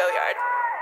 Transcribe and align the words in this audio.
Go 0.00 0.08
Yard. 0.08 0.79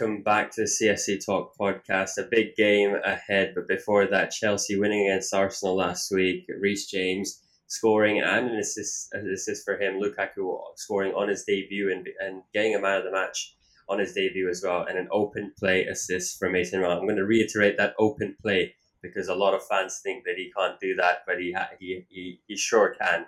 Welcome 0.00 0.22
back 0.22 0.52
to 0.52 0.60
the 0.60 0.68
CFC 0.68 1.26
Talk 1.26 1.56
podcast. 1.58 2.18
A 2.18 2.28
big 2.30 2.54
game 2.54 2.94
ahead, 3.04 3.50
but 3.56 3.66
before 3.66 4.06
that, 4.06 4.30
Chelsea 4.30 4.78
winning 4.78 5.08
against 5.08 5.34
Arsenal 5.34 5.74
last 5.74 6.12
week. 6.12 6.46
Reece 6.60 6.86
James 6.86 7.42
scoring 7.66 8.20
and 8.20 8.48
an 8.48 8.58
assist, 8.58 9.08
an 9.12 9.28
assist 9.28 9.64
for 9.64 9.76
him. 9.76 10.00
Lukaku 10.00 10.56
scoring 10.76 11.14
on 11.14 11.28
his 11.28 11.42
debut 11.42 11.90
and, 11.90 12.06
and 12.20 12.42
getting 12.54 12.76
a 12.76 12.80
man 12.80 12.98
of 12.98 13.04
the 13.06 13.10
match 13.10 13.56
on 13.88 13.98
his 13.98 14.12
debut 14.12 14.48
as 14.48 14.62
well, 14.64 14.84
and 14.84 14.96
an 14.96 15.08
open 15.10 15.52
play 15.58 15.84
assist 15.86 16.38
for 16.38 16.48
Mason 16.48 16.80
Mount. 16.80 17.00
I'm 17.00 17.06
going 17.06 17.16
to 17.16 17.24
reiterate 17.24 17.76
that 17.78 17.94
open 17.98 18.36
play 18.40 18.76
because 19.02 19.26
a 19.26 19.34
lot 19.34 19.54
of 19.54 19.66
fans 19.66 19.98
think 20.00 20.22
that 20.26 20.36
he 20.36 20.52
can't 20.56 20.78
do 20.78 20.94
that, 20.94 21.24
but 21.26 21.40
he 21.40 21.56
he, 21.80 22.04
he, 22.08 22.40
he 22.46 22.56
sure 22.56 22.94
can. 23.00 23.26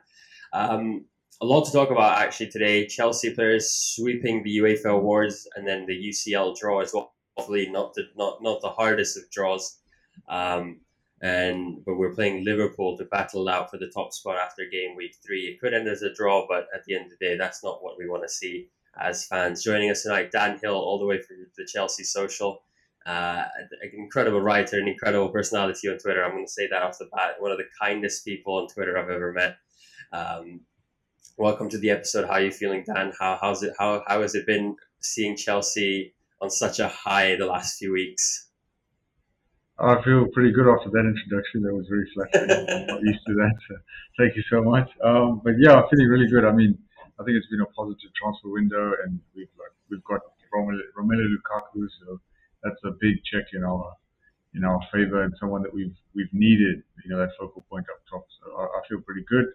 Um, 0.52 1.06
a 1.40 1.46
lot 1.46 1.64
to 1.64 1.72
talk 1.72 1.90
about 1.90 2.18
actually 2.18 2.50
today. 2.50 2.86
Chelsea 2.86 3.34
players 3.34 3.70
sweeping 3.70 4.42
the 4.42 4.58
UEFA 4.58 4.96
awards 4.96 5.48
and 5.56 5.66
then 5.66 5.86
the 5.86 6.08
UCL 6.08 6.58
draw 6.58 6.80
as 6.80 6.92
well. 6.92 7.14
Hopefully, 7.36 7.68
not 7.70 7.94
the 7.94 8.04
not 8.16 8.42
not 8.42 8.60
the 8.60 8.68
hardest 8.68 9.16
of 9.16 9.30
draws. 9.30 9.78
Um, 10.28 10.80
and 11.22 11.84
but 11.84 11.96
we're 11.96 12.14
playing 12.14 12.44
Liverpool 12.44 12.96
to 12.98 13.04
battle 13.04 13.48
out 13.48 13.70
for 13.70 13.78
the 13.78 13.90
top 13.94 14.12
spot 14.12 14.36
after 14.36 14.64
game 14.70 14.96
week 14.96 15.16
three. 15.24 15.46
It 15.46 15.60
could 15.60 15.74
end 15.74 15.88
as 15.88 16.02
a 16.02 16.12
draw, 16.12 16.46
but 16.48 16.66
at 16.74 16.84
the 16.84 16.94
end 16.94 17.06
of 17.06 17.18
the 17.18 17.24
day, 17.24 17.36
that's 17.36 17.64
not 17.64 17.82
what 17.82 17.98
we 17.98 18.08
want 18.08 18.22
to 18.22 18.28
see 18.28 18.68
as 18.98 19.26
fans. 19.26 19.62
Joining 19.62 19.90
us 19.90 20.02
tonight, 20.02 20.32
Dan 20.32 20.58
Hill, 20.62 20.74
all 20.74 20.98
the 20.98 21.06
way 21.06 21.20
from 21.22 21.46
the 21.56 21.64
Chelsea 21.64 22.04
Social. 22.04 22.62
Uh, 23.06 23.44
an 23.56 23.90
incredible 23.94 24.42
writer, 24.42 24.78
an 24.78 24.88
incredible 24.88 25.30
personality 25.30 25.88
on 25.88 25.98
Twitter. 25.98 26.22
I'm 26.22 26.32
going 26.32 26.46
to 26.46 26.52
say 26.52 26.68
that 26.68 26.82
off 26.82 26.98
the 26.98 27.08
bat. 27.14 27.36
One 27.38 27.50
of 27.50 27.58
the 27.58 27.68
kindest 27.80 28.26
people 28.26 28.56
on 28.56 28.68
Twitter 28.68 28.98
I've 28.98 29.08
ever 29.08 29.32
met. 29.32 29.56
Um, 30.12 30.60
welcome 31.36 31.68
to 31.68 31.78
the 31.78 31.90
episode. 31.90 32.26
How 32.26 32.34
are 32.34 32.40
you 32.42 32.50
feeling, 32.50 32.84
Dan? 32.84 33.12
How 33.18 33.38
how's 33.40 33.62
it? 33.62 33.74
How 33.78 34.02
how 34.06 34.22
has 34.22 34.34
it 34.34 34.46
been 34.46 34.76
seeing 35.00 35.36
Chelsea 35.36 36.14
on 36.40 36.50
such 36.50 36.78
a 36.78 36.88
high 36.88 37.36
the 37.36 37.46
last 37.46 37.78
few 37.78 37.92
weeks? 37.92 38.48
I 39.78 40.02
feel 40.02 40.26
pretty 40.34 40.52
good 40.52 40.68
after 40.68 40.90
that 40.90 41.08
introduction. 41.08 41.62
That 41.62 41.74
was 41.74 41.86
very 41.88 42.08
flattering. 42.12 42.68
I'm 42.68 42.86
not 42.86 43.02
used 43.02 43.24
to 43.26 43.34
that. 43.34 43.54
So 43.68 43.76
thank 44.18 44.36
you 44.36 44.42
so 44.50 44.62
much. 44.62 44.90
Um, 45.02 45.40
but 45.42 45.54
yeah, 45.58 45.80
I'm 45.80 45.88
feeling 45.88 46.08
really 46.08 46.28
good. 46.28 46.44
I 46.44 46.52
mean, 46.52 46.76
I 47.18 47.24
think 47.24 47.36
it's 47.36 47.48
been 47.48 47.62
a 47.62 47.70
positive 47.72 48.10
transfer 48.14 48.48
window, 48.48 48.92
and 49.04 49.18
we've 49.34 49.48
like 49.58 49.72
we've 49.90 50.04
got 50.04 50.20
Romelu, 50.54 50.80
Romelu 50.98 51.26
Lukaku, 51.32 51.86
so 52.00 52.20
that's 52.62 52.80
a 52.84 52.90
big 53.00 53.24
check 53.24 53.44
in 53.54 53.64
our 53.64 53.92
in 54.54 54.64
our 54.64 54.80
favor, 54.92 55.22
and 55.22 55.32
someone 55.40 55.62
that 55.62 55.72
we've 55.72 55.96
we've 56.14 56.32
needed. 56.32 56.82
You 57.04 57.10
know, 57.10 57.18
that 57.18 57.30
focal 57.38 57.64
point 57.70 57.86
up 57.88 58.00
top. 58.10 58.26
So 58.42 58.56
I, 58.56 58.64
I 58.64 58.80
feel 58.88 59.00
pretty 59.00 59.24
good. 59.28 59.46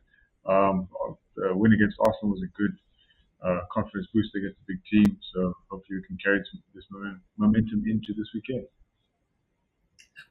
Um, 0.46 0.88
the 1.36 1.56
win 1.56 1.74
against 1.74 1.98
Arsenal 2.00 2.32
was 2.32 2.44
a 2.44 2.58
good 2.58 2.72
uh, 3.44 3.62
confidence 3.72 4.08
boost 4.14 4.36
against 4.36 4.58
a 4.60 4.66
big 4.68 4.80
team. 4.90 5.18
So 5.34 5.54
hopefully 5.70 6.00
we 6.00 6.08
can 6.08 6.18
carry 6.24 6.40
this 6.74 6.86
momentum 7.38 7.84
into 7.86 8.14
this 8.18 8.30
weekend. 8.34 8.66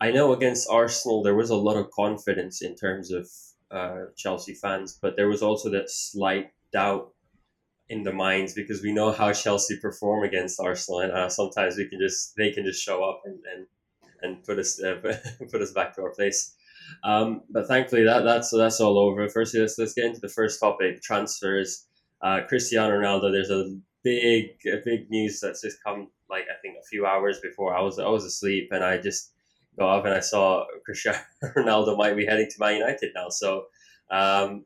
I 0.00 0.10
know 0.10 0.32
against 0.32 0.68
Arsenal 0.70 1.22
there 1.22 1.34
was 1.34 1.50
a 1.50 1.56
lot 1.56 1.76
of 1.76 1.90
confidence 1.90 2.62
in 2.62 2.74
terms 2.74 3.10
of 3.12 3.28
uh, 3.70 4.06
Chelsea 4.16 4.54
fans, 4.54 4.98
but 5.00 5.16
there 5.16 5.28
was 5.28 5.42
also 5.42 5.70
that 5.70 5.90
slight 5.90 6.52
doubt 6.72 7.12
in 7.88 8.02
the 8.02 8.12
minds 8.12 8.54
because 8.54 8.82
we 8.82 8.92
know 8.92 9.12
how 9.12 9.32
Chelsea 9.32 9.78
perform 9.78 10.24
against 10.24 10.60
Arsenal, 10.60 11.00
and 11.00 11.12
uh, 11.12 11.28
sometimes 11.28 11.76
we 11.76 11.88
can 11.88 12.00
just 12.00 12.34
they 12.36 12.50
can 12.50 12.64
just 12.64 12.82
show 12.82 13.04
up 13.04 13.22
and 13.24 13.38
and, 13.52 13.66
and 14.22 14.44
put 14.44 14.58
us 14.58 14.82
uh, 14.82 14.96
put 15.50 15.60
us 15.60 15.72
back 15.72 15.94
to 15.94 16.02
our 16.02 16.10
place. 16.10 16.54
Um, 17.02 17.42
but 17.50 17.66
thankfully 17.66 18.04
that 18.04 18.24
that's 18.24 18.50
that's 18.50 18.80
all 18.80 18.98
over. 18.98 19.28
Firstly, 19.28 19.60
let's 19.60 19.78
let's 19.78 19.94
get 19.94 20.06
into 20.06 20.20
the 20.20 20.28
first 20.28 20.60
topic: 20.60 21.02
transfers. 21.02 21.86
Uh, 22.22 22.40
Cristiano 22.48 22.94
Ronaldo. 22.94 23.30
There's 23.30 23.50
a 23.50 23.76
big 24.02 24.50
a 24.66 24.80
big 24.84 25.10
news 25.10 25.40
that's 25.40 25.62
just 25.62 25.82
come 25.84 26.08
like 26.30 26.44
I 26.44 26.60
think 26.62 26.76
a 26.80 26.86
few 26.86 27.06
hours 27.06 27.40
before 27.40 27.76
I 27.76 27.80
was 27.80 27.98
I 27.98 28.08
was 28.08 28.24
asleep 28.24 28.68
and 28.70 28.84
I 28.84 28.98
just 28.98 29.32
got 29.78 29.98
up 29.98 30.04
and 30.04 30.14
I 30.14 30.20
saw 30.20 30.64
Cristiano 30.84 31.18
Ronaldo 31.56 31.96
might 31.96 32.16
be 32.16 32.26
heading 32.26 32.48
to 32.48 32.56
Man 32.60 32.76
United 32.76 33.12
now. 33.14 33.28
So, 33.28 33.64
um, 34.10 34.64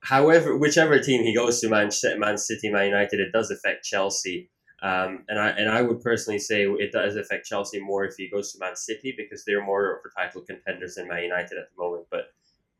however, 0.00 0.56
whichever 0.56 0.98
team 0.98 1.22
he 1.22 1.34
goes 1.34 1.60
to, 1.60 1.68
Man, 1.68 1.90
Man 2.18 2.38
City, 2.38 2.70
Man 2.70 2.86
United, 2.86 3.20
it 3.20 3.32
does 3.32 3.50
affect 3.50 3.84
Chelsea. 3.84 4.50
Um, 4.80 5.24
and 5.28 5.40
I 5.40 5.48
and 5.50 5.68
I 5.68 5.82
would 5.82 6.00
personally 6.00 6.38
say 6.38 6.62
it 6.62 6.92
does 6.92 7.16
affect 7.16 7.46
Chelsea 7.46 7.80
more 7.80 8.04
if 8.04 8.14
he 8.16 8.28
goes 8.28 8.52
to 8.52 8.60
Man 8.60 8.76
City 8.76 9.12
because 9.16 9.44
they're 9.44 9.64
more 9.64 10.00
for 10.02 10.12
title 10.16 10.42
contenders 10.42 10.94
than 10.94 11.08
Man 11.08 11.24
United 11.24 11.58
at 11.58 11.68
the 11.74 11.82
moment. 11.82 12.06
But 12.10 12.32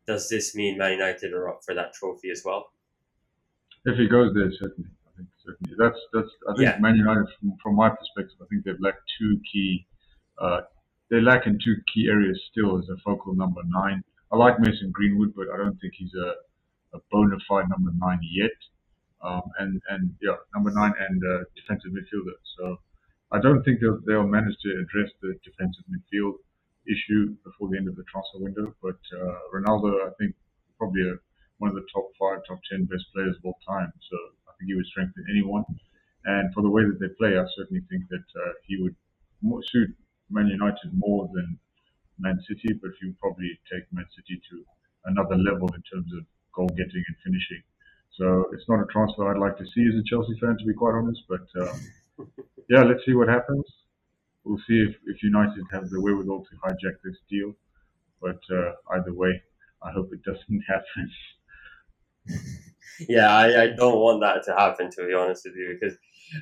does 0.06 0.28
this 0.28 0.54
mean 0.54 0.78
Man 0.78 0.92
United 0.92 1.32
are 1.32 1.48
up 1.48 1.60
for 1.64 1.74
that 1.74 1.92
trophy 1.92 2.30
as 2.30 2.42
well? 2.44 2.70
If 3.84 3.96
he 3.98 4.06
goes 4.06 4.32
there, 4.32 4.50
certainly. 4.52 4.90
I 5.06 5.16
think 5.16 5.28
certainly. 5.44 5.74
That's 5.76 5.98
that's. 6.12 6.28
I 6.48 6.52
think 6.52 6.68
yeah. 6.68 6.78
Man 6.78 6.94
United, 6.94 7.26
from, 7.40 7.56
from 7.60 7.74
my 7.74 7.88
perspective, 7.88 8.36
I 8.40 8.46
think 8.46 8.64
they've 8.64 8.80
lacked 8.80 9.02
two 9.18 9.40
key. 9.52 9.84
Uh, 10.40 10.60
they 11.10 11.20
lack 11.20 11.46
in 11.46 11.58
two 11.64 11.74
key 11.92 12.06
areas 12.08 12.40
still 12.52 12.78
as 12.78 12.88
a 12.90 12.96
focal 13.04 13.34
number 13.34 13.62
nine. 13.66 14.04
I 14.30 14.36
like 14.36 14.60
Mason 14.60 14.92
Greenwood, 14.92 15.34
but 15.34 15.46
I 15.52 15.56
don't 15.56 15.76
think 15.80 15.94
he's 15.96 16.14
a, 16.14 16.96
a 16.96 17.00
bona 17.10 17.38
fide 17.48 17.68
number 17.70 17.90
nine 17.98 18.20
yet 18.22 18.52
um, 19.22 19.42
and 19.58 19.80
and 19.90 20.14
yeah, 20.22 20.36
number 20.54 20.70
nine 20.70 20.92
and 20.98 21.22
uh, 21.24 21.44
defensive 21.56 21.92
midfielder. 21.92 22.38
So 22.58 22.76
I 23.32 23.40
don't 23.40 23.62
think 23.64 23.80
they'll 23.80 24.00
they'll 24.06 24.26
manage 24.26 24.56
to 24.62 24.70
address 24.80 25.10
the 25.22 25.34
defensive 25.44 25.84
midfield 25.90 26.38
issue 26.86 27.36
before 27.44 27.68
the 27.68 27.78
end 27.78 27.88
of 27.88 27.96
the 27.96 28.04
transfer 28.10 28.38
window. 28.38 28.74
But 28.82 29.00
uh, 29.12 29.38
Ronaldo, 29.54 30.06
I 30.06 30.10
think, 30.18 30.34
probably 30.78 31.02
a, 31.02 31.14
one 31.58 31.70
of 31.70 31.76
the 31.76 31.86
top 31.92 32.08
five, 32.18 32.40
top 32.46 32.60
ten 32.70 32.84
best 32.86 33.04
players 33.14 33.36
of 33.36 33.44
all 33.44 33.58
time. 33.66 33.92
So 34.10 34.16
I 34.48 34.52
think 34.58 34.68
he 34.70 34.74
would 34.74 34.86
strengthen 34.86 35.24
anyone. 35.30 35.64
And 36.24 36.52
for 36.54 36.62
the 36.62 36.70
way 36.70 36.84
that 36.84 36.98
they 37.00 37.12
play, 37.18 37.38
I 37.38 37.44
certainly 37.56 37.82
think 37.90 38.08
that 38.10 38.26
uh, 38.38 38.52
he 38.66 38.80
would 38.82 38.96
suit 39.66 39.90
Man 40.30 40.46
United 40.48 40.90
more 40.94 41.28
than 41.34 41.58
Man 42.18 42.38
City. 42.48 42.74
But 42.80 42.92
he 43.00 43.08
would 43.08 43.20
probably 43.20 43.50
take 43.70 43.84
Man 43.92 44.06
City 44.14 44.40
to 44.50 44.64
another 45.06 45.36
level 45.36 45.68
in 45.74 45.82
terms 45.90 46.10
of 46.14 46.24
goal 46.54 46.68
getting 46.76 47.04
and 47.06 47.16
finishing. 47.24 47.62
So 48.18 48.46
it's 48.52 48.68
not 48.68 48.80
a 48.80 48.86
transfer 48.86 49.30
I'd 49.30 49.38
like 49.38 49.56
to 49.58 49.64
see 49.64 49.86
as 49.88 49.94
a 49.94 50.02
Chelsea 50.04 50.36
fan, 50.40 50.56
to 50.58 50.64
be 50.66 50.74
quite 50.74 50.94
honest. 50.94 51.22
But 51.28 51.46
um, 51.62 52.26
yeah, 52.68 52.82
let's 52.82 53.04
see 53.06 53.14
what 53.14 53.28
happens. 53.28 53.64
We'll 54.44 54.58
see 54.66 54.84
if, 54.88 54.96
if 55.06 55.22
United 55.22 55.64
have 55.70 55.88
the 55.88 56.00
wherewithal 56.00 56.44
to 56.44 56.56
hijack 56.68 56.96
this 57.04 57.16
deal. 57.30 57.54
But 58.20 58.40
uh, 58.52 58.72
either 58.96 59.14
way, 59.14 59.40
I 59.82 59.92
hope 59.92 60.10
it 60.12 60.24
doesn't 60.24 60.62
happen. 60.68 61.10
yeah, 63.08 63.32
I, 63.32 63.62
I 63.62 63.66
don't 63.68 64.00
want 64.00 64.20
that 64.22 64.42
to 64.46 64.58
happen, 64.58 64.90
to 64.90 65.06
be 65.06 65.14
honest 65.14 65.44
with 65.44 65.54
you, 65.54 65.78
because 65.80 65.96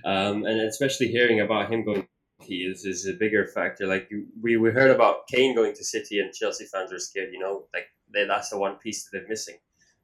um, 0.04 0.46
and 0.46 0.60
especially 0.62 1.08
hearing 1.08 1.40
about 1.40 1.70
him 1.70 1.84
going 1.84 2.08
he 2.42 2.56
is 2.62 2.84
is 2.84 3.06
a 3.06 3.12
bigger 3.12 3.46
factor. 3.46 3.86
Like 3.86 4.10
we, 4.40 4.56
we 4.56 4.70
heard 4.70 4.90
about 4.90 5.26
Kane 5.28 5.54
going 5.54 5.74
to 5.74 5.84
City, 5.84 6.20
and 6.20 6.32
Chelsea 6.32 6.64
fans 6.64 6.92
are 6.92 6.98
scared. 6.98 7.32
You 7.32 7.38
know, 7.38 7.66
like 7.74 7.86
they, 8.12 8.26
that's 8.26 8.50
the 8.50 8.58
one 8.58 8.76
piece 8.76 9.04
that 9.04 9.10
they're 9.12 9.28
missing 9.28 9.56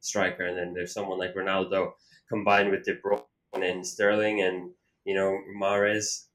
striker, 0.03 0.45
and 0.45 0.59
then 0.59 0.75
there's 0.75 0.93
someone 0.93 1.19
like 1.19 1.35
Ronaldo 1.35 1.93
combined 2.29 2.71
with 2.71 2.85
De 2.85 2.95
Bruyne 2.97 3.23
and 3.55 3.87
Sterling 3.87 4.43
and 4.43 4.71
you 5.05 5.15
know 5.15 5.39
Mahrez. 5.61 6.27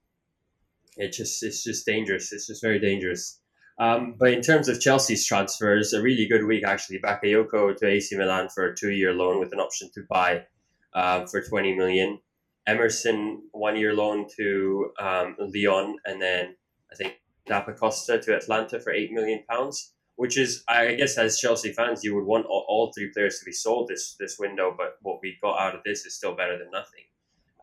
It 0.95 1.13
just 1.13 1.44
it's 1.44 1.63
just 1.63 1.85
dangerous. 1.85 2.33
It's 2.33 2.47
just 2.47 2.61
very 2.61 2.79
dangerous. 2.79 3.40
Um, 3.79 4.16
but 4.17 4.31
in 4.31 4.41
terms 4.41 4.67
of 4.67 4.81
Chelsea's 4.81 5.25
transfers, 5.25 5.93
a 5.93 6.02
really 6.02 6.28
good 6.28 6.46
week 6.46 6.64
actually. 6.66 6.99
Bakayoko 6.99 7.75
to 7.78 7.87
AC 7.87 8.17
Milan 8.17 8.49
for 8.49 8.66
a 8.66 8.75
two-year 8.75 9.14
loan 9.14 9.40
with 9.40 9.53
an 9.53 9.59
option 9.59 9.91
to 9.93 10.02
buy 10.09 10.46
uh, 10.93 11.25
for 11.28 11.41
20 11.41 11.75
million. 11.75 12.19
Emerson 12.66 13.43
one-year 13.52 13.93
loan 13.93 14.25
to 14.35 14.91
um, 14.99 15.35
Lyon, 15.40 15.96
and 16.05 16.22
then 16.22 16.55
I 16.91 16.96
think 16.96 17.14
Zappacosta 17.47 18.19
to 18.23 18.35
Atalanta 18.35 18.79
for 18.79 18.91
eight 18.91 19.11
million 19.11 19.43
pounds 19.49 19.93
which 20.17 20.37
is 20.37 20.64
I 20.67 20.96
guess 20.96 21.17
as 21.17 21.40
Chelsea 21.40 21.72
fans 21.72 22.03
you 22.03 22.14
would 22.16 22.25
want 22.25 22.46
all, 22.46 22.66
all, 22.67 22.91
three 22.91 23.09
players 23.14 23.40
to 23.40 23.46
be 23.46 23.52
sold 23.52 23.87
this 23.87 24.16
this 24.19 24.37
window, 24.37 24.73
but 24.78 24.97
what 25.02 25.19
we 25.22 25.37
got 25.41 25.59
out 25.59 25.75
of 25.75 25.81
this 25.85 26.05
is 26.05 26.16
still 26.16 26.35
better 26.35 26.58
than 26.58 26.69
nothing. 26.72 27.05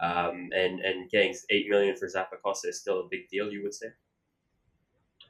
Um, 0.00 0.48
and 0.52 0.80
and 0.80 1.10
getting 1.10 1.34
eight 1.50 1.68
million 1.68 1.96
for 1.96 2.08
Zappacosta 2.08 2.68
is 2.68 2.80
still 2.80 3.00
a 3.00 3.08
big 3.10 3.28
deal, 3.28 3.52
you 3.52 3.62
would 3.62 3.74
say. 3.74 3.88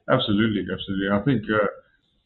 Absolutely, 0.09 0.65
absolutely. 0.71 1.09
I 1.11 1.21
think 1.21 1.43
uh, 1.49 1.67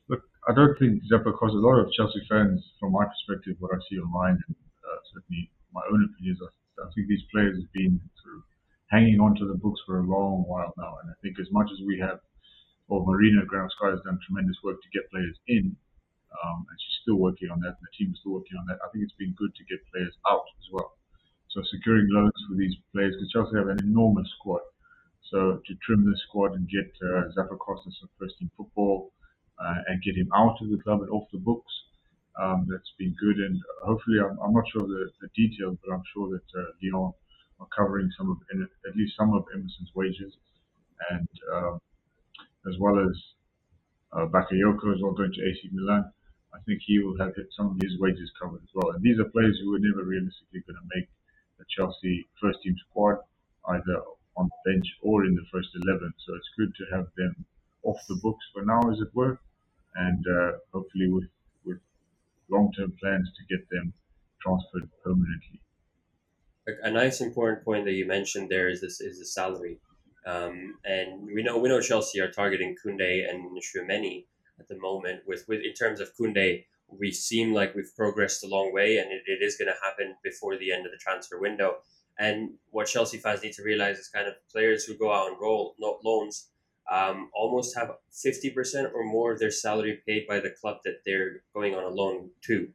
look, 0.09 0.21
I 0.47 0.53
don't 0.53 0.77
think 0.77 1.01
Zappacosta. 1.11 1.55
A 1.55 1.65
lot 1.67 1.79
of 1.79 1.91
Chelsea 1.93 2.21
fans, 2.29 2.61
from 2.79 2.91
my 2.93 3.05
perspective, 3.05 3.55
what 3.59 3.71
I 3.73 3.79
see 3.89 3.97
online, 3.99 4.37
and 4.47 4.55
uh, 4.83 4.99
certainly 5.13 5.49
my 5.73 5.81
own 5.91 6.09
opinions, 6.11 6.39
I, 6.43 6.83
I 6.83 6.91
think 6.93 7.07
these 7.07 7.23
players 7.31 7.57
have 7.57 7.71
been 7.73 7.99
hanging 8.89 9.19
on 9.19 9.35
to 9.35 9.45
the 9.47 9.53
books 9.53 9.79
for 9.85 9.99
a 9.99 10.03
long 10.03 10.43
while 10.47 10.73
now. 10.77 10.97
And 11.01 11.11
I 11.11 11.15
think 11.21 11.39
as 11.39 11.51
much 11.51 11.69
as 11.71 11.79
we 11.85 11.99
have, 11.99 12.19
well, 12.89 13.05
Marina 13.05 13.45
Granovskaya 13.45 13.93
has 13.93 14.01
done 14.01 14.17
tremendous 14.25 14.57
work 14.65 14.81
to 14.81 14.89
get 14.89 15.09
players 15.13 15.37
in, 15.47 15.77
um, 16.41 16.65
and 16.65 16.77
she's 16.81 16.97
still 17.05 17.21
working 17.21 17.53
on 17.53 17.61
that, 17.61 17.77
and 17.77 17.85
the 17.85 17.93
team 17.93 18.09
is 18.11 18.19
still 18.19 18.33
working 18.33 18.57
on 18.57 18.65
that. 18.65 18.81
I 18.81 18.89
think 18.89 19.05
it's 19.05 19.15
been 19.21 19.37
good 19.37 19.53
to 19.53 19.63
get 19.69 19.79
players 19.93 20.17
out 20.25 20.49
as 20.57 20.67
well. 20.73 20.97
So 21.53 21.61
securing 21.69 22.09
loans 22.09 22.33
for 22.49 22.57
these 22.57 22.73
players, 22.91 23.13
because 23.13 23.29
Chelsea 23.29 23.57
have 23.61 23.69
an 23.69 23.79
enormous 23.85 24.27
squad. 24.41 24.65
So 25.29 25.61
to 25.61 25.71
trim 25.85 26.01
the 26.05 26.17
squad 26.25 26.57
and 26.57 26.65
get 26.65 26.89
uh, 27.05 27.29
Zappacosta 27.37 27.93
some 27.93 28.09
first 28.17 28.37
team 28.41 28.49
football 28.57 29.13
uh, 29.61 29.85
and 29.87 30.01
get 30.01 30.17
him 30.17 30.29
out 30.33 30.57
of 30.61 30.69
the 30.69 30.81
club 30.81 31.01
and 31.05 31.09
off 31.13 31.29
the 31.31 31.37
books, 31.37 31.69
um, 32.41 32.65
that's 32.69 32.89
been 32.97 33.13
good. 33.21 33.37
And 33.37 33.61
hopefully, 33.85 34.17
I'm, 34.17 34.37
I'm 34.41 34.53
not 34.53 34.65
sure 34.73 34.81
the, 34.81 35.09
the 35.21 35.29
details, 35.37 35.77
but 35.85 35.93
I'm 35.93 36.05
sure 36.13 36.29
that 36.33 36.47
uh, 36.57 36.73
Lyon 36.81 37.13
are 37.59 37.69
covering 37.75 38.09
some 38.17 38.31
of 38.31 38.37
at 38.51 38.95
least 38.95 39.13
some 39.17 39.33
of 39.33 39.45
Emerson's 39.53 39.93
wages, 39.93 40.33
and 41.11 41.29
um, 41.53 41.81
as 42.67 42.75
well 42.79 42.99
as 42.99 43.15
uh, 44.13 44.25
Bakayoko 44.25 44.93
as 44.95 45.01
well 45.01 45.13
going 45.13 45.31
to 45.33 45.43
AC 45.45 45.69
Milan. 45.71 46.11
I 46.53 46.59
think 46.65 46.81
he 46.85 46.99
will 46.99 47.17
have 47.19 47.33
some 47.55 47.67
of 47.67 47.77
his 47.81 47.99
wages 47.99 48.31
covered 48.41 48.61
as 48.63 48.73
well. 48.73 48.91
And 48.91 49.03
these 49.03 49.19
are 49.19 49.29
players 49.29 49.59
who 49.61 49.71
were 49.71 49.79
never 49.79 50.03
realistically 50.03 50.65
going 50.65 50.81
to 50.81 50.89
make 50.95 51.07
the 51.57 51.65
Chelsea 51.69 52.27
first 52.41 52.59
team 52.63 52.75
squad, 52.89 53.17
either 53.69 54.01
on 54.35 54.49
the 54.49 54.71
bench 54.71 54.87
or 55.03 55.25
in 55.25 55.35
the 55.35 55.45
first 55.51 55.69
11. 55.75 56.13
So 56.25 56.35
it's 56.35 56.49
good 56.57 56.73
to 56.73 56.95
have 56.95 57.07
them 57.17 57.45
off 57.83 57.99
the 58.07 58.19
books 58.23 58.45
for 58.53 58.65
now, 58.65 58.81
as 58.91 58.99
it 58.99 59.13
were, 59.13 59.39
and 59.95 60.25
uh, 60.27 60.51
hopefully 60.73 61.09
with, 61.11 61.29
with 61.65 61.79
long 62.49 62.71
term 62.73 62.93
plans 62.99 63.29
to 63.37 63.55
get 63.55 63.69
them 63.69 63.93
transferred 64.41 64.89
permanently. 65.03 65.61
A 66.83 66.91
nice 66.91 67.19
important 67.21 67.65
point 67.65 67.85
that 67.85 67.93
you 67.93 68.05
mentioned 68.05 68.49
there 68.49 68.69
is 68.69 68.81
this 68.81 69.01
is 69.01 69.19
the 69.19 69.25
salary. 69.25 69.79
Um, 70.29 70.75
and 70.85 71.25
we 71.33 71.41
know 71.43 71.57
we 71.57 71.69
know 71.69 71.81
Chelsea 71.81 72.19
are 72.21 72.31
targeting 72.31 72.75
Koundé 72.75 73.29
and 73.29 73.49
Tchouameni 73.57 74.25
at 74.59 74.67
the 74.67 74.77
moment. 74.77 75.21
With, 75.25 75.45
with 75.47 75.61
in 75.63 75.73
terms 75.73 75.99
of 75.99 76.15
Koundé, 76.15 76.65
we 76.87 77.11
seem 77.11 77.53
like 77.53 77.73
we've 77.75 77.95
progressed 77.95 78.43
a 78.43 78.47
long 78.47 78.73
way, 78.73 78.97
and 78.97 79.11
it, 79.11 79.23
it 79.25 79.43
is 79.43 79.55
going 79.57 79.69
to 79.69 79.85
happen 79.85 80.15
before 80.23 80.57
the 80.57 80.71
end 80.71 80.85
of 80.85 80.91
the 80.91 80.97
transfer 80.97 81.39
window. 81.39 81.77
And 82.19 82.51
what 82.71 82.87
Chelsea 82.87 83.17
fans 83.17 83.41
need 83.41 83.53
to 83.53 83.63
realize 83.63 83.97
is 83.97 84.09
kind 84.09 84.27
of 84.27 84.33
players 84.51 84.83
who 84.83 84.97
go 84.97 85.11
out 85.11 85.29
and 85.29 85.37
roll 85.39 85.75
not 85.79 86.03
loans 86.03 86.49
um, 86.91 87.29
almost 87.33 87.77
have 87.77 87.91
fifty 88.11 88.49
percent 88.49 88.89
or 88.93 89.03
more 89.05 89.31
of 89.31 89.39
their 89.39 89.51
salary 89.51 90.01
paid 90.07 90.27
by 90.27 90.39
the 90.39 90.49
club 90.49 90.77
that 90.85 91.01
they're 91.05 91.43
going 91.53 91.75
on 91.75 91.83
a 91.83 91.89
loan 91.89 92.31
to, 92.47 92.67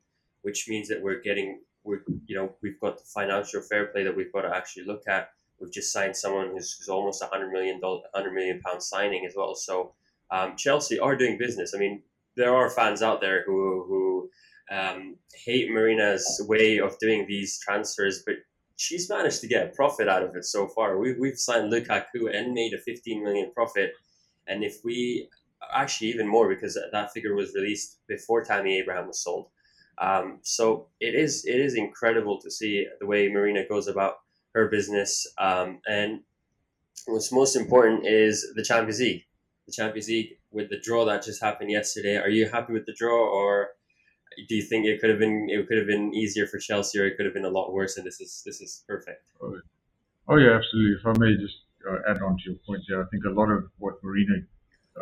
which 0.43 0.69
means 0.69 0.89
that 0.89 1.03
we're 1.03 1.21
getting 1.21 1.61
we're 1.83 2.03
you 2.27 2.37
know 2.37 2.55
we've 2.62 2.81
got 2.81 2.99
the 2.99 3.05
financial 3.05 3.61
fair 3.61 3.87
play 3.87 4.05
that 4.05 4.17
we've 4.17 4.33
got 4.33 4.43
to 4.43 4.57
actually 4.57 4.85
look 4.85 5.03
at 5.09 5.31
We've 5.64 5.72
just 5.72 5.93
signed 5.93 6.14
someone 6.14 6.50
who's, 6.50 6.76
who's 6.78 6.88
almost 6.88 7.22
a 7.22 7.26
hundred 7.26 7.50
million 7.50 7.81
dollar, 7.81 8.02
hundred 8.14 8.34
million 8.34 8.61
pound 8.61 8.82
signing 8.82 9.25
as 9.26 9.32
well. 9.34 9.55
So 9.55 9.94
um, 10.31 10.56
Chelsea 10.56 10.99
are 10.99 11.16
doing 11.16 11.38
business. 11.38 11.72
I 11.75 11.78
mean, 11.78 12.02
there 12.37 12.55
are 12.55 12.69
fans 12.69 13.00
out 13.00 13.22
there 13.22 13.44
who 13.46 13.84
who 13.88 14.31
um, 14.70 15.16
hate 15.46 15.70
Marina's 15.70 16.44
way 16.46 16.78
of 16.78 16.99
doing 16.99 17.25
these 17.26 17.58
transfers, 17.58 18.22
but 18.26 18.37
she's 18.76 19.08
managed 19.08 19.40
to 19.40 19.49
get 19.49 19.66
a 19.66 19.70
profit 19.70 20.06
out 20.06 20.22
of 20.22 20.37
it 20.37 20.44
so 20.44 20.69
far. 20.69 20.99
We, 20.99 21.14
we've 21.19 21.38
signed 21.38 21.72
Lukaku 21.72 22.34
and 22.34 22.52
made 22.52 22.75
a 22.75 22.78
15 22.78 23.22
million 23.22 23.52
profit. 23.55 23.93
And 24.46 24.62
if 24.62 24.81
we 24.84 25.31
actually 25.72 26.08
even 26.08 26.28
more 26.28 26.49
because 26.49 26.78
that 26.93 27.12
figure 27.12 27.34
was 27.34 27.55
released 27.55 27.99
before 28.06 28.44
Tammy 28.44 28.78
Abraham 28.78 29.06
was 29.06 29.22
sold. 29.22 29.49
Um, 29.99 30.40
so 30.43 30.88
it 31.00 31.14
is 31.14 31.44
it 31.44 31.61
is 31.61 31.76
incredible 31.76 32.40
to 32.40 32.50
see 32.50 32.87
the 33.00 33.06
way 33.06 33.28
Marina 33.28 33.66
goes 33.66 33.87
about 33.87 34.16
her 34.55 34.69
business. 34.69 35.27
Um, 35.39 35.81
and 35.87 36.21
what's 37.06 37.33
most 37.33 37.56
important 37.56 38.06
is 38.06 38.53
the 38.55 38.62
Champions 38.62 39.01
League. 39.01 39.25
The 39.67 39.73
Champions 39.73 40.09
League 40.09 40.39
with 40.51 40.71
the 40.71 40.81
draw 40.81 41.05
that 41.06 41.25
just 41.25 41.43
happened 41.43 41.71
yesterday. 41.71 42.17
Are 42.17 42.29
you 42.29 42.49
happy 42.49 42.73
with 42.73 42.87
the 42.87 42.95
draw, 42.95 43.29
or 43.29 43.71
do 44.49 44.55
you 44.55 44.62
think 44.62 44.87
it 44.87 45.01
could 45.01 45.11
have 45.11 45.19
been 45.19 45.49
it 45.51 45.67
could 45.69 45.79
have 45.79 45.87
been 45.87 46.15
easier 46.15 46.47
for 46.47 46.59
Chelsea, 46.59 46.99
or 46.99 47.06
it 47.06 47.17
could 47.17 47.27
have 47.27 47.35
been 47.35 47.45
a 47.45 47.51
lot 47.51 47.73
worse? 47.73 47.97
And 47.97 48.06
this 48.06 48.21
is 48.21 48.43
this 48.45 48.61
is 48.61 48.85
perfect. 48.87 49.25
Oh, 49.43 49.61
oh 50.29 50.37
yeah, 50.37 50.57
absolutely. 50.57 50.97
If 51.00 51.07
I 51.07 51.19
may 51.19 51.37
just 51.37 51.57
uh, 51.89 52.11
add 52.11 52.23
on 52.23 52.37
to 52.37 52.43
your 52.45 52.59
point, 52.67 52.83
yeah, 52.89 53.00
I 53.00 53.05
think 53.11 53.25
a 53.25 53.31
lot 53.31 53.50
of 53.50 53.65
what 53.79 54.03
Marina 54.03 54.45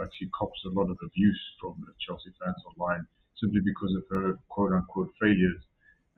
actually 0.00 0.30
cops 0.38 0.58
a 0.64 0.70
lot 0.70 0.90
of 0.90 0.96
abuse 1.04 1.40
from 1.60 1.74
the 1.80 1.92
Chelsea 2.00 2.30
fans 2.42 2.62
online 2.72 3.06
simply 3.36 3.60
because 3.60 3.94
of 3.94 4.04
her 4.16 4.38
quote 4.48 4.72
unquote 4.72 5.10
failures 5.20 5.60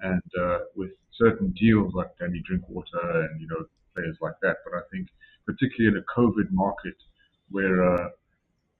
and 0.00 0.22
uh, 0.40 0.58
with 0.76 0.90
certain 1.18 1.50
deals 1.58 1.94
like 1.94 2.10
Danny 2.18 2.42
Drinkwater 2.46 3.28
and 3.30 3.40
you 3.40 3.48
know 3.48 3.64
players 3.94 4.16
like 4.20 4.34
that. 4.42 4.56
But 4.64 4.78
I 4.78 4.82
think 4.90 5.08
particularly 5.46 5.96
in 5.96 6.02
a 6.02 6.06
COVID 6.20 6.50
market 6.50 6.96
where 7.50 7.94
uh, 7.94 8.08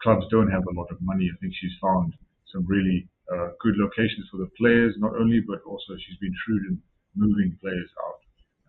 clubs 0.03 0.27
don't 0.31 0.51
have 0.51 0.67
a 0.67 0.75
lot 0.75 0.91
of 0.91 1.01
money, 1.01 1.31
I 1.33 1.37
think 1.41 1.55
she's 1.55 1.77
found 1.81 2.15
some 2.53 2.67
really 2.67 3.09
uh, 3.33 3.51
good 3.61 3.75
locations 3.77 4.29
for 4.31 4.39
the 4.39 4.51
players, 4.59 4.95
not 4.99 5.17
only 5.17 5.41
but 5.41 5.63
also 5.67 5.97
she's 5.97 6.19
been 6.19 6.35
shrewd 6.45 6.63
in 6.69 6.83
moving 7.15 7.57
players 7.61 7.91
out. 8.05 8.21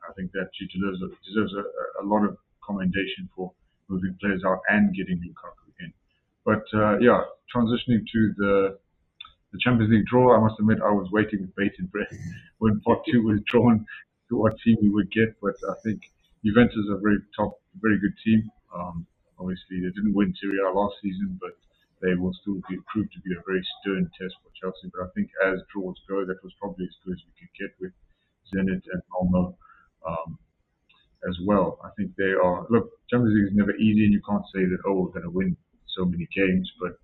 I 0.08 0.14
think 0.14 0.32
that 0.34 0.50
she 0.54 0.68
deserves 0.68 1.02
a, 1.02 1.10
deserves 1.26 1.54
a, 1.54 2.04
a 2.04 2.06
lot 2.06 2.24
of 2.24 2.38
commendation 2.64 3.30
for 3.36 3.52
moving 3.90 4.16
players 4.22 4.44
out 4.46 4.62
and 4.70 4.96
getting 4.96 5.18
Lukaku 5.18 5.70
in. 5.80 5.94
But 6.46 6.64
uh, 6.74 6.98
yeah, 7.00 7.22
transitioning 7.54 8.06
to 8.06 8.34
the 8.38 8.78
the 9.56 9.64
Champions 9.64 9.92
League 9.92 10.06
draw, 10.06 10.36
I 10.36 10.42
must 10.42 10.60
admit 10.60 10.84
I 10.84 10.92
was 10.92 11.08
waiting 11.12 11.40
with 11.42 11.56
bated 11.56 11.90
breath 11.92 12.12
when 12.60 12.82
part 12.82 13.00
two 13.08 13.24
was 13.24 13.40
drawn 13.48 13.86
to 14.28 14.36
what 14.36 14.60
team 14.60 14.76
we 14.82 14.90
would 14.90 15.10
get. 15.12 15.32
But 15.42 15.56
I 15.70 15.76
think 15.84 16.02
Juventus 16.44 16.92
are 16.92 16.98
a 16.98 17.00
very 17.00 17.20
top, 17.36 17.56
very 17.80 17.98
good 17.98 18.14
team. 18.24 18.52
Um, 18.76 19.08
obviously, 19.40 19.80
they 19.80 19.96
didn't 19.96 20.14
win 20.14 20.36
Serie 20.36 20.60
A 20.60 20.70
last 20.72 20.96
season, 21.02 21.40
but 21.40 21.56
they 22.02 22.16
will 22.16 22.34
still 22.42 22.60
be, 22.68 22.76
prove 22.92 23.08
to 23.12 23.20
be 23.22 23.32
a 23.32 23.42
very 23.48 23.66
stern 23.80 24.12
test 24.20 24.36
for 24.44 24.52
Chelsea. 24.60 24.92
But 24.92 25.08
I 25.08 25.10
think 25.16 25.32
as 25.48 25.64
draws 25.72 25.96
go, 26.10 26.26
that 26.26 26.44
was 26.44 26.52
probably 26.60 26.84
as 26.84 26.96
good 27.06 27.16
as 27.16 27.24
we 27.24 27.48
could 27.48 27.56
get 27.56 27.72
with 27.80 27.94
Zenit 28.52 28.84
and 28.92 29.02
Malmo 29.08 29.56
um, 30.06 30.38
as 31.30 31.38
well. 31.46 31.80
I 31.82 31.90
think 31.96 32.12
they 32.18 32.36
are. 32.36 32.68
Look, 32.70 32.92
Champions 33.10 33.40
League 33.40 33.52
is 33.52 33.58
never 33.58 33.76
easy, 33.78 34.04
and 34.04 34.12
you 34.12 34.22
can't 34.28 34.44
say 34.54 34.68
that 34.68 34.84
oh 34.86 35.00
we're 35.00 35.16
going 35.16 35.24
to 35.24 35.32
win 35.32 35.56
so 35.96 36.04
many 36.04 36.28
games, 36.36 36.70
but 36.82 37.00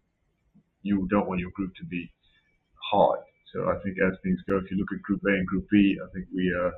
you 0.83 1.07
don't 1.07 1.29
want 1.29 1.39
your 1.39 1.51
group 1.51 1.73
to 1.75 1.85
be 1.85 2.11
hard. 2.91 3.19
So 3.53 3.69
I 3.69 3.77
think 3.83 3.97
as 3.99 4.17
things 4.23 4.39
go, 4.47 4.57
if 4.57 4.69
you 4.71 4.77
look 4.77 4.91
at 4.93 5.01
Group 5.01 5.21
A 5.27 5.33
and 5.33 5.47
Group 5.47 5.67
B, 5.69 5.97
I 6.01 6.07
think 6.13 6.27
we 6.33 6.53
uh, 6.53 6.71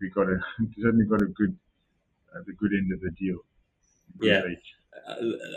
we 0.00 0.10
got 0.10 0.28
a 0.28 0.38
certainly 0.82 1.06
got 1.06 1.22
a 1.22 1.26
good 1.26 1.56
uh, 2.34 2.40
the 2.46 2.52
good 2.52 2.72
end 2.72 2.92
of 2.92 3.00
the 3.00 3.10
deal. 3.10 3.38
Yeah. 4.20 4.42
Uh, 5.08 5.14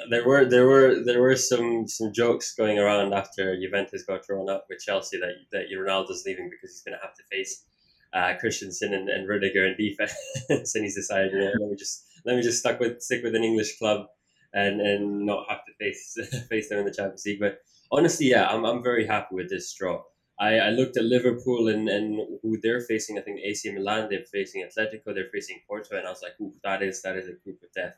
there 0.09 0.25
were 0.25 0.45
there 0.45 0.67
were 0.67 1.03
there 1.03 1.21
were 1.21 1.35
some 1.35 1.87
some 1.87 2.13
jokes 2.13 2.53
going 2.53 2.79
around 2.79 3.13
after 3.13 3.59
Juventus 3.59 4.03
got 4.03 4.25
drawn 4.25 4.49
up 4.49 4.65
with 4.69 4.79
Chelsea 4.79 5.19
that 5.19 5.35
that 5.51 5.65
Ronaldo's 5.75 6.23
leaving 6.25 6.49
because 6.49 6.71
he's 6.71 6.81
going 6.81 6.97
to 6.97 7.05
have 7.05 7.15
to 7.15 7.23
face 7.31 7.65
uh, 8.13 8.33
Christensen 8.39 8.93
and, 8.93 9.09
and 9.09 9.27
Rudiger 9.27 9.65
in 9.65 9.75
defense, 9.75 10.13
and 10.49 10.83
he's 10.83 10.95
decided, 10.95 11.33
you 11.33 11.39
know, 11.39 11.51
let 11.59 11.71
me 11.71 11.75
just 11.75 12.05
let 12.25 12.35
me 12.35 12.41
just 12.41 12.59
stuck 12.59 12.79
with 12.79 13.01
stick 13.01 13.23
with 13.23 13.35
an 13.35 13.43
English 13.43 13.77
club 13.79 14.07
and 14.53 14.79
and 14.81 15.25
not 15.25 15.49
have 15.49 15.65
to 15.65 15.73
face 15.79 16.17
face 16.49 16.69
them 16.69 16.79
in 16.79 16.85
the 16.85 16.93
Champions 16.93 17.25
League. 17.25 17.39
But 17.39 17.59
honestly, 17.93 18.29
yeah, 18.29 18.47
I'm, 18.47 18.65
I'm 18.65 18.83
very 18.83 19.05
happy 19.05 19.35
with 19.35 19.49
this 19.49 19.73
draw. 19.73 20.03
I, 20.39 20.55
I 20.57 20.69
looked 20.71 20.97
at 20.97 21.03
Liverpool 21.03 21.67
and, 21.67 21.87
and 21.87 22.39
who 22.41 22.59
they're 22.59 22.81
facing. 22.81 23.17
I 23.17 23.21
think 23.21 23.39
AC 23.39 23.71
Milan, 23.71 24.07
they're 24.09 24.25
facing 24.25 24.63
Atletico, 24.63 25.13
they're 25.13 25.29
facing 25.31 25.61
Porto, 25.67 25.95
and 25.95 26.07
I 26.07 26.09
was 26.09 26.23
like, 26.23 26.33
ooh, 26.41 26.53
that 26.63 26.81
is 26.81 27.01
that 27.03 27.15
is 27.15 27.27
a 27.27 27.33
group 27.33 27.61
of 27.61 27.71
death 27.73 27.95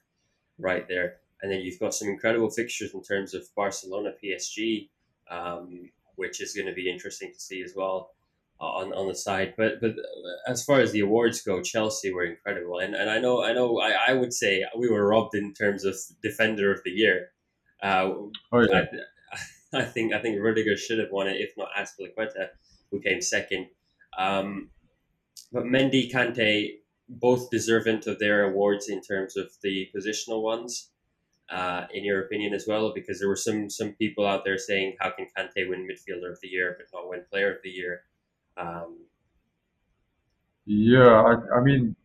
right 0.59 0.87
there. 0.87 1.17
And 1.41 1.51
then 1.51 1.61
you've 1.61 1.79
got 1.79 1.93
some 1.93 2.09
incredible 2.09 2.49
fixtures 2.49 2.93
in 2.93 3.03
terms 3.03 3.33
of 3.33 3.47
Barcelona, 3.55 4.13
PSG, 4.21 4.89
um, 5.31 5.89
which 6.15 6.41
is 6.41 6.53
going 6.53 6.67
to 6.67 6.73
be 6.73 6.89
interesting 6.89 7.31
to 7.33 7.39
see 7.39 7.63
as 7.63 7.73
well 7.75 8.11
on 8.59 8.93
on 8.93 9.07
the 9.07 9.15
side. 9.15 9.53
But 9.57 9.79
but 9.79 9.95
as 10.45 10.63
far 10.63 10.81
as 10.81 10.91
the 10.91 11.01
awards 11.01 11.41
go, 11.41 11.61
Chelsea 11.61 12.11
were 12.11 12.25
incredible, 12.25 12.79
and 12.79 12.95
and 12.95 13.09
I 13.09 13.19
know 13.19 13.43
I 13.43 13.53
know 13.53 13.79
I, 13.79 13.95
I 14.09 14.13
would 14.13 14.33
say 14.33 14.65
we 14.77 14.89
were 14.89 15.07
robbed 15.07 15.35
in 15.35 15.53
terms 15.53 15.85
of 15.85 15.95
defender 16.21 16.73
of 16.73 16.81
the 16.83 16.91
year. 16.91 17.29
Uh, 17.81 18.11
oh, 18.51 18.61
yeah. 18.61 18.85
I 19.75 19.83
think 19.83 20.13
I 20.13 20.19
think 20.19 20.39
Rudiger 20.39 20.77
should 20.77 20.99
have 20.99 21.11
won 21.11 21.27
it, 21.27 21.37
if 21.37 21.51
not 21.57 21.69
Azpilicueta, 21.77 22.49
who 22.91 22.99
came 23.01 23.21
second. 23.21 23.67
Um, 24.17 24.69
but 25.51 25.63
Mendy, 25.63 26.11
Kante, 26.11 26.77
both 27.07 27.49
deserving 27.49 28.03
of 28.07 28.19
their 28.19 28.43
awards 28.43 28.89
in 28.89 29.01
terms 29.01 29.37
of 29.37 29.51
the 29.61 29.89
positional 29.95 30.41
ones. 30.41 30.89
Uh, 31.47 31.85
in 31.93 32.03
your 32.03 32.21
opinion 32.21 32.55
as 32.55 32.65
well, 32.67 32.91
because 32.91 33.19
there 33.19 33.29
were 33.29 33.35
some 33.35 33.69
some 33.69 33.91
people 33.93 34.25
out 34.25 34.43
there 34.43 34.57
saying, 34.57 34.95
"How 34.99 35.11
can 35.11 35.27
Kante 35.37 35.69
win 35.69 35.87
midfielder 35.87 36.31
of 36.31 36.39
the 36.41 36.47
year 36.47 36.75
but 36.75 36.87
not 36.91 37.07
win 37.07 37.23
player 37.29 37.53
of 37.53 37.61
the 37.63 37.69
year?" 37.69 38.01
Um, 38.57 39.05
yeah, 40.65 41.21
I, 41.21 41.57
I 41.57 41.61
mean, 41.61 41.95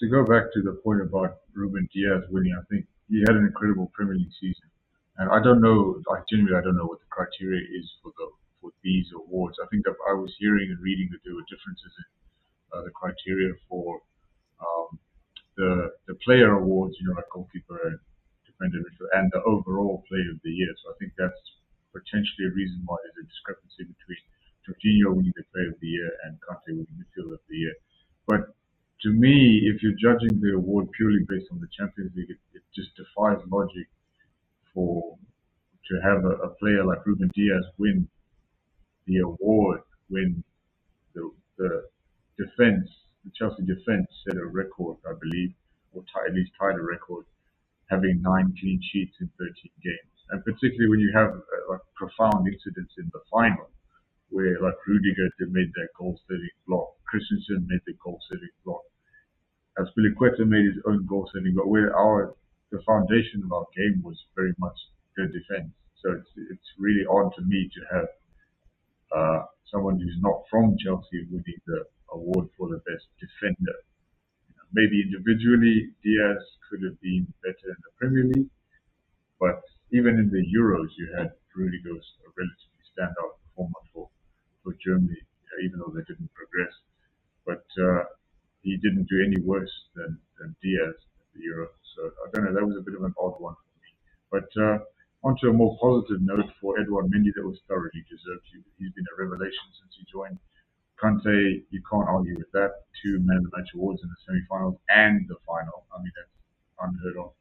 to 0.00 0.08
go 0.08 0.24
back 0.24 0.52
to 0.52 0.60
the 0.60 0.72
point 0.84 1.00
about 1.00 1.38
Ruben 1.54 1.88
Dias 1.94 2.24
winning, 2.30 2.54
I 2.58 2.62
think 2.70 2.86
he 3.08 3.20
had 3.20 3.36
an 3.36 3.46
incredible 3.46 3.90
Premier 3.94 4.16
League 4.16 4.32
season. 4.38 4.68
And 5.20 5.28
I 5.28 5.36
don't 5.44 5.60
know, 5.60 6.00
like 6.08 6.24
genuinely, 6.32 6.56
I 6.56 6.64
don't 6.64 6.80
know 6.80 6.88
what 6.88 7.04
the 7.04 7.12
criteria 7.12 7.60
is 7.60 7.84
for 8.00 8.08
the 8.16 8.26
for 8.60 8.72
these 8.80 9.04
awards. 9.12 9.60
I 9.60 9.68
think 9.68 9.84
I 9.84 10.16
was 10.16 10.32
hearing 10.40 10.72
and 10.72 10.80
reading 10.80 11.12
that 11.12 11.20
there 11.24 11.36
were 11.36 11.44
differences 11.44 11.92
in 11.92 12.08
uh, 12.72 12.82
the 12.88 12.92
criteria 12.96 13.52
for 13.68 14.00
um, 14.64 14.96
the 15.60 15.92
the 16.08 16.16
player 16.24 16.56
awards, 16.56 16.96
you 16.96 17.04
know, 17.04 17.20
like 17.20 17.28
goalkeeper, 17.28 18.00
defender, 18.48 18.80
and 19.12 19.28
the 19.36 19.44
overall 19.44 20.00
player 20.08 20.32
of 20.32 20.40
the 20.40 20.56
year. 20.56 20.72
So 20.80 20.88
I 20.88 20.96
think 20.96 21.12
that's 21.20 21.44
potentially 21.92 22.48
a 22.48 22.56
reason 22.56 22.80
why 22.88 22.96
there's 23.04 23.20
a 23.20 23.28
discrepancy 23.28 23.92
between 23.92 24.24
Jorginho 24.64 25.20
winning 25.20 25.36
the 25.36 25.44
player 25.52 25.68
of 25.68 25.80
the 25.84 25.92
year 26.00 26.10
and 26.24 26.40
Kante 26.40 26.80
winning 26.80 26.96
midfielder 26.96 27.36
of 27.36 27.44
the 27.44 27.60
year. 27.60 27.76
But 28.24 28.56
to 29.04 29.12
me, 29.12 29.68
if 29.68 29.84
you're 29.84 30.00
judging 30.00 30.40
the 30.40 30.56
award 30.56 30.88
purely 30.96 31.28
based 31.28 31.52
on 31.52 31.60
the 31.60 31.68
Champions 31.76 32.16
League, 32.16 32.32
it, 32.32 32.40
it 32.56 32.64
just 32.72 32.96
defies 32.96 33.44
logic 33.52 33.84
for 34.74 35.16
to 35.90 36.00
have 36.02 36.24
a, 36.24 36.46
a, 36.46 36.48
player 36.60 36.84
like 36.84 37.04
Ruben 37.04 37.30
Dias 37.34 37.64
win 37.78 38.08
the 39.06 39.18
award 39.18 39.80
when 40.08 40.42
the, 41.14 41.30
the 41.58 41.88
defense, 42.38 42.88
the 43.24 43.30
Chelsea 43.34 43.64
defense, 43.66 44.06
set 44.24 44.36
a 44.36 44.46
record, 44.46 44.96
I 45.06 45.14
believe, 45.18 45.52
or 45.92 46.04
at 46.26 46.34
least 46.34 46.52
tied 46.58 46.76
a 46.76 46.82
record, 46.82 47.24
having 47.90 48.22
nine 48.22 48.54
clean 48.60 48.80
sheets 48.92 49.16
in 49.20 49.28
13 49.38 49.52
games. 49.82 50.16
And 50.30 50.44
particularly 50.44 50.88
when 50.88 51.00
you 51.00 51.10
have 51.14 51.30
uh, 51.30 51.70
like 51.70 51.80
profound 51.96 52.46
incidents 52.46 52.94
in 52.98 53.10
the 53.12 53.20
final, 53.30 53.68
where 54.30 54.60
like 54.62 54.78
Rudiger 54.86 55.28
made 55.50 55.72
that 55.74 55.88
goal-saving 55.98 56.56
block, 56.68 56.94
Christensen 57.04 57.66
made 57.68 57.80
the 57.86 57.94
goal-saving 58.02 58.54
block, 58.64 58.82
as 59.78 59.88
Azpilicueta 59.88 60.46
made 60.46 60.66
his 60.66 60.78
own 60.86 61.04
goal-saving 61.06 61.54
block, 61.54 61.66
where 61.66 61.96
our 61.96 62.36
the 62.70 62.82
foundation 62.86 63.42
of 63.44 63.52
our 63.52 63.66
game 63.76 64.02
was 64.02 64.18
very 64.36 64.54
much 64.58 64.78
the 65.16 65.26
defense. 65.26 65.72
So 66.02 66.12
it's 66.12 66.30
it's 66.50 66.70
really 66.78 67.04
odd 67.06 67.34
to 67.36 67.42
me 67.42 67.68
to 67.74 67.80
have 67.94 68.08
uh, 69.16 69.42
someone 69.70 69.98
who's 70.00 70.18
not 70.20 70.42
from 70.50 70.76
Chelsea 70.78 71.26
winning 71.30 71.60
the 71.66 71.84
award 72.12 72.48
for 72.56 72.68
the 72.68 72.78
best 72.88 73.06
defender. 73.20 73.76
Maybe 74.72 75.02
individually 75.02 75.90
Dias 76.04 76.44
could 76.68 76.82
have 76.84 77.00
been 77.00 77.26
better 77.42 77.68
in 77.74 77.80
the 77.82 77.92
Premier 77.98 78.24
League, 78.32 78.50
but 79.40 79.62
even 79.92 80.18
in 80.18 80.30
the 80.30 80.44
Euros, 80.56 80.90
you 80.96 81.12
had 81.18 81.32
Rudiger 81.56 81.90
a 81.98 82.28
relatively 82.38 82.84
standout 82.94 83.34
performer 83.42 83.82
for 83.92 84.08
for 84.62 84.74
Germany, 84.84 85.18
even 85.64 85.80
though 85.80 85.92
they 85.94 86.04
didn't 86.06 86.30
progress. 86.34 86.72
But 87.44 87.66
uh, 87.82 88.04
he 88.62 88.76
didn't 88.76 89.08
do 89.08 89.22
any 89.26 89.40
worse 89.42 89.72
than, 89.96 90.18
than 90.38 90.54
Dias 90.62 90.94
at 90.94 91.09
the 91.34 91.42
Euro. 91.50 91.68
So 91.96 92.10
I 92.24 92.30
don't 92.32 92.44
know, 92.44 92.54
that 92.54 92.66
was 92.66 92.76
a 92.76 92.84
bit 92.84 92.94
of 92.94 93.04
an 93.04 93.14
odd 93.18 93.38
one 93.38 93.54
for 93.54 93.76
me. 93.78 93.90
But 94.30 94.50
uh, 94.56 94.78
onto 95.22 95.48
a 95.48 95.52
more 95.52 95.76
positive 95.80 96.22
note 96.22 96.48
for 96.60 96.78
Edouard 96.78 97.10
Mendy, 97.10 97.32
that 97.34 97.46
was 97.46 97.60
thoroughly 97.68 98.02
deserved. 98.08 98.46
He, 98.50 98.62
he's 98.78 98.92
been 98.92 99.06
a 99.10 99.20
revelation 99.20 99.66
since 99.78 99.92
he 99.98 100.04
joined. 100.10 100.38
Kante, 101.00 101.64
you 101.72 101.80
can't 101.88 102.08
argue 102.08 102.36
with 102.36 102.52
that. 102.52 102.84
Two 103.00 103.20
man 103.24 103.40
of 103.40 103.48
the 103.48 103.56
match 103.56 103.72
awards 103.74 104.04
in 104.04 104.08
the 104.12 104.20
semi-finals 104.28 104.76
and 104.92 105.24
the 105.28 105.40
final. 105.48 105.88
I 105.92 106.02
mean, 106.04 106.12
that's 106.12 106.36
unheard 106.76 107.16
of. 107.16 107.32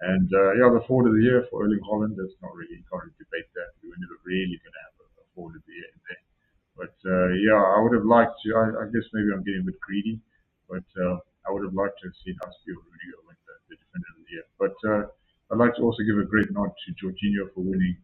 And 0.00 0.28
uh, 0.32 0.56
yeah, 0.56 0.72
the 0.72 0.84
forward 0.88 1.08
of 1.08 1.16
the 1.16 1.24
year 1.24 1.44
for 1.48 1.64
Erling 1.64 1.84
Haaland, 1.84 2.16
that's 2.16 2.36
not 2.40 2.52
really, 2.56 2.80
you 2.80 2.86
can't 2.88 3.04
really 3.04 3.20
debate 3.20 3.48
that. 3.56 3.76
We 3.80 3.92
were 3.92 4.00
never 4.00 4.16
really 4.24 4.56
going 4.56 4.74
to 4.74 4.82
have 4.88 4.96
a, 5.00 5.06
a 5.20 5.24
forward 5.36 5.56
of 5.56 5.62
the 5.64 5.74
year 5.76 5.88
in 5.92 6.00
there. 6.08 6.24
But 6.74 6.96
uh, 7.06 7.30
yeah, 7.40 7.60
I 7.60 7.78
would 7.80 7.94
have 7.94 8.08
liked 8.08 8.34
to. 8.44 8.48
I, 8.56 8.66
I, 8.82 8.84
guess 8.90 9.06
maybe 9.14 9.30
I'm 9.30 9.46
getting 9.46 9.62
a 9.62 9.68
bit 9.70 9.78
greedy, 9.78 10.18
but 10.66 10.84
uh, 10.98 11.22
I 11.46 11.52
would 11.52 11.64
have 11.64 11.76
liked 11.76 12.00
to 12.00 12.08
have 12.08 12.18
seen 12.24 12.36
us 12.46 12.54
be 12.64 12.72
Rudiger 12.72 13.20
win 13.28 13.36
the, 13.44 13.54
the 13.68 13.76
defender 13.76 14.10
of 14.12 14.18
the 14.24 14.28
year. 14.32 14.44
But 14.56 14.76
uh, 14.84 15.02
I'd 15.52 15.60
like 15.60 15.76
to 15.76 15.82
also 15.82 16.02
give 16.02 16.18
a 16.18 16.24
great 16.24 16.50
nod 16.50 16.72
to 16.72 16.88
Jorginho 16.96 17.52
for 17.52 17.60
winning 17.60 17.96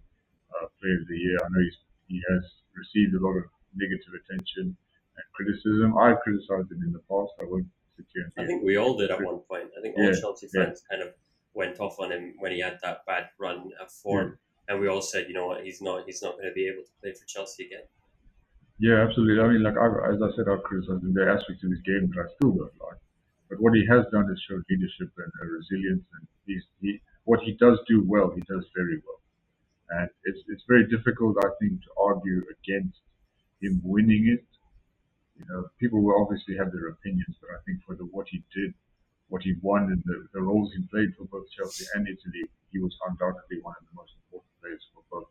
uh, 0.52 0.68
Player 0.80 1.00
of 1.00 1.08
the 1.08 1.16
Year. 1.16 1.38
I 1.40 1.48
know 1.48 1.62
he's, 1.64 1.78
he 2.08 2.18
has 2.30 2.44
received 2.76 3.14
a 3.16 3.20
lot 3.20 3.36
of 3.40 3.44
negative 3.74 4.12
attention 4.12 4.76
and 4.76 5.26
criticism. 5.32 5.96
I've 5.96 6.20
criticized 6.20 6.70
him 6.70 6.82
in 6.84 6.92
the 6.92 7.02
past. 7.08 7.32
I 7.40 7.48
won't 7.48 7.66
sit 7.96 8.06
here 8.12 8.32
and 8.36 8.44
I 8.44 8.46
think 8.46 8.62
we 8.62 8.76
all 8.76 8.96
did 8.96 9.10
at 9.10 9.22
one 9.22 9.40
point. 9.48 9.70
I 9.76 9.80
think 9.80 9.96
all 9.96 10.04
yeah, 10.04 10.20
Chelsea 10.20 10.48
fans 10.48 10.82
yeah. 10.84 10.96
kind 10.96 11.08
of 11.08 11.14
went 11.54 11.80
off 11.80 11.98
on 11.98 12.12
him 12.12 12.34
when 12.38 12.52
he 12.52 12.60
had 12.60 12.78
that 12.82 13.04
bad 13.06 13.28
run 13.38 13.70
of 13.80 13.90
form, 13.90 14.38
yeah. 14.38 14.72
and 14.72 14.80
we 14.80 14.88
all 14.88 15.02
said, 15.02 15.26
you 15.28 15.34
know 15.34 15.48
what, 15.48 15.64
he's 15.64 15.82
not 15.82 16.04
he's 16.06 16.22
not 16.22 16.36
going 16.36 16.48
to 16.48 16.54
be 16.54 16.66
able 16.68 16.82
to 16.82 16.92
play 17.00 17.12
for 17.12 17.26
Chelsea 17.26 17.66
again. 17.66 17.86
Yeah, 18.78 19.04
absolutely. 19.06 19.42
I 19.42 19.48
mean, 19.48 19.62
like 19.62 19.76
I, 19.76 19.86
as 20.08 20.22
I 20.22 20.34
said, 20.36 20.48
I've 20.48 20.62
criticized 20.62 21.02
the 21.02 21.26
aspects 21.28 21.62
of 21.64 21.70
his 21.70 21.80
game 21.82 22.10
that 22.14 22.24
I 22.24 22.28
still 22.36 22.52
don't 22.52 22.72
like. 22.80 23.00
But 23.50 23.60
what 23.60 23.74
he 23.74 23.84
has 23.90 24.06
done 24.12 24.30
is 24.30 24.40
show 24.46 24.62
leadership 24.70 25.10
and 25.18 25.32
uh, 25.42 25.46
resilience, 25.50 26.06
and 26.14 26.24
he's, 26.46 26.62
he 26.80 27.02
what 27.24 27.40
he 27.40 27.52
does 27.58 27.78
do 27.88 28.02
well, 28.06 28.30
he 28.30 28.42
does 28.42 28.64
very 28.74 29.02
well. 29.04 29.20
And 29.90 30.08
it's 30.24 30.38
it's 30.46 30.62
very 30.68 30.86
difficult, 30.86 31.36
I 31.42 31.50
think, 31.58 31.82
to 31.82 31.90
argue 31.98 32.46
against 32.54 33.02
him 33.60 33.82
winning 33.82 34.30
it. 34.30 34.46
You 35.36 35.44
know, 35.50 35.66
people 35.80 36.00
will 36.00 36.22
obviously 36.22 36.56
have 36.56 36.70
their 36.70 36.88
opinions, 36.94 37.34
but 37.42 37.50
I 37.50 37.58
think 37.66 37.82
for 37.84 37.96
the 37.96 38.04
what 38.04 38.28
he 38.30 38.44
did, 38.54 38.72
what 39.28 39.42
he 39.42 39.54
won, 39.62 39.90
and 39.90 40.02
the, 40.06 40.28
the 40.32 40.42
roles 40.42 40.70
he 40.72 40.86
played 40.86 41.10
for 41.18 41.24
both 41.24 41.50
Chelsea 41.50 41.86
and 41.94 42.06
Italy, 42.06 42.46
he 42.70 42.78
was 42.78 42.94
undoubtedly 43.08 43.58
one 43.62 43.74
of 43.80 43.84
the 43.90 43.96
most 43.98 44.14
important 44.22 44.52
players 44.62 44.84
for 44.94 45.02
both. 45.10 45.30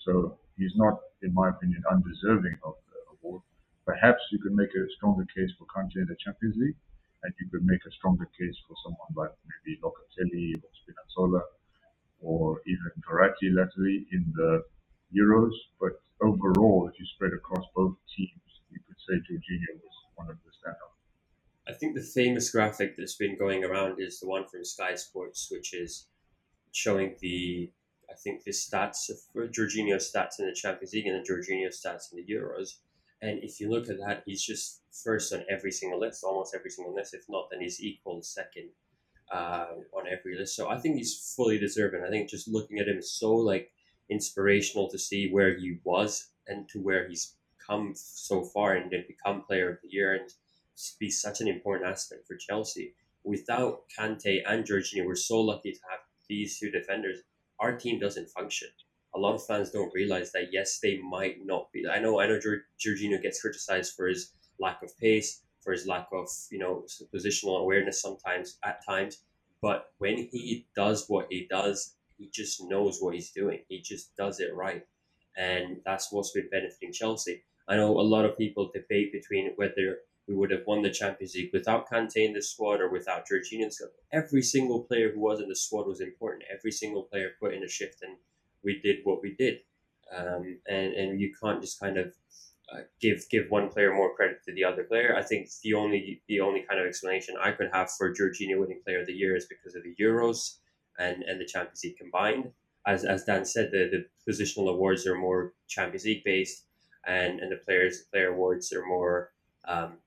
So 0.00 0.38
he's 0.56 0.72
not, 0.76 0.98
in 1.22 1.34
my 1.34 1.50
opinion, 1.50 1.82
undeserving 1.90 2.56
of 2.64 2.74
the 2.88 2.98
award. 3.12 3.42
Perhaps 3.84 4.22
you 4.32 4.38
could 4.40 4.52
make 4.52 4.70
a 4.70 4.88
stronger 4.96 5.26
case 5.36 5.52
for 5.58 5.66
Kante 5.68 5.96
in 6.00 6.06
the 6.08 6.16
Champions 6.24 6.56
League, 6.56 6.76
and 7.22 7.32
you 7.40 7.48
could 7.50 7.64
make 7.64 7.84
a 7.86 7.90
stronger 7.92 8.28
case 8.38 8.56
for 8.66 8.74
someone 8.82 9.12
like 9.16 9.36
maybe 9.44 9.78
Locatelli 9.82 10.54
or 10.56 10.70
Spinazzola, 10.80 11.42
or 12.20 12.60
even 12.66 12.90
Verratti 13.08 13.54
latterly 13.54 14.06
in 14.12 14.32
the 14.34 14.62
Euros. 15.14 15.52
But 15.80 16.00
overall, 16.22 16.88
if 16.92 16.98
you 16.98 17.06
spread 17.14 17.32
across 17.32 17.64
both 17.74 17.96
teams, 18.16 18.50
you 18.70 18.78
could 18.86 18.96
say 19.08 19.14
Jorginho 19.16 19.80
was 19.82 19.96
one 20.14 20.30
of 20.30 20.36
the 20.44 20.50
standouts. 20.50 21.00
I 21.68 21.72
think 21.72 21.94
the 21.94 22.02
famous 22.02 22.50
graphic 22.50 22.96
that's 22.96 23.16
been 23.16 23.38
going 23.38 23.64
around 23.64 24.00
is 24.00 24.20
the 24.20 24.28
one 24.28 24.46
from 24.46 24.64
Sky 24.64 24.94
Sports, 24.94 25.48
which 25.50 25.74
is 25.74 26.06
showing 26.72 27.16
the 27.20 27.70
I 28.10 28.14
think 28.14 28.42
the 28.42 28.50
stats 28.50 29.08
for 29.32 29.46
Jorginho's 29.46 30.10
stats 30.12 30.40
in 30.40 30.46
the 30.46 30.54
Champions 30.54 30.92
League 30.92 31.06
and 31.06 31.24
the 31.24 31.32
Jorginho 31.32 31.68
stats 31.68 32.12
in 32.12 32.16
the 32.18 32.32
Euros. 32.32 32.78
And 33.22 33.42
if 33.42 33.60
you 33.60 33.70
look 33.70 33.88
at 33.88 33.98
that, 33.98 34.22
he's 34.26 34.42
just 34.42 34.82
first 35.04 35.32
on 35.32 35.44
every 35.50 35.70
single 35.70 36.00
list, 36.00 36.24
almost 36.24 36.54
every 36.54 36.70
single 36.70 36.94
list. 36.94 37.14
If 37.14 37.24
not, 37.28 37.48
then 37.50 37.60
he's 37.60 37.82
equal 37.82 38.22
second 38.22 38.70
uh, 39.32 39.66
on 39.92 40.06
every 40.10 40.36
list. 40.38 40.56
So 40.56 40.68
I 40.68 40.78
think 40.78 40.96
he's 40.96 41.34
fully 41.36 41.58
deserving. 41.58 42.02
I 42.02 42.10
think 42.10 42.30
just 42.30 42.48
looking 42.48 42.78
at 42.78 42.88
him 42.88 42.98
is 42.98 43.12
so 43.12 43.34
like 43.34 43.70
inspirational 44.08 44.88
to 44.90 44.98
see 44.98 45.30
where 45.30 45.56
he 45.56 45.78
was 45.84 46.28
and 46.46 46.68
to 46.70 46.80
where 46.80 47.08
he's 47.08 47.34
come 47.64 47.92
so 47.94 48.42
far 48.42 48.74
and 48.74 48.90
then 48.90 49.04
become 49.06 49.42
player 49.42 49.70
of 49.70 49.78
the 49.82 49.90
year 49.90 50.14
and 50.14 50.30
be 50.98 51.10
such 51.10 51.40
an 51.40 51.48
important 51.48 51.90
aspect 51.90 52.26
for 52.26 52.36
Chelsea. 52.36 52.94
Without 53.22 53.82
Kante 53.96 54.40
and 54.48 54.64
Jorginho, 54.64 55.04
we're 55.04 55.14
so 55.14 55.40
lucky 55.40 55.72
to 55.72 55.80
have 55.90 56.00
these 56.26 56.58
two 56.58 56.70
defenders 56.70 57.18
our 57.60 57.76
team 57.76 57.98
doesn't 57.98 58.30
function. 58.30 58.68
Lot 59.20 59.34
of 59.34 59.46
fans 59.46 59.70
don't 59.70 59.92
realize 59.94 60.32
that. 60.32 60.48
Yes, 60.52 60.78
they 60.80 60.98
might 60.98 61.44
not 61.44 61.70
be. 61.72 61.86
I 61.86 61.98
know. 61.98 62.20
I 62.20 62.26
know. 62.26 62.38
Jorginho 62.38 63.22
gets 63.22 63.40
criticized 63.40 63.94
for 63.94 64.08
his 64.08 64.32
lack 64.58 64.82
of 64.82 64.96
pace, 64.98 65.42
for 65.62 65.72
his 65.72 65.86
lack 65.86 66.08
of 66.12 66.28
you 66.50 66.58
know 66.58 66.84
positional 67.14 67.60
awareness 67.60 68.00
sometimes 68.00 68.58
at 68.64 68.84
times. 68.84 69.22
But 69.62 69.92
when 69.98 70.28
he 70.32 70.66
does 70.74 71.04
what 71.08 71.26
he 71.30 71.46
does, 71.50 71.96
he 72.16 72.30
just 72.32 72.62
knows 72.62 72.98
what 73.00 73.14
he's 73.14 73.30
doing. 73.30 73.60
He 73.68 73.80
just 73.80 74.16
does 74.16 74.40
it 74.40 74.54
right, 74.54 74.82
and 75.36 75.80
that's 75.84 76.10
what's 76.10 76.32
been 76.32 76.48
benefiting 76.50 76.92
Chelsea. 76.92 77.42
I 77.68 77.76
know 77.76 78.00
a 78.00 78.02
lot 78.02 78.24
of 78.24 78.38
people 78.38 78.72
debate 78.74 79.12
between 79.12 79.52
whether 79.56 79.98
we 80.26 80.34
would 80.34 80.50
have 80.50 80.66
won 80.66 80.82
the 80.82 80.90
Champions 80.90 81.34
League 81.34 81.50
without 81.52 81.90
Kante 81.90 82.24
in 82.24 82.32
the 82.32 82.42
squad 82.42 82.80
or 82.80 82.88
without 82.88 83.26
Jorginho. 83.28 83.70
Every 84.12 84.42
single 84.42 84.84
player 84.84 85.10
who 85.12 85.20
was 85.20 85.40
in 85.40 85.48
the 85.48 85.56
squad 85.56 85.86
was 85.86 86.00
important. 86.00 86.44
Every 86.52 86.70
single 86.72 87.02
player 87.02 87.30
put 87.40 87.52
in 87.52 87.64
a 87.64 87.68
shift, 87.68 88.02
and 88.02 88.16
we 88.64 88.80
did 88.80 88.98
what 89.04 89.22
we 89.22 89.34
did. 89.38 89.58
Um, 90.16 90.58
and 90.68 90.92
and 90.94 91.20
you 91.20 91.32
can't 91.40 91.60
just 91.60 91.78
kind 91.78 91.96
of 91.96 92.12
uh, 92.72 92.80
give 93.00 93.24
give 93.30 93.46
one 93.48 93.68
player 93.68 93.92
more 93.94 94.14
credit 94.14 94.38
to 94.46 94.54
the 94.54 94.64
other 94.64 94.84
player. 94.84 95.14
I 95.16 95.22
think 95.22 95.48
the 95.62 95.74
only 95.74 96.22
the 96.28 96.40
only 96.40 96.64
kind 96.68 96.80
of 96.80 96.86
explanation 96.86 97.36
I 97.40 97.52
could 97.52 97.70
have 97.72 97.90
for 97.92 98.12
Jorginho 98.12 98.58
winning 98.60 98.80
Player 98.84 99.00
of 99.00 99.06
the 99.06 99.12
Year 99.12 99.36
is 99.36 99.46
because 99.46 99.74
of 99.74 99.82
the 99.82 99.94
Euros 100.02 100.58
and 100.98 101.22
and 101.22 101.40
the 101.40 101.46
Champions 101.46 101.82
League 101.84 101.96
combined. 101.96 102.50
As 102.86 103.04
as 103.04 103.24
Dan 103.24 103.44
said, 103.44 103.70
the 103.72 103.90
the 103.90 104.32
positional 104.32 104.70
awards 104.70 105.06
are 105.06 105.16
more 105.16 105.52
Champions 105.68 106.04
League 106.04 106.24
based, 106.24 106.64
and 107.06 107.40
and 107.40 107.52
the 107.52 107.56
players 107.56 108.02
player 108.12 108.32
awards 108.32 108.72
are 108.72 108.84
more 108.86 109.30
um, 109.66 109.98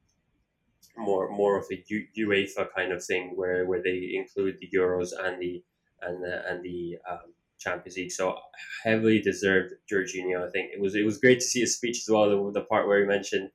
more 0.97 1.29
more 1.29 1.57
of 1.57 1.65
a 1.71 1.83
U- 1.87 2.07
UEFA 2.17 2.67
kind 2.75 2.91
of 2.91 3.03
thing 3.03 3.33
where, 3.35 3.65
where 3.65 3.81
they 3.81 4.11
include 4.13 4.57
the 4.59 4.69
Euros 4.73 5.09
and 5.17 5.41
the 5.41 5.63
and 6.01 6.23
the 6.23 6.49
and 6.49 6.63
the 6.63 6.97
um, 7.09 7.33
Champions 7.63 7.97
League. 7.97 8.11
So 8.11 8.37
heavily 8.83 9.21
deserved 9.21 9.73
Jorginho. 9.91 10.47
I 10.47 10.51
think 10.51 10.71
it 10.73 10.81
was 10.81 10.95
it 10.95 11.05
was 11.05 11.17
great 11.17 11.39
to 11.39 11.45
see 11.45 11.61
his 11.61 11.75
speech 11.75 11.97
as 12.03 12.09
well. 12.09 12.29
The, 12.29 12.59
the 12.59 12.65
part 12.65 12.87
where 12.87 12.99
he 12.99 13.05
mentioned 13.05 13.49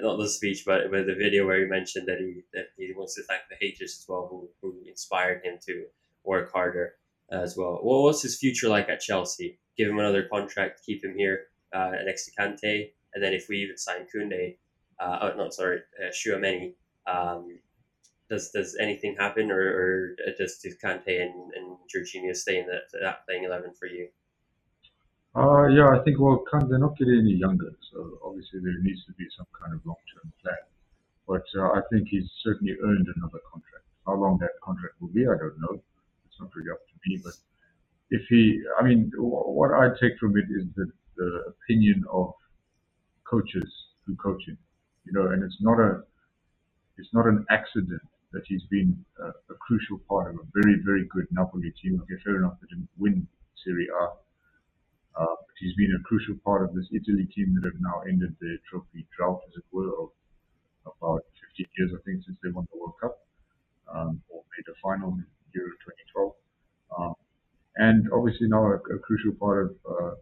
not 0.00 0.16
the 0.16 0.28
speech, 0.28 0.64
but, 0.64 0.90
but 0.90 1.06
the 1.06 1.14
video 1.14 1.46
where 1.46 1.60
he 1.60 1.66
mentioned 1.66 2.08
that 2.08 2.18
he 2.18 2.42
that 2.54 2.66
he 2.76 2.92
wants 2.96 3.14
to 3.16 3.22
thank 3.24 3.42
the 3.50 3.56
haters 3.60 3.98
as 3.98 4.06
well, 4.08 4.26
who, 4.30 4.48
who 4.60 4.74
inspired 4.88 5.44
him 5.44 5.58
to 5.66 5.84
work 6.24 6.52
harder 6.52 6.94
as 7.30 7.56
well. 7.56 7.80
Well, 7.82 8.02
what's 8.02 8.22
his 8.22 8.38
future 8.38 8.68
like 8.68 8.88
at 8.88 9.00
Chelsea? 9.00 9.58
Give 9.76 9.88
him 9.88 9.98
another 9.98 10.24
contract, 10.24 10.82
keep 10.84 11.04
him 11.04 11.14
here 11.16 11.46
uh, 11.72 11.92
next 12.04 12.26
to 12.26 12.32
Kante, 12.32 12.90
and 13.14 13.22
then 13.22 13.32
if 13.32 13.48
we 13.48 13.58
even 13.58 13.76
sign 13.76 14.06
Koundé, 14.14 14.56
uh, 15.00 15.18
oh, 15.22 15.36
no, 15.36 15.50
sorry, 15.50 15.80
uh, 16.00 16.10
Tchouameni, 16.10 16.74
um, 17.06 17.58
does 18.32 18.50
does 18.50 18.76
anything 18.80 19.14
happen, 19.18 19.50
or, 19.50 19.60
or 19.60 20.16
does 20.38 20.64
Kante 20.82 21.20
and, 21.20 21.34
and 21.56 21.76
Jorginho 21.92 22.34
stay 22.34 22.58
in 22.58 22.66
that 22.66 22.84
that 23.00 23.26
playing 23.26 23.44
eleven 23.44 23.72
for 23.78 23.86
you? 23.86 24.08
Uh, 25.36 25.66
yeah, 25.68 25.88
I 25.88 26.02
think 26.02 26.18
well, 26.18 26.42
they're 26.68 26.78
not 26.78 26.96
getting 26.96 27.20
any 27.20 27.34
younger, 27.34 27.72
so 27.92 28.18
obviously 28.24 28.60
there 28.60 28.78
needs 28.80 29.04
to 29.06 29.12
be 29.12 29.26
some 29.36 29.46
kind 29.58 29.72
of 29.74 29.80
long-term 29.84 30.32
plan. 30.42 30.64
But 31.28 31.44
uh, 31.56 31.78
I 31.78 31.80
think 31.90 32.08
he's 32.08 32.28
certainly 32.42 32.76
earned 32.82 33.06
another 33.16 33.40
contract. 33.50 33.84
How 34.06 34.14
long 34.14 34.38
that 34.38 34.60
contract 34.62 34.94
will 35.00 35.08
be, 35.08 35.22
I 35.22 35.36
don't 35.38 35.58
know. 35.60 35.80
It's 36.26 36.38
not 36.40 36.50
really 36.54 36.70
up 36.70 36.80
to 36.88 36.94
me. 37.06 37.20
But 37.24 37.34
if 38.10 38.22
he, 38.28 38.60
I 38.78 38.82
mean, 38.82 39.10
what 39.16 39.70
I 39.72 39.88
take 40.00 40.18
from 40.18 40.36
it 40.36 40.44
is 40.50 40.64
the, 40.76 40.90
the 41.16 41.54
opinion 41.54 42.04
of 42.12 42.34
coaches 43.24 43.70
who 44.04 44.14
coach 44.16 44.42
him. 44.46 44.58
You 45.06 45.12
know, 45.12 45.28
and 45.28 45.42
it's 45.42 45.60
not 45.60 45.78
a, 45.78 46.02
it's 46.98 47.14
not 47.14 47.26
an 47.26 47.46
accident 47.48 48.02
that 48.32 48.42
he's 48.46 48.64
been 48.70 48.96
a, 49.20 49.28
a 49.52 49.56
crucial 49.60 49.98
part 50.08 50.34
of 50.34 50.40
a 50.40 50.46
very, 50.54 50.80
very 50.84 51.04
good 51.08 51.26
Napoli 51.30 51.72
team. 51.82 52.00
Okay, 52.02 52.20
fair 52.24 52.36
enough, 52.36 52.56
they 52.60 52.68
didn't 52.68 52.88
win 52.98 53.26
Serie 53.64 53.88
A. 53.88 54.04
Uh, 55.14 55.36
but 55.36 55.54
he's 55.60 55.76
been 55.76 55.92
a 55.98 56.02
crucial 56.08 56.36
part 56.44 56.64
of 56.64 56.74
this 56.74 56.86
Italy 56.90 57.28
team 57.34 57.54
that 57.54 57.64
have 57.68 57.80
now 57.80 58.00
ended 58.08 58.34
their 58.40 58.56
trophy 58.68 59.06
drought, 59.16 59.40
as 59.48 59.56
it 59.56 59.64
were, 59.70 59.92
of 60.00 60.08
about 60.86 61.24
15 61.56 61.66
years, 61.76 61.90
I 61.94 62.00
think, 62.04 62.24
since 62.24 62.38
they 62.42 62.50
won 62.50 62.66
the 62.72 62.80
World 62.80 62.94
Cup 63.00 63.18
um, 63.94 64.22
or 64.28 64.42
made 64.56 64.66
a 64.72 64.76
final 64.82 65.10
in 65.12 65.26
Euro 65.52 65.70
2012. 66.16 66.32
Um, 66.98 67.14
and 67.76 68.08
obviously 68.12 68.48
now 68.48 68.64
a, 68.66 68.76
a 68.76 68.98
crucial 68.98 69.32
part 69.32 69.64
of 69.66 69.76
uh, 69.88 70.14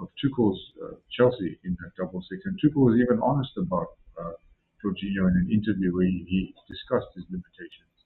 of 0.00 0.08
Tuchel's 0.14 0.60
uh, 0.82 0.94
Chelsea 1.10 1.58
in 1.64 1.76
that 1.82 1.90
double 1.96 2.22
six. 2.28 2.42
And 2.44 2.58
Tuchel 2.58 2.86
was 2.86 3.00
even 3.00 3.20
honest 3.20 3.50
about 3.56 3.98
uh, 4.18 4.38
Jorginho 4.82 5.26
in 5.30 5.36
an 5.42 5.48
interview 5.50 5.94
where 5.94 6.06
he, 6.06 6.24
he 6.28 6.54
discussed 6.68 7.10
his 7.14 7.26
limitations 7.30 7.96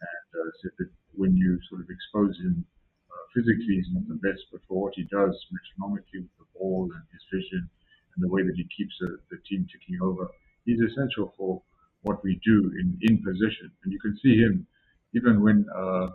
and 0.00 0.28
uh, 0.36 0.50
said 0.60 0.74
that 0.78 0.90
when 1.16 1.36
you 1.36 1.58
sort 1.68 1.80
of 1.80 1.88
expose 1.88 2.36
him 2.38 2.64
uh, 3.08 3.24
physically, 3.34 3.80
he's 3.80 3.92
not 3.92 4.04
the 4.08 4.20
best, 4.20 4.44
but 4.52 4.60
for 4.68 4.88
what 4.88 4.94
he 4.96 5.04
does 5.08 5.32
metronomically 5.52 6.20
with 6.24 6.36
the 6.38 6.48
ball 6.56 6.88
and 6.92 7.04
his 7.12 7.24
vision 7.32 7.68
and 8.14 8.20
the 8.20 8.28
way 8.28 8.42
that 8.44 8.56
he 8.56 8.66
keeps 8.76 8.92
the, 9.00 9.16
the 9.30 9.38
team 9.48 9.64
ticking 9.72 10.00
over, 10.04 10.28
he's 10.64 10.80
essential 10.80 11.32
for 11.36 11.62
what 12.02 12.22
we 12.24 12.40
do 12.44 12.72
in, 12.76 12.98
in 13.02 13.22
position. 13.22 13.70
And 13.84 13.92
you 13.92 14.00
can 14.00 14.16
see 14.20 14.36
him 14.36 14.66
even 15.14 15.42
when, 15.42 15.64
uh, 15.74 16.08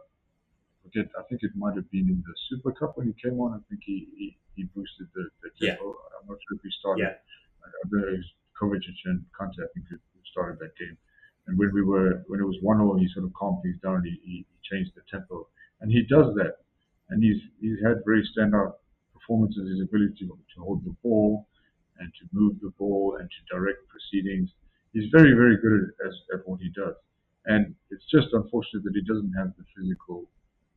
forget, 0.83 1.09
I 1.17 1.23
think 1.29 1.41
it 1.43 1.51
might 1.55 1.75
have 1.75 1.89
been 1.91 2.09
in 2.09 2.23
the 2.25 2.35
Super 2.49 2.71
Cup 2.71 2.97
when 2.97 3.07
he 3.07 3.15
came 3.17 3.39
on. 3.39 3.53
I 3.53 3.61
think 3.69 3.81
he, 3.85 4.07
he, 4.17 4.37
he 4.55 4.63
boosted 4.75 5.07
the, 5.13 5.29
the 5.41 5.49
tempo. 5.57 5.85
Yeah. 5.85 6.17
I'm 6.21 6.27
not 6.27 6.37
sure 6.45 6.57
if 6.57 6.63
he 6.63 6.71
started. 6.79 7.01
Yeah. 7.01 7.17
I, 7.63 7.67
I 7.67 8.21
Kovacic 8.59 8.97
and 9.05 9.23
I 9.39 9.45
think, 9.73 9.85
who 9.89 9.97
started 10.31 10.59
that 10.59 10.75
game. 10.77 10.97
And 11.47 11.57
when 11.57 11.71
we 11.73 11.83
were, 11.83 12.23
when 12.27 12.39
it 12.39 12.43
was 12.43 12.57
one 12.61 12.77
0 12.77 12.97
he 12.97 13.07
sort 13.13 13.25
of 13.25 13.33
calmed 13.33 13.63
things 13.63 13.77
down. 13.81 14.03
He, 14.03 14.19
he, 14.23 14.45
changed 14.69 14.91
the 14.95 15.01
tempo, 15.09 15.47
and 15.79 15.89
he 15.89 16.01
does 16.03 16.35
that. 16.35 16.59
And 17.09 17.23
he's 17.23 17.39
he's 17.61 17.79
had 17.81 18.03
very 18.03 18.27
standout 18.35 18.73
performances. 19.13 19.69
His 19.69 19.79
ability 19.79 20.27
to, 20.27 20.27
to 20.27 20.59
hold 20.59 20.83
the 20.83 20.93
ball 21.01 21.47
and 21.99 22.11
to 22.19 22.27
move 22.33 22.59
the 22.61 22.73
ball 22.77 23.15
and 23.17 23.29
to 23.29 23.55
direct 23.55 23.87
proceedings 23.87 24.49
he's 24.97 25.09
very, 25.11 25.33
very 25.33 25.57
good 25.57 25.93
at, 26.01 26.13
at 26.33 26.47
what 26.47 26.59
he 26.59 26.69
does. 26.69 26.95
And 27.45 27.75
it's 27.91 28.05
just 28.11 28.33
unfortunate 28.33 28.83
that 28.83 28.95
he 28.97 29.05
doesn't 29.05 29.33
have 29.37 29.53
the 29.55 29.65
physical 29.75 30.27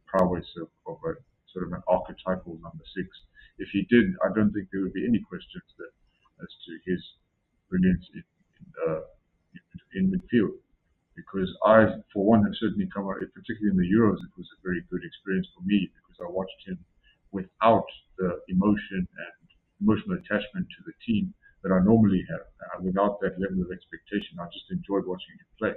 prowess 0.07 0.47
of, 0.61 0.69
of 0.87 0.99
a 1.09 1.17
sort 1.53 1.67
of 1.67 1.73
an 1.73 1.83
archetypal 1.89 2.61
number 2.63 2.85
six. 2.95 3.09
If 3.59 3.69
he 3.73 3.87
did, 3.91 4.15
I 4.23 4.29
don't 4.35 4.53
think 4.53 4.69
there 4.71 4.83
would 4.83 4.95
be 4.95 5.07
any 5.07 5.19
questions 5.19 5.67
that, 5.79 5.93
as 6.43 6.53
to 6.67 6.73
his 6.87 7.03
brilliance 7.71 8.05
in, 8.13 8.25
in, 8.59 8.67
uh, 8.85 9.01
in, 9.95 10.11
midfield. 10.11 10.59
Because 11.15 11.49
I, 11.65 12.03
for 12.13 12.25
one, 12.27 12.43
have 12.45 12.59
certainly 12.59 12.89
come 12.93 13.07
out, 13.07 13.23
particularly 13.33 13.71
in 13.71 13.79
the 13.79 13.89
Euros, 13.89 14.19
it 14.19 14.35
was 14.37 14.49
a 14.51 14.61
very 14.67 14.83
good 14.91 15.05
experience 15.05 15.49
for 15.55 15.63
me 15.63 15.89
because 15.95 16.19
I 16.21 16.29
watched 16.29 16.61
him 16.67 16.79
without 17.31 17.87
the 18.19 18.41
emotion 18.49 19.07
and 19.07 19.47
emotional 19.81 20.19
attachment 20.19 20.67
to 20.67 20.81
the 20.85 20.93
team 21.07 21.33
that 21.63 21.73
I 21.73 21.81
normally 21.81 22.25
have. 22.29 22.45
Uh, 22.61 22.83
without 22.83 23.21
that 23.21 23.39
level 23.39 23.63
of 23.63 23.71
expectation, 23.71 24.41
I 24.41 24.47
just 24.53 24.67
enjoyed 24.71 25.07
watching 25.07 25.37
him 25.39 25.49
play. 25.59 25.75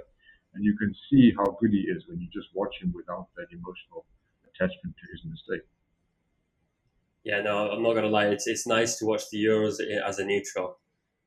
And 0.54 0.64
you 0.64 0.76
can 0.76 0.94
see 1.10 1.32
how 1.36 1.56
good 1.60 1.70
he 1.72 1.86
is 1.86 2.04
when 2.08 2.20
you 2.20 2.28
just 2.32 2.48
watch 2.54 2.74
him 2.80 2.92
without 2.94 3.28
that 3.36 3.50
emotional 3.52 4.06
attachment 4.48 4.94
to 4.96 5.04
his 5.12 5.20
mistake. 5.26 5.66
Yeah, 7.24 7.40
no, 7.40 7.70
I'm 7.70 7.82
not 7.82 7.94
gonna 7.94 8.08
lie. 8.08 8.26
It's 8.26 8.46
it's 8.46 8.66
nice 8.66 8.98
to 8.98 9.06
watch 9.06 9.30
the 9.30 9.42
Euros 9.42 9.80
as 9.80 10.18
a 10.18 10.24
neutral. 10.24 10.78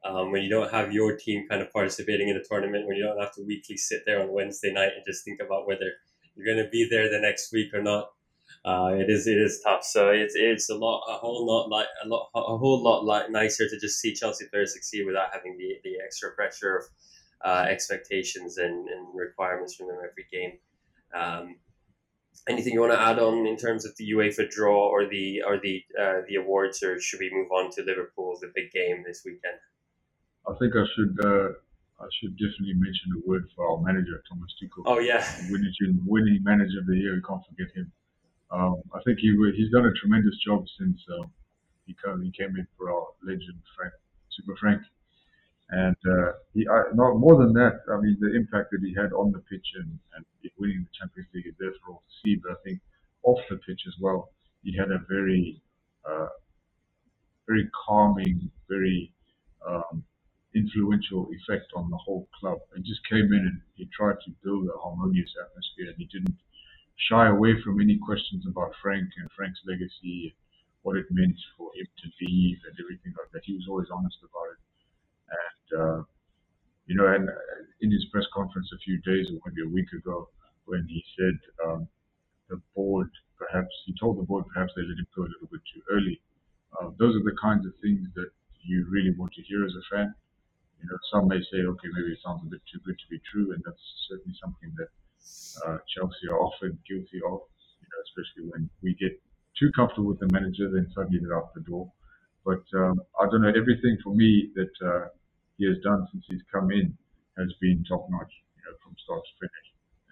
Um, 0.08 0.32
when 0.32 0.42
you 0.42 0.50
don't 0.50 0.72
have 0.72 0.94
your 0.94 1.18
team 1.18 1.48
kind 1.50 1.62
of 1.62 1.72
participating 1.72 2.30
in 2.30 2.38
a 2.38 2.44
tournament, 2.44 2.88
when 2.88 2.96
you 2.96 3.04
don't 3.04 3.20
have 3.20 3.34
to 3.36 3.44
weekly 3.46 3.78
sit 3.78 4.04
there 4.06 4.22
on 4.22 4.32
Wednesday 4.32 4.72
night 4.72 4.92
and 4.96 5.04
just 5.06 5.26
think 5.26 5.40
about 5.40 5.68
whether 5.68 5.92
you're 6.36 6.46
going 6.46 6.64
to 6.64 6.70
be 6.70 6.88
there 6.90 7.10
the 7.10 7.20
next 7.20 7.52
week 7.52 7.74
or 7.74 7.82
not 7.82 8.10
uh, 8.66 8.94
it 8.94 9.10
is 9.10 9.28
it 9.28 9.38
is 9.38 9.62
tough. 9.64 9.84
So 9.84 10.10
it's 10.10 10.36
it's 10.36 10.70
a 10.70 10.76
lot 10.76 11.04
a 11.08 11.18
whole 11.18 11.46
lot 11.46 11.70
like 11.70 11.88
a 12.04 12.08
lot 12.08 12.30
a 12.36 12.58
whole 12.58 12.84
lot 12.84 13.06
like 13.06 13.30
nicer 13.32 13.68
to 13.70 13.80
just 13.80 14.00
see 14.00 14.14
Chelsea 14.14 14.46
players 14.52 14.74
succeed 14.74 15.06
without 15.06 15.30
having 15.34 15.58
the, 15.58 15.76
the 15.84 15.96
extra 16.04 16.32
pressure 16.32 16.78
of 16.78 16.84
uh, 17.46 17.66
expectations 17.70 18.58
and, 18.58 18.90
and 18.90 19.08
requirements 19.14 19.76
from 19.76 19.88
them 19.88 19.98
every 19.98 20.26
game. 20.32 20.58
Um, 21.16 21.56
anything 22.50 22.74
you 22.74 22.82
want 22.82 22.94
to 22.94 23.02
add 23.02 23.20
on 23.20 23.48
in 23.48 23.56
terms 23.56 23.86
of 23.86 23.96
the 23.98 24.12
UEFA 24.12 24.50
draw 24.50 24.90
or 24.90 25.08
the 25.08 25.44
or 25.48 25.60
the 25.62 25.84
uh, 26.00 26.22
the 26.28 26.36
awards, 26.36 26.84
or 26.84 27.00
should 27.00 27.22
we 27.22 27.32
move 27.32 27.52
on 27.52 27.72
to 27.72 27.84
Liverpool, 27.84 28.38
the 28.42 28.52
big 28.54 28.72
game 28.72 29.04
this 29.06 29.22
weekend? 29.24 29.60
I 30.48 30.54
think 30.60 30.74
I 30.76 30.86
should. 30.96 31.18
Uh, 31.24 31.50
I 32.00 32.06
should 32.22 32.38
definitely 32.38 32.76
mention 32.76 33.10
a 33.18 33.28
word 33.28 33.50
for 33.56 33.66
our 33.66 33.82
manager, 33.82 34.22
Thomas 34.30 34.54
Tuchel. 34.62 34.84
Oh 34.86 35.00
yeah, 35.00 35.26
winning, 35.50 35.74
winning 36.06 36.44
manager 36.44 36.80
of 36.80 36.86
the 36.86 36.96
year. 36.96 37.16
We 37.16 37.22
can't 37.24 37.42
forget 37.50 37.74
him. 37.76 37.92
Um, 38.52 38.82
I 38.94 39.02
think 39.04 39.20
he 39.20 39.34
he's 39.56 39.72
done 39.72 39.86
a 39.86 39.94
tremendous 39.94 40.38
job 40.46 40.66
since 40.78 41.02
uh, 41.10 41.26
he, 41.86 41.96
came, 42.04 42.22
he 42.22 42.32
came 42.32 42.56
in 42.56 42.68
for 42.78 42.92
our 42.92 43.08
legend 43.24 43.60
Frank, 43.76 43.94
Super 44.30 44.56
Frank, 44.58 44.82
and 45.72 45.96
uh, 46.06 46.32
he 46.54 46.68
I, 46.68 46.94
not 46.94 47.18
more 47.18 47.36
than 47.38 47.54
that. 47.54 47.82
I 47.92 47.98
mean, 48.00 48.16
the 48.22 48.36
impact 48.36 48.72
that 48.72 48.82
he 48.86 48.94
had 48.94 49.12
on 49.14 49.32
the 49.32 49.40
pitch 49.40 49.68
and, 49.76 50.00
and 50.16 50.26
winning 50.58 50.86
the 50.86 50.94
Champions 50.98 51.30
League 51.34 51.48
is 51.48 51.56
there 51.60 51.74
for 51.84 51.94
all 51.94 52.04
to 52.08 52.14
see. 52.24 52.36
But 52.36 52.52
I 52.52 52.56
think 52.64 52.80
off 53.24 53.40
the 53.50 53.58
pitch 53.58 53.82
as 53.88 53.96
well, 54.00 54.32
he 54.64 54.78
had 54.78 54.92
a 54.92 55.00
very 55.10 55.62
uh, 56.08 56.28
very 57.48 57.68
calming, 57.88 58.52
very 58.70 59.07
influential 60.88 61.28
effect 61.32 61.72
on 61.76 61.90
the 61.90 61.98
whole 61.98 62.28
club. 62.40 62.60
He 62.76 62.82
just 62.84 63.02
came 63.10 63.26
in 63.34 63.44
and 63.44 63.62
he 63.76 63.90
tried 63.96 64.18
to 64.26 64.32
build 64.44 64.68
a 64.68 64.78
harmonious 64.80 65.32
atmosphere, 65.42 65.88
and 65.92 65.98
he 65.98 66.06
didn't 66.06 66.38
shy 67.10 67.28
away 67.28 67.54
from 67.64 67.82
any 67.82 67.98
questions 67.98 68.46
about 68.48 68.72
Frank 68.82 69.10
and 69.18 69.30
Frank's 69.36 69.60
legacy, 69.66 70.36
what 70.84 70.98
it 70.98 71.06
meant 71.12 71.38
for 71.58 71.70
him 71.76 71.86
to 71.86 72.26
leave 72.26 72.58
and 72.66 72.76
everything 72.80 73.14
like 73.18 73.32
that. 73.34 73.44
He 73.44 73.54
was 73.54 73.68
always 73.70 73.88
honest 73.92 74.18
about 74.24 74.48
it. 74.54 74.62
And, 75.30 75.68
uh, 75.82 76.04
you 76.88 76.96
know, 76.96 77.08
and 77.08 77.30
uh, 77.30 77.60
in 77.82 77.92
his 77.92 78.06
press 78.12 78.26
conference 78.34 78.70
a 78.74 78.80
few 78.80 78.98
days 79.02 79.30
or 79.30 79.40
maybe 79.46 79.68
a 79.68 79.74
week 79.74 79.92
ago, 79.94 80.30
when 80.66 80.88
he 80.88 81.04
said 81.18 81.38
um, 81.68 81.88
the 82.50 82.60
board, 82.76 83.10
perhaps, 83.38 83.72
he 83.86 83.94
told 84.00 84.18
the 84.18 84.24
board 84.24 84.46
perhaps 84.54 84.74
they 84.76 84.82
let 84.82 84.98
him 84.98 85.08
go 85.16 85.24
a 85.24 85.32
little 85.32 85.52
bit 85.52 85.62
too 85.74 85.82
early. 85.92 86.20
Uh, 86.80 86.90
those 86.98 87.16
are 87.16 87.24
the 87.24 87.36
kinds 87.42 87.66
of 87.66 87.74
things 87.82 88.08
that 88.16 88.30
you 88.64 88.86
really 88.90 89.14
want 89.18 89.32
to 89.34 89.42
hear 89.44 89.66
as 89.66 89.74
a 89.76 89.96
fan. 89.96 90.14
You 90.82 90.90
know, 90.90 90.98
some 91.12 91.28
may 91.28 91.42
say, 91.52 91.66
okay, 91.66 91.90
maybe 91.94 92.14
it 92.14 92.20
sounds 92.24 92.44
a 92.44 92.50
bit 92.50 92.62
too 92.72 92.80
good 92.86 92.98
to 92.98 93.08
be 93.10 93.20
true, 93.32 93.52
and 93.54 93.62
that's 93.66 93.82
certainly 94.10 94.36
something 94.40 94.72
that 94.78 94.90
uh, 95.66 95.78
Chelsea 95.90 96.28
are 96.30 96.40
often 96.40 96.78
guilty 96.88 97.20
of, 97.26 97.42
you 97.82 97.88
know, 97.90 98.00
especially 98.06 98.46
when 98.52 98.70
we 98.82 98.94
get 98.96 99.20
too 99.58 99.72
comfortable 99.76 100.10
with 100.10 100.20
the 100.20 100.30
manager, 100.32 100.70
then 100.70 100.88
suddenly 100.94 101.20
they're 101.20 101.38
out 101.38 101.54
the 101.54 101.62
door. 101.62 101.92
But 102.46 102.64
um, 102.78 103.02
I 103.20 103.26
don't 103.30 103.42
know, 103.42 103.52
everything 103.52 103.98
for 104.04 104.14
me 104.14 104.52
that 104.56 104.76
uh, 104.86 105.10
he 105.58 105.66
has 105.68 105.78
done 105.84 106.08
since 106.12 106.24
he's 106.30 106.46
come 106.54 106.72
in 106.72 106.96
has 107.38 107.52
been 107.60 107.84
top 107.84 108.08
notch, 108.10 108.32
you 108.56 108.64
know, 108.66 108.78
from 108.84 108.96
start 109.04 109.22
to 109.26 109.34
finish. 109.42 109.68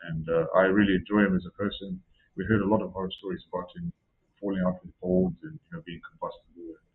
And 0.09 0.25
uh, 0.29 0.45
I 0.57 0.69
really 0.69 0.95
enjoy 0.95 1.25
him 1.25 1.35
as 1.35 1.45
a 1.45 1.53
person. 1.57 2.01
We 2.35 2.45
heard 2.45 2.61
a 2.61 2.67
lot 2.67 2.81
of 2.81 2.91
horror 2.91 3.11
stories 3.17 3.41
about 3.49 3.69
him 3.75 3.93
falling 4.41 4.61
out 4.65 4.83
with 4.83 4.93
boards 4.99 5.37
and 5.43 5.53
you 5.53 5.71
know 5.71 5.81
being 5.85 6.01
combustible 6.03 6.75
and 6.75 6.85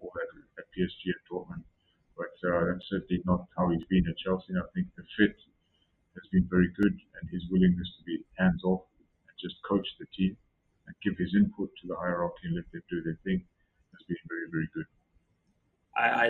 all 0.00 0.12
that 0.14 0.28
at 0.58 0.66
PSG 0.74 1.14
and 1.14 1.22
Dortmund. 1.30 1.64
But 2.18 2.34
uh, 2.42 2.74
that's 2.74 2.90
certainly 2.90 3.22
not 3.24 3.46
how 3.56 3.70
he's 3.70 3.86
been 3.86 4.04
at 4.10 4.18
Chelsea. 4.18 4.50
And 4.50 4.58
I 4.58 4.66
think 4.74 4.90
the 4.98 5.06
fit 5.16 5.38
has 6.18 6.26
been 6.34 6.50
very 6.50 6.68
good, 6.74 6.92
and 6.92 7.30
his 7.30 7.46
willingness 7.48 7.86
to 7.96 8.02
be 8.02 8.18
hands 8.36 8.66
off 8.66 8.82
and 9.30 9.36
just 9.38 9.62
coach 9.62 9.86
the 10.02 10.06
team 10.10 10.36
and 10.90 10.94
give 11.06 11.14
his 11.16 11.30
input 11.38 11.70
to 11.80 11.86
the 11.86 11.94
hierarchy 11.94 12.50
and 12.50 12.56
let 12.58 12.66
them 12.74 12.82
do 12.90 13.00
their 13.06 13.18
thing 13.22 13.46
has 13.94 14.04
been 14.08 14.24
very, 14.26 14.50
very 14.50 14.68
good. 14.74 14.88
I, 15.96 16.06
I, 16.06 16.28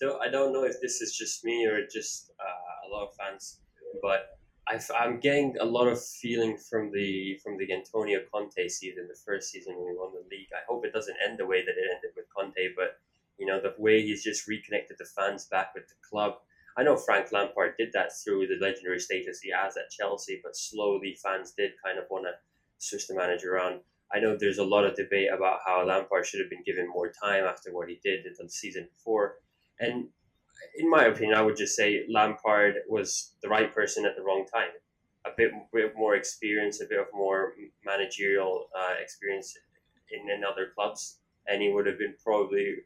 don't 0.00 0.20
I 0.22 0.28
don't 0.30 0.52
know 0.52 0.64
if 0.64 0.80
this 0.80 1.00
is 1.00 1.16
just 1.16 1.44
me 1.44 1.66
or 1.66 1.86
just 1.86 2.30
uh, 2.40 2.86
a 2.86 2.92
lot 2.92 3.08
of 3.08 3.14
fans, 3.16 3.60
but 4.02 4.36
i 4.68 4.78
am 5.04 5.18
getting 5.20 5.56
a 5.60 5.64
lot 5.64 5.88
of 5.88 5.98
feeling 6.00 6.56
from 6.56 6.92
the 6.92 7.38
from 7.42 7.58
the 7.58 7.72
Antonio 7.72 8.20
Conte 8.32 8.68
season, 8.68 9.08
the 9.08 9.18
first 9.26 9.50
season 9.50 9.74
when 9.76 9.86
we 9.92 9.98
won 9.98 10.12
the 10.12 10.24
league. 10.30 10.48
I 10.54 10.62
hope 10.68 10.84
it 10.84 10.92
doesn't 10.92 11.16
end 11.26 11.38
the 11.38 11.46
way 11.46 11.60
that 11.60 11.76
it 11.76 11.86
ended 11.94 12.12
with 12.16 12.26
Conte, 12.34 12.74
but 12.76 13.00
you 13.40 13.46
know 13.46 13.60
the 13.60 13.74
way 13.78 14.02
he's 14.02 14.22
just 14.22 14.46
reconnected 14.46 14.96
the 14.98 15.04
fans 15.16 15.46
back 15.46 15.74
with 15.74 15.88
the 15.88 15.94
club 16.08 16.34
I 16.76 16.82
know 16.82 16.96
Frank 16.96 17.32
Lampard 17.32 17.74
did 17.76 17.92
that 17.92 18.12
through 18.16 18.46
the 18.46 18.58
legendary 18.64 19.00
status 19.00 19.40
he 19.40 19.50
has 19.50 19.76
at 19.76 19.90
Chelsea, 19.90 20.40
but 20.42 20.56
slowly 20.56 21.16
fans 21.22 21.52
did 21.52 21.72
kind 21.84 21.98
of 21.98 22.04
want 22.10 22.24
to 22.24 22.32
switch 22.78 23.06
the 23.06 23.14
manager 23.14 23.54
around. 23.54 23.80
I 24.12 24.18
know 24.18 24.36
there's 24.36 24.58
a 24.58 24.64
lot 24.64 24.84
of 24.84 24.96
debate 24.96 25.28
about 25.32 25.60
how 25.66 25.84
Lampard 25.84 26.26
should 26.26 26.40
have 26.40 26.50
been 26.50 26.64
given 26.64 26.88
more 26.88 27.12
time 27.12 27.44
after 27.44 27.70
what 27.72 27.88
he 27.88 28.00
did 28.02 28.26
in 28.26 28.32
the 28.38 28.48
season 28.48 28.88
before. 28.96 29.36
And 29.78 30.08
in 30.76 30.90
my 30.90 31.04
opinion, 31.04 31.36
I 31.36 31.42
would 31.42 31.56
just 31.56 31.76
say 31.76 32.04
Lampard 32.08 32.76
was 32.88 33.34
the 33.42 33.48
right 33.48 33.72
person 33.74 34.04
at 34.04 34.16
the 34.16 34.22
wrong 34.22 34.46
time. 34.52 34.70
A 35.26 35.30
bit, 35.36 35.52
bit 35.72 35.92
more 35.96 36.14
experience, 36.14 36.80
a 36.80 36.86
bit 36.86 36.98
of 36.98 37.06
more 37.12 37.52
managerial 37.84 38.68
uh, 38.74 38.94
experience 39.00 39.54
in, 40.10 40.30
in 40.30 40.44
other 40.44 40.72
clubs, 40.74 41.18
and 41.46 41.60
he 41.60 41.70
would 41.70 41.86
have 41.86 41.98
been 41.98 42.14
probably 42.24 42.76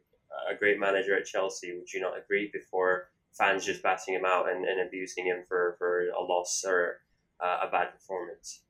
a 0.50 0.56
great 0.56 0.78
manager 0.78 1.16
at 1.16 1.26
Chelsea. 1.26 1.74
Would 1.76 1.92
you 1.92 2.00
not 2.00 2.18
agree? 2.18 2.50
Before 2.52 3.08
fans 3.32 3.64
just 3.64 3.82
batting 3.82 4.14
him 4.14 4.24
out 4.24 4.48
and, 4.48 4.64
and 4.64 4.86
abusing 4.86 5.26
him 5.26 5.42
for, 5.48 5.74
for 5.78 6.06
a 6.08 6.22
loss 6.22 6.64
or 6.66 7.00
uh, 7.40 7.66
a 7.66 7.70
bad 7.70 7.92
performance. 7.92 8.62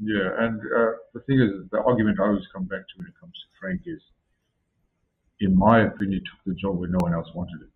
Yeah, 0.00 0.30
and 0.38 0.60
uh, 0.60 0.92
the 1.12 1.20
thing 1.26 1.40
is, 1.40 1.68
the 1.70 1.82
argument 1.82 2.18
I 2.20 2.26
always 2.28 2.46
come 2.52 2.64
back 2.64 2.86
to 2.86 2.94
when 2.96 3.06
it 3.08 3.14
comes 3.20 3.34
to 3.34 3.46
Frank 3.60 3.82
is, 3.84 4.00
in 5.40 5.58
my 5.58 5.86
opinion, 5.86 6.22
took 6.24 6.40
the 6.46 6.54
job 6.54 6.78
when 6.78 6.92
no 6.92 6.98
one 7.00 7.12
else 7.12 7.28
wanted 7.34 7.60
it. 7.62 7.72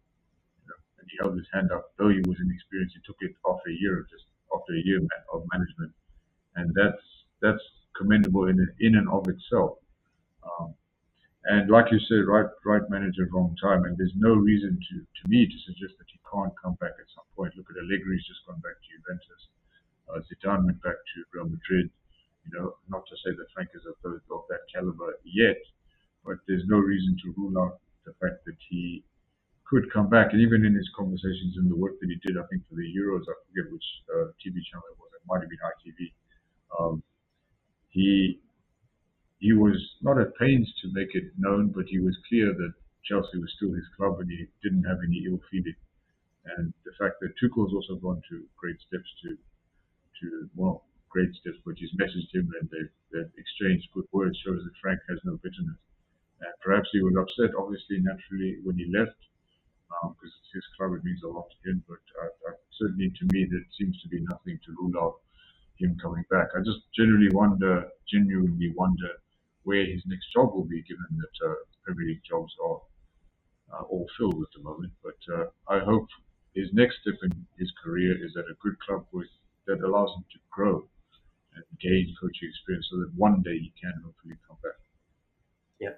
You 0.62 0.66
know, 0.70 0.78
and 0.98 1.08
he 1.10 1.16
held 1.20 1.36
his 1.36 1.46
hand 1.52 1.72
up, 1.72 1.92
though 1.98 2.08
he 2.08 2.22
was 2.22 2.38
inexperienced. 2.38 2.94
He 2.94 3.02
took 3.04 3.18
it 3.20 3.34
after 3.46 3.70
a 3.70 3.74
year 3.74 4.00
of 4.00 4.08
just 4.08 4.24
after 4.54 4.72
a 4.72 4.82
year 4.84 5.00
of 5.32 5.42
management, 5.52 5.92
and 6.56 6.72
that's 6.74 7.02
that's 7.42 7.62
commendable 7.98 8.46
in 8.46 8.56
in 8.80 8.94
and 8.94 9.08
of 9.08 9.26
itself. 9.28 9.78
Um, 10.46 10.74
and 11.44 11.70
like 11.70 11.90
you 11.90 11.98
said, 12.06 12.22
right 12.30 12.46
right 12.64 12.86
manager, 12.88 13.26
wrong 13.32 13.56
time, 13.60 13.84
and 13.84 13.98
there's 13.98 14.14
no 14.14 14.34
reason 14.34 14.78
to 14.78 14.94
to 15.02 15.22
me 15.28 15.46
to 15.46 15.58
suggest 15.66 15.98
that 15.98 16.06
he 16.06 16.20
can't 16.30 16.54
come 16.62 16.78
back 16.78 16.94
at 16.98 17.10
some 17.10 17.26
point. 17.34 17.56
Look 17.56 17.66
at 17.70 17.82
Allegri's 17.82 18.22
just 18.26 18.46
gone 18.46 18.62
back 18.62 18.78
to 18.78 18.88
Juventus. 18.94 19.42
Uh, 20.06 20.22
Zidane 20.28 20.64
went 20.66 20.82
back 20.82 20.98
to 20.98 21.16
Real 21.34 21.50
Madrid. 21.50 21.90
You 22.46 22.50
know, 22.54 22.74
not 22.88 23.06
to 23.06 23.14
say 23.22 23.34
that 23.34 23.46
Frank 23.54 23.70
is 23.74 23.86
of, 23.86 23.94
those, 24.02 24.18
of 24.30 24.42
that 24.50 24.66
caliber 24.66 25.14
yet, 25.22 25.62
but 26.26 26.42
there's 26.46 26.66
no 26.66 26.78
reason 26.78 27.16
to 27.22 27.34
rule 27.38 27.54
out 27.58 27.78
the 28.04 28.14
fact 28.18 28.42
that 28.46 28.58
he 28.68 29.04
could 29.66 29.86
come 29.92 30.10
back. 30.10 30.34
And 30.34 30.42
even 30.42 30.66
in 30.66 30.74
his 30.74 30.90
conversations 30.98 31.54
and 31.56 31.70
the 31.70 31.78
work 31.78 31.98
that 32.02 32.10
he 32.10 32.18
did, 32.26 32.36
I 32.36 32.42
think 32.50 32.66
for 32.68 32.74
the 32.74 32.86
Euros, 32.86 33.22
I 33.30 33.34
forget 33.46 33.70
which 33.70 33.86
uh, 34.10 34.34
TV 34.42 34.58
channel 34.66 34.90
it 34.90 34.98
was, 34.98 35.10
it 35.14 35.22
might 35.30 35.40
have 35.40 35.50
been 35.50 35.62
ITV. 35.62 36.00
Um, 36.74 37.02
he 37.88 38.41
he 39.42 39.52
was 39.52 39.74
not 40.02 40.20
at 40.22 40.38
pains 40.38 40.72
to 40.80 40.94
make 40.94 41.14
it 41.18 41.34
known, 41.36 41.74
but 41.74 41.86
he 41.90 41.98
was 41.98 42.16
clear 42.28 42.54
that 42.54 42.72
Chelsea 43.02 43.38
was 43.42 43.52
still 43.58 43.74
his 43.74 43.90
club 43.98 44.20
and 44.20 44.30
he 44.30 44.46
didn't 44.62 44.86
have 44.86 45.02
any 45.02 45.26
ill 45.26 45.42
feeling. 45.50 45.74
And 46.56 46.72
the 46.86 46.94
fact 46.94 47.18
that 47.20 47.34
Tuchel's 47.42 47.74
also 47.74 47.98
gone 47.98 48.22
to 48.30 48.46
great 48.56 48.78
steps 48.86 49.10
to 49.22 49.36
to 50.20 50.48
well 50.54 50.86
great 51.10 51.34
steps, 51.34 51.58
but 51.66 51.74
he's 51.76 51.90
messaged 51.98 52.30
him 52.32 52.46
and 52.60 52.70
they've, 52.70 52.94
they've 53.10 53.34
exchanged 53.36 53.90
good 53.92 54.06
words 54.12 54.38
shows 54.46 54.62
that 54.62 54.78
Frank 54.80 55.00
has 55.10 55.18
no 55.24 55.34
bitterness. 55.42 55.76
And 56.40 56.54
perhaps 56.62 56.88
he 56.92 57.02
was 57.02 57.18
upset, 57.18 57.50
obviously, 57.58 57.98
naturally, 57.98 58.62
when 58.62 58.78
he 58.78 58.86
left, 58.94 59.18
because 59.90 60.34
um, 60.34 60.48
his 60.54 60.64
club, 60.78 60.94
it 60.94 61.04
means 61.04 61.22
a 61.22 61.28
lot 61.28 61.50
to 61.50 61.58
him. 61.68 61.82
But 61.90 62.00
uh, 62.16 62.32
uh, 62.48 62.56
certainly 62.78 63.10
to 63.10 63.24
me, 63.34 63.44
there 63.50 63.66
seems 63.76 64.00
to 64.02 64.08
be 64.08 64.22
nothing 64.30 64.58
to 64.64 64.70
rule 64.78 64.94
out 65.02 65.18
him 65.76 65.98
coming 66.00 66.24
back. 66.30 66.48
I 66.56 66.62
just 66.64 66.86
generally 66.96 67.28
wonder, 67.34 67.90
genuinely 68.08 68.72
wonder, 68.74 69.10
where 69.64 69.84
his 69.84 70.02
next 70.06 70.32
job 70.32 70.52
will 70.54 70.64
be, 70.64 70.82
given 70.82 71.06
that 71.18 71.46
uh, 71.46 71.54
Premier 71.84 72.08
League 72.08 72.22
jobs 72.28 72.52
are 72.64 72.80
uh, 73.72 73.82
all 73.84 74.06
filled 74.18 74.42
at 74.42 74.52
the 74.56 74.62
moment. 74.62 74.92
But 75.02 75.20
uh, 75.32 75.46
I 75.68 75.78
hope 75.78 76.06
his 76.54 76.68
next 76.72 77.00
step 77.02 77.14
in 77.22 77.46
his 77.58 77.72
career 77.82 78.12
is 78.24 78.36
at 78.36 78.44
a 78.44 78.56
good 78.62 78.78
club 78.80 79.06
with, 79.12 79.28
that 79.66 79.80
allows 79.80 80.10
him 80.16 80.24
to 80.32 80.38
grow 80.50 80.84
and 81.54 81.64
gain 81.80 82.14
coaching 82.20 82.48
experience 82.48 82.88
so 82.90 82.98
that 82.98 83.10
one 83.16 83.42
day 83.42 83.58
he 83.58 83.72
can 83.80 83.94
hopefully 84.04 84.34
come 84.46 84.56
back. 84.62 84.78
Yeah, 85.78 85.94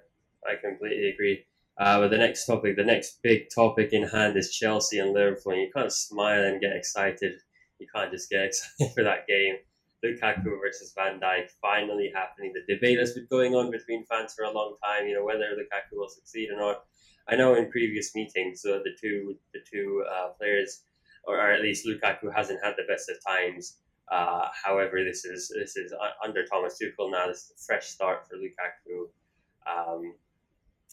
I 0.47 0.55
completely 0.61 1.09
agree. 1.09 1.45
Uh, 1.77 1.99
but 1.99 2.09
the 2.09 2.17
next 2.17 2.45
topic, 2.45 2.77
the 2.77 2.83
next 2.83 3.19
big 3.21 3.47
topic 3.53 3.91
in 3.91 4.03
hand 4.03 4.37
is 4.37 4.51
Chelsea 4.51 4.99
and 4.99 5.11
Liverpool. 5.11 5.53
And 5.53 5.61
you 5.61 5.71
can't 5.75 5.91
smile 5.91 6.43
and 6.43 6.61
get 6.61 6.75
excited. 6.75 7.33
You 7.79 7.87
can't 7.93 8.11
just 8.11 8.29
get 8.29 8.41
excited 8.45 8.93
for 8.93 9.03
that 9.03 9.27
game. 9.27 9.57
Lukaku 10.05 10.59
versus 10.61 10.93
Van 10.95 11.19
Dijk 11.19 11.49
finally 11.61 12.11
happening. 12.13 12.53
The 12.53 12.73
debate 12.73 12.99
has 12.99 13.13
been 13.13 13.27
going 13.29 13.55
on 13.55 13.71
between 13.71 14.05
fans 14.05 14.33
for 14.33 14.45
a 14.45 14.51
long 14.51 14.75
time. 14.83 15.07
You 15.07 15.15
know 15.15 15.25
whether 15.25 15.45
Lukaku 15.55 15.97
will 15.97 16.09
succeed 16.09 16.49
or 16.51 16.59
not. 16.59 16.83
I 17.27 17.35
know 17.35 17.55
in 17.55 17.71
previous 17.71 18.13
meetings, 18.13 18.63
uh, 18.65 18.79
the 18.83 18.95
two 19.01 19.35
the 19.53 19.59
two 19.71 20.03
uh, 20.09 20.29
players, 20.37 20.83
or, 21.23 21.37
or, 21.37 21.51
at 21.51 21.61
least 21.61 21.87
Lukaku 21.87 22.33
hasn't 22.33 22.63
had 22.63 22.75
the 22.77 22.87
best 22.87 23.09
of 23.09 23.17
times. 23.25 23.77
Uh, 24.11 24.47
however, 24.63 25.03
this 25.03 25.25
is 25.25 25.51
this 25.55 25.75
is 25.75 25.91
under 26.23 26.45
Thomas 26.45 26.77
Tuchel 26.79 27.11
now. 27.11 27.27
This 27.27 27.45
is 27.45 27.53
a 27.57 27.65
fresh 27.65 27.87
start 27.87 28.27
for 28.27 28.37
Lukaku. 28.37 29.09
Um, 29.65 30.13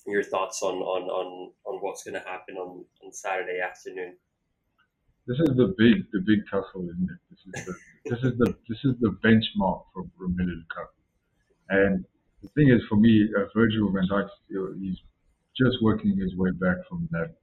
your 0.07 0.22
thoughts 0.22 0.62
on, 0.62 0.77
on, 0.77 1.03
on, 1.09 1.53
on 1.64 1.79
what's 1.81 2.03
going 2.03 2.14
to 2.14 2.29
happen 2.29 2.57
on, 2.57 2.85
on 3.05 3.12
Saturday 3.12 3.61
afternoon? 3.61 4.16
This 5.26 5.38
is 5.38 5.56
the 5.56 5.74
big 5.78 6.11
the 6.12 6.20
big 6.20 6.40
tussle, 6.50 6.88
isn't 6.90 7.11
it? 7.11 7.20
This 7.30 7.40
is 7.46 7.66
the 7.66 7.74
this 8.11 8.18
is 8.24 8.38
the 8.38 8.54
this 8.68 8.78
is 8.85 8.94
the 9.00 9.16
benchmark 9.24 9.85
for 9.94 10.02
Romelu 10.20 10.62
Lukaku. 10.62 10.98
And 11.68 12.04
the 12.42 12.48
thing 12.48 12.68
is, 12.70 12.82
for 12.88 12.96
me, 12.96 13.28
uh, 13.38 13.46
Virgil 13.54 13.90
van 13.92 14.08
Dijk, 14.11 14.28
he's 14.80 14.98
just 15.56 15.80
working 15.80 16.16
his 16.16 16.35
way 16.35 16.50
back 16.50 16.78
from 16.88 17.08
that 17.12 17.35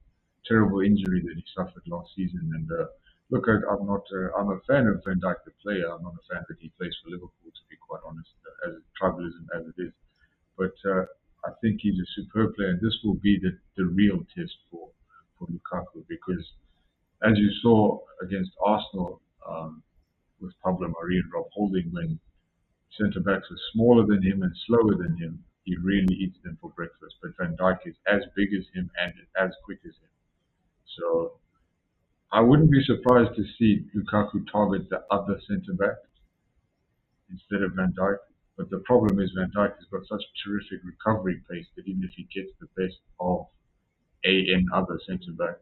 terrible 0.46 0.80
injury 0.80 1.22
that 1.22 1.34
he 1.34 1.44
suffered 1.56 1.82
last 1.86 2.10
season, 2.14 2.50
and 2.54 2.68
uh, 2.70 2.86
look, 3.30 3.48
I, 3.48 3.56
am 3.72 3.86
not. 3.86 4.04
Uh, 4.12 4.28
I'm 4.36 4.50
a 4.50 4.60
fan 4.68 4.86
of 4.86 5.02
Van 5.06 5.20
Dijk, 5.20 5.36
the 5.44 5.52
player. 5.62 5.88
I'm 5.88 6.02
not 6.02 6.14
a 6.14 6.34
fan 6.34 6.44
that 6.48 6.58
he 6.60 6.70
plays 6.76 6.94
for 7.02 7.10
Liverpool, 7.10 7.48
to 7.48 7.64
be 7.70 7.76
quite 7.80 8.02
honest, 8.06 8.28
as 8.66 8.74
tribalism 9.00 9.46
as 9.56 9.66
it 9.66 9.80
is. 9.80 9.92
But 10.58 10.76
uh, 10.84 11.04
I 11.46 11.52
think 11.62 11.80
he's 11.80 11.98
a 11.98 12.08
superb 12.14 12.54
player, 12.56 12.70
and 12.70 12.80
this 12.80 12.98
will 13.04 13.14
be 13.14 13.38
the, 13.40 13.56
the 13.76 13.86
real 13.86 14.20
test 14.36 14.56
for 14.70 14.88
for 15.38 15.48
Lukaku 15.48 16.04
because, 16.08 16.44
as 17.22 17.36
you 17.36 17.50
saw 17.62 17.98
against 18.22 18.50
Arsenal 18.64 19.20
um, 19.46 19.82
with 20.40 20.52
Pablo 20.62 20.88
Mari 20.88 21.18
and 21.18 21.32
Rob 21.32 21.46
Holding, 21.52 21.90
when 21.92 22.18
centre 22.98 23.20
backs 23.20 23.46
are 23.50 23.60
smaller 23.72 24.06
than 24.06 24.22
him 24.22 24.42
and 24.42 24.52
slower 24.66 24.96
than 24.96 25.16
him, 25.16 25.42
he 25.64 25.76
really 25.82 26.14
eats 26.14 26.38
them 26.42 26.56
for 26.60 26.70
breakfast. 26.70 27.16
But 27.22 27.36
Van 27.38 27.56
Dijk 27.56 27.86
is 27.86 27.94
as 28.06 28.22
big 28.34 28.48
as 28.54 28.64
him 28.74 28.90
and 29.00 29.12
as 29.38 29.50
quick 29.64 29.78
as 29.84 29.92
him. 29.92 30.10
So 30.98 31.32
I 32.32 32.40
wouldn't 32.40 32.70
be 32.70 32.82
surprised 32.84 33.36
to 33.36 33.44
see 33.58 33.84
Lukaku 33.94 34.50
target 34.50 34.88
the 34.88 35.02
other 35.10 35.38
centre 35.46 35.74
back 35.74 35.96
instead 37.30 37.62
of 37.62 37.72
Van 37.72 37.92
Dijk. 37.98 38.18
But 38.56 38.70
the 38.70 38.78
problem 38.80 39.20
is 39.20 39.30
Van 39.36 39.50
Dijk 39.56 39.76
has 39.76 39.86
got 39.90 40.06
such 40.06 40.22
terrific 40.44 40.80
recovery 40.84 41.42
pace 41.50 41.66
that 41.76 41.86
even 41.86 42.04
if 42.04 42.10
he 42.16 42.24
gets 42.34 42.52
the 42.60 42.68
best 42.76 42.98
of 43.20 43.46
a 44.24 44.52
and 44.52 44.66
other 44.72 44.98
centre 45.06 45.32
back, 45.32 45.56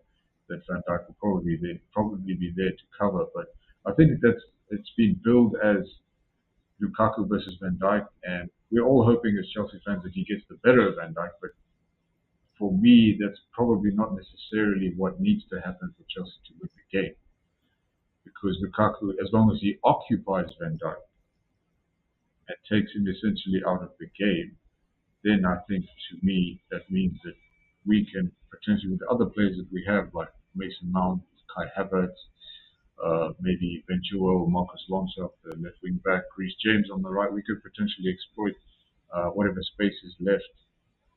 that 0.48 0.62
Van 0.68 0.82
Dijk 0.88 1.06
will 1.06 1.16
probably 1.20 1.56
be 1.56 1.80
probably 1.92 2.34
be 2.34 2.52
there 2.56 2.70
to 2.70 2.84
cover. 2.98 3.26
But 3.34 3.54
I 3.86 3.92
think 3.94 4.20
that's 4.22 4.42
it's 4.70 4.90
been 4.96 5.18
billed 5.24 5.56
as 5.62 5.84
Lukaku 6.82 7.28
versus 7.28 7.56
Van 7.60 7.78
Dijk, 7.80 8.06
and 8.24 8.50
we're 8.70 8.84
all 8.84 9.04
hoping 9.04 9.36
as 9.38 9.48
Chelsea 9.50 9.80
fans 9.84 10.02
that 10.04 10.12
he 10.12 10.24
gets 10.24 10.42
the 10.48 10.56
better 10.56 10.88
of 10.88 10.96
Van 10.96 11.14
Dijk. 11.14 11.30
But 11.40 11.50
for 12.58 12.72
me, 12.72 13.18
that's 13.20 13.40
probably 13.52 13.90
not 13.92 14.14
necessarily 14.14 14.92
what 14.96 15.20
needs 15.20 15.44
to 15.50 15.60
happen 15.60 15.94
for 15.96 16.04
Chelsea 16.08 16.38
to 16.48 16.54
win 16.60 16.70
the 16.74 16.98
game. 16.98 17.14
Because 18.24 18.58
Lukaku, 18.62 19.12
as 19.22 19.32
long 19.32 19.50
as 19.52 19.60
he 19.60 19.78
occupies 19.84 20.50
Van 20.60 20.78
Dijk 20.78 21.02
and 22.48 22.56
takes 22.68 22.94
him 22.94 23.06
essentially 23.08 23.62
out 23.66 23.82
of 23.82 23.90
the 23.98 24.06
game, 24.18 24.56
then 25.24 25.44
I 25.44 25.58
think 25.68 25.84
to 25.84 26.26
me 26.26 26.60
that 26.70 26.90
means 26.90 27.18
that 27.24 27.34
we 27.86 28.06
can 28.12 28.30
potentially 28.50 28.90
with 28.90 29.00
the 29.00 29.08
other 29.08 29.26
players 29.26 29.56
that 29.56 29.66
we 29.72 29.84
have, 29.86 30.14
like 30.14 30.28
Mason 30.58 30.90
Mount, 30.90 31.22
Kai 31.54 31.66
Havertz, 31.76 32.18
uh, 33.02 33.30
maybe 33.40 33.84
Ben 33.88 34.02
Chilwell, 34.02 34.48
Marcos 34.48 34.84
Alonso, 34.90 35.32
the 35.44 35.56
left 35.56 35.78
wing 35.82 36.00
back, 36.04 36.24
Reece 36.36 36.56
James 36.64 36.90
on 36.90 37.02
the 37.02 37.08
right, 37.08 37.32
we 37.32 37.42
could 37.42 37.62
potentially 37.62 38.10
exploit 38.10 38.54
uh, 39.14 39.30
whatever 39.30 39.62
space 39.62 39.94
is 40.04 40.14
left 40.20 40.50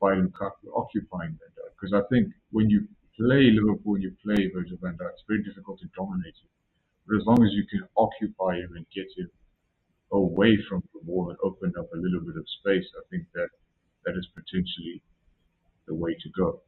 by 0.00 0.14
Lukaku 0.14 0.70
occupying 0.74 1.38
Van 1.38 1.52
Dijk. 1.58 1.70
Because 1.74 1.92
I 1.92 2.02
think 2.08 2.32
when 2.50 2.70
you 2.70 2.86
play 3.18 3.50
Liverpool, 3.50 3.98
you 3.98 4.12
play 4.22 4.50
Virgil 4.54 4.78
van 4.80 4.96
Dijk, 4.96 5.10
it's 5.12 5.24
very 5.28 5.42
difficult 5.42 5.80
to 5.80 5.86
dominate 5.96 6.38
him. 6.38 6.50
But 7.06 7.16
as 7.16 7.26
long 7.26 7.44
as 7.44 7.52
you 7.52 7.66
can 7.66 7.82
occupy 7.96 8.56
him 8.56 8.76
and 8.76 8.86
get 8.94 9.06
him 9.16 9.30
away 10.12 10.58
from 10.68 10.82
the 10.94 11.00
ball 11.04 11.30
and 11.30 11.38
open 11.42 11.72
up 11.78 11.92
a 11.92 11.96
little 11.96 12.20
bit 12.20 12.36
of 12.36 12.46
space, 12.60 12.86
I 12.96 13.02
think 13.10 13.26
that 13.34 13.48
that 14.04 14.16
is 14.16 14.26
potentially 14.34 15.02
the 15.86 15.94
way 15.94 16.14
to 16.14 16.28
go. 16.30 16.60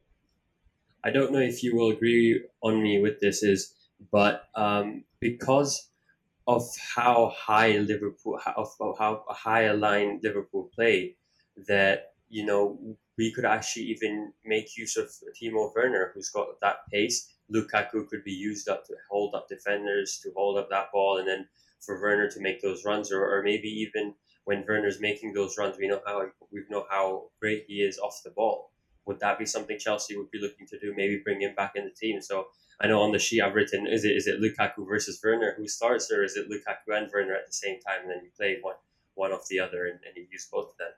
I 1.05 1.11
don't 1.11 1.31
know 1.31 1.39
if 1.39 1.61
you 1.61 1.75
will 1.75 1.91
agree 1.91 2.43
on 2.63 2.81
me 2.81 2.99
with 2.99 3.19
this, 3.19 3.43
is 3.43 3.75
but 4.11 4.45
um, 4.55 5.03
because 5.19 5.89
of 6.47 6.63
how 6.95 7.31
high 7.37 7.77
Liverpool, 7.77 8.39
of, 8.57 8.69
of 8.79 8.97
how 8.97 9.23
high 9.29 9.63
a 9.63 9.75
line 9.75 10.19
Liverpool 10.23 10.71
play, 10.75 11.15
that 11.67 12.13
you 12.27 12.43
know 12.43 12.97
we 13.19 13.31
could 13.31 13.45
actually 13.45 13.85
even 13.85 14.33
make 14.43 14.75
use 14.77 14.97
of 14.97 15.11
Timo 15.39 15.71
Werner, 15.75 16.11
who's 16.13 16.29
got 16.29 16.59
that 16.61 16.77
pace. 16.91 17.31
Lukaku 17.53 18.07
could 18.09 18.23
be 18.23 18.33
used 18.33 18.67
up 18.67 18.83
to 18.87 18.95
hold 19.09 19.35
up 19.35 19.47
defenders, 19.47 20.19
to 20.23 20.31
hold 20.35 20.57
up 20.57 20.69
that 20.71 20.91
ball, 20.91 21.19
and 21.19 21.27
then 21.27 21.47
for 21.81 22.01
Werner 22.01 22.29
to 22.31 22.41
make 22.41 22.63
those 22.63 22.83
runs, 22.83 23.11
or, 23.11 23.23
or 23.23 23.43
maybe 23.43 23.67
even 23.67 24.15
when 24.45 24.65
Werner's 24.67 24.99
making 24.99 25.33
those 25.33 25.55
runs, 25.55 25.77
we 25.77 25.87
know 25.87 26.01
how 26.03 26.25
we 26.51 26.63
know 26.69 26.85
how 26.89 27.29
great 27.39 27.65
he 27.67 27.75
is 27.75 27.99
off 27.99 28.21
the 28.25 28.31
ball. 28.31 28.71
Would 29.05 29.19
that 29.19 29.37
be 29.37 29.45
something 29.45 29.77
Chelsea 29.79 30.17
would 30.17 30.31
be 30.31 30.39
looking 30.39 30.65
to 30.67 30.79
do? 30.79 30.93
Maybe 30.95 31.21
bring 31.23 31.41
him 31.41 31.53
back 31.55 31.73
in 31.75 31.85
the 31.85 31.91
team. 31.91 32.21
So 32.21 32.47
I 32.81 32.87
know 32.87 33.01
on 33.01 33.11
the 33.11 33.19
sheet 33.19 33.41
I've 33.41 33.55
written, 33.55 33.87
is 33.87 34.03
it 34.03 34.15
is 34.15 34.27
it 34.27 34.41
Lukaku 34.41 34.87
versus 34.87 35.19
Werner 35.23 35.53
who 35.57 35.67
starts, 35.67 36.11
or 36.11 36.23
is 36.23 36.35
it 36.35 36.49
Lukaku 36.49 36.97
and 36.97 37.09
Werner 37.13 37.35
at 37.35 37.47
the 37.47 37.53
same 37.53 37.79
time, 37.81 38.01
and 38.01 38.09
then 38.09 38.21
you 38.23 38.31
play 38.35 38.57
one 38.61 38.75
one 39.13 39.31
off 39.31 39.47
the 39.47 39.59
other, 39.59 39.85
and, 39.85 39.99
and 40.05 40.15
you 40.15 40.27
use 40.31 40.47
both 40.51 40.71
of 40.71 40.77
them? 40.77 40.91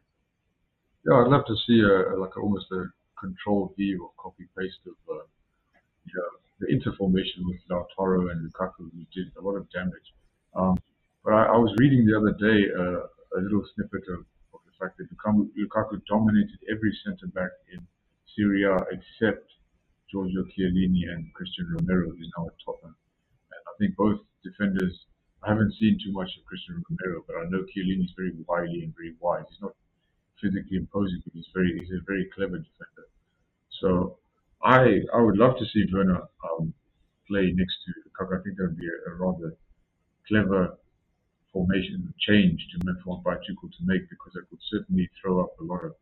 Yeah, 1.06 1.22
I'd 1.22 1.28
love 1.28 1.46
to 1.46 1.56
see 1.68 1.82
a, 1.82 2.18
like 2.18 2.36
almost 2.38 2.72
a 2.72 2.86
controlled 3.20 3.76
view 3.76 4.04
or 4.04 4.12
copy 4.18 4.48
paste 4.58 4.82
of 4.88 5.16
uh, 5.16 5.22
you 6.06 6.24
the 6.60 6.68
interformation 6.68 7.46
with 7.46 7.62
Lautaro 7.70 8.32
and 8.32 8.42
Lukaku, 8.42 8.90
who 8.90 9.06
did 9.14 9.32
a 9.38 9.42
lot 9.42 9.56
of 9.56 9.70
damage. 9.72 10.14
Um, 10.56 10.76
but 11.24 11.34
I, 11.34 11.54
I, 11.54 11.58
was 11.58 11.72
reading 11.78 12.06
the 12.06 12.18
other 12.18 12.34
day 12.34 12.66
uh, 12.74 13.38
a 13.38 13.42
little 13.42 13.64
snippet 13.76 14.02
of, 14.10 14.26
of 14.54 14.60
the 14.66 14.74
fact 14.80 14.98
that 14.98 15.06
Lukaku 15.14 16.02
dominated 16.10 16.58
every 16.72 16.98
centre 17.06 17.28
back 17.28 17.52
in 17.72 17.86
Serie 18.38 18.64
A 18.64 18.78
except 18.94 19.50
Giorgio 20.12 20.44
Chiellini 20.46 21.10
and 21.10 21.34
Cristian 21.34 21.74
Romero, 21.74 22.12
who's 22.12 22.32
now 22.38 22.46
at 22.46 22.54
Tottenham. 22.64 22.96
And 23.52 23.62
I 23.68 23.74
think 23.80 23.98
both 23.98 24.22
defenders, 24.44 24.94
I 25.44 25.50
haven't 25.50 25.74
seen 25.80 26.00
too 26.04 26.14
much 26.14 26.30
of 26.38 26.46
Cristian 26.46 26.82
Romero, 26.88 27.24
but 27.26 27.36
I 27.36 27.50
know 27.50 27.66
Chiellini 27.66 28.06
is 28.06 28.14
very 28.16 28.32
wily 28.48 28.84
and 28.84 28.94
very 28.96 29.16
wise. 29.20 29.44
He's 29.50 29.62
not 29.62 29.76
physically 30.40 30.78
imposing, 30.78 31.22
but 31.26 31.34
he's 31.34 31.50
very 31.54 31.78
he's 31.80 31.92
a 31.92 32.06
very 32.06 32.30
clever 32.36 32.58
defender. 32.58 33.08
So 33.82 34.18
I 34.64 35.02
I 35.14 35.20
would 35.20 35.38
love 35.38 35.58
to 35.58 35.66
see 35.66 35.86
Werner 35.92 36.22
um, 36.46 36.74
play 37.28 37.52
next 37.52 37.78
to 37.86 37.92
Lukaku. 38.06 38.40
I 38.40 38.44
think 38.44 38.58
that 38.58 38.68
would 38.70 38.78
be 38.78 38.88
a, 38.88 39.12
a 39.12 39.16
rather 39.16 39.58
clever 40.28 40.78
formation 41.52 42.14
change 42.20 42.68
to 42.72 42.94
for 43.04 43.22
by 43.26 43.36
Tuchel 43.36 43.72
to 43.72 43.84
make 43.84 44.10
because 44.10 44.36
it 44.36 44.46
would 44.52 44.60
certainly 44.70 45.10
throw 45.20 45.42
up 45.42 45.52
a 45.60 45.64
lot 45.64 45.84
of 45.84 45.96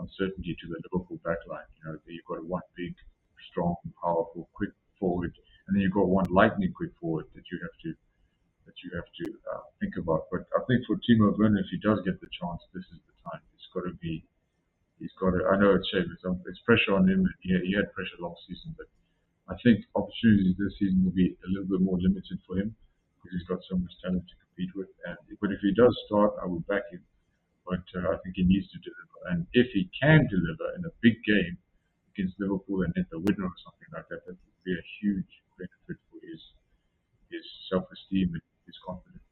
uncertainty 0.00 0.56
to 0.60 0.66
the 0.68 0.80
Liverpool 0.88 1.20
backline. 1.24 1.68
You 1.78 1.92
know, 1.92 1.98
you've 2.06 2.24
got 2.24 2.44
one 2.44 2.64
big, 2.76 2.94
strong, 3.50 3.76
powerful, 4.02 4.48
quick 4.54 4.70
forward, 4.98 5.32
and 5.66 5.76
then 5.76 5.82
you've 5.82 5.94
got 5.94 6.08
one 6.08 6.26
lightning 6.30 6.72
quick 6.72 6.92
forward 7.00 7.26
that 7.34 7.44
you 7.52 7.58
have 7.62 7.76
to 7.84 7.94
that 8.66 8.76
you 8.84 8.90
have 8.94 9.10
to 9.18 9.26
uh, 9.50 9.64
think 9.80 9.96
about. 9.96 10.30
But 10.30 10.46
I 10.54 10.62
think 10.68 10.86
for 10.86 10.96
Timo 11.02 11.36
Werner, 11.36 11.60
if 11.60 11.70
he 11.70 11.78
does 11.82 11.98
get 12.04 12.20
the 12.20 12.30
chance, 12.30 12.62
this 12.72 12.86
is 12.92 13.00
the 13.08 13.16
time. 13.26 13.42
It's 13.54 13.66
got 13.74 13.88
to 13.88 13.94
be. 13.98 14.22
He's 15.00 15.12
got 15.18 15.32
to. 15.32 15.42
I 15.48 15.56
know 15.58 15.74
it's 15.74 15.88
shame. 15.90 16.06
It's, 16.06 16.22
it's 16.22 16.62
pressure 16.62 16.94
on 16.94 17.08
him. 17.08 17.26
He, 17.40 17.56
he 17.66 17.72
had 17.74 17.90
pressure 17.92 18.20
last 18.20 18.46
season, 18.46 18.76
but 18.76 18.86
I 19.50 19.56
think 19.64 19.82
opportunities 19.98 20.54
this 20.54 20.76
season 20.78 21.02
will 21.02 21.16
be 21.16 21.34
a 21.34 21.48
little 21.50 21.66
bit 21.66 21.80
more 21.80 21.98
limited 21.98 22.38
for 22.46 22.54
him 22.58 22.76
because 23.18 23.34
he's 23.34 23.48
got 23.48 23.58
so 23.66 23.76
much 23.76 23.90
talent 23.98 24.22
to 24.28 24.34
compete 24.38 24.70
with. 24.76 24.88
And 25.08 25.18
but 25.40 25.50
if 25.50 25.60
he 25.60 25.74
does 25.74 25.96
start, 26.06 26.38
I 26.42 26.46
will 26.46 26.62
back 26.70 26.86
him. 26.92 27.02
But 27.66 27.84
uh, 27.94 28.14
I 28.14 28.16
think 28.22 28.36
he 28.36 28.44
needs 28.44 28.68
to 28.72 28.78
deliver. 28.78 29.18
And 29.30 29.46
if 29.52 29.70
he 29.72 29.90
can 30.00 30.26
deliver 30.28 30.74
in 30.76 30.84
a 30.84 30.92
big 31.00 31.22
game 31.24 31.58
against 32.14 32.40
Liverpool 32.40 32.82
and 32.82 32.92
hit 32.96 33.08
the 33.10 33.18
winner 33.18 33.44
or 33.44 33.56
something 33.62 33.90
like 33.92 34.08
that, 34.08 34.26
that 34.26 34.36
would 34.36 34.64
be 34.64 34.72
a 34.72 34.84
huge 35.00 35.32
benefit 35.58 36.00
for 36.10 36.18
his 36.26 36.40
his 37.30 37.44
self-esteem 37.70 38.28
and 38.32 38.42
his 38.66 38.76
confidence. 38.84 39.22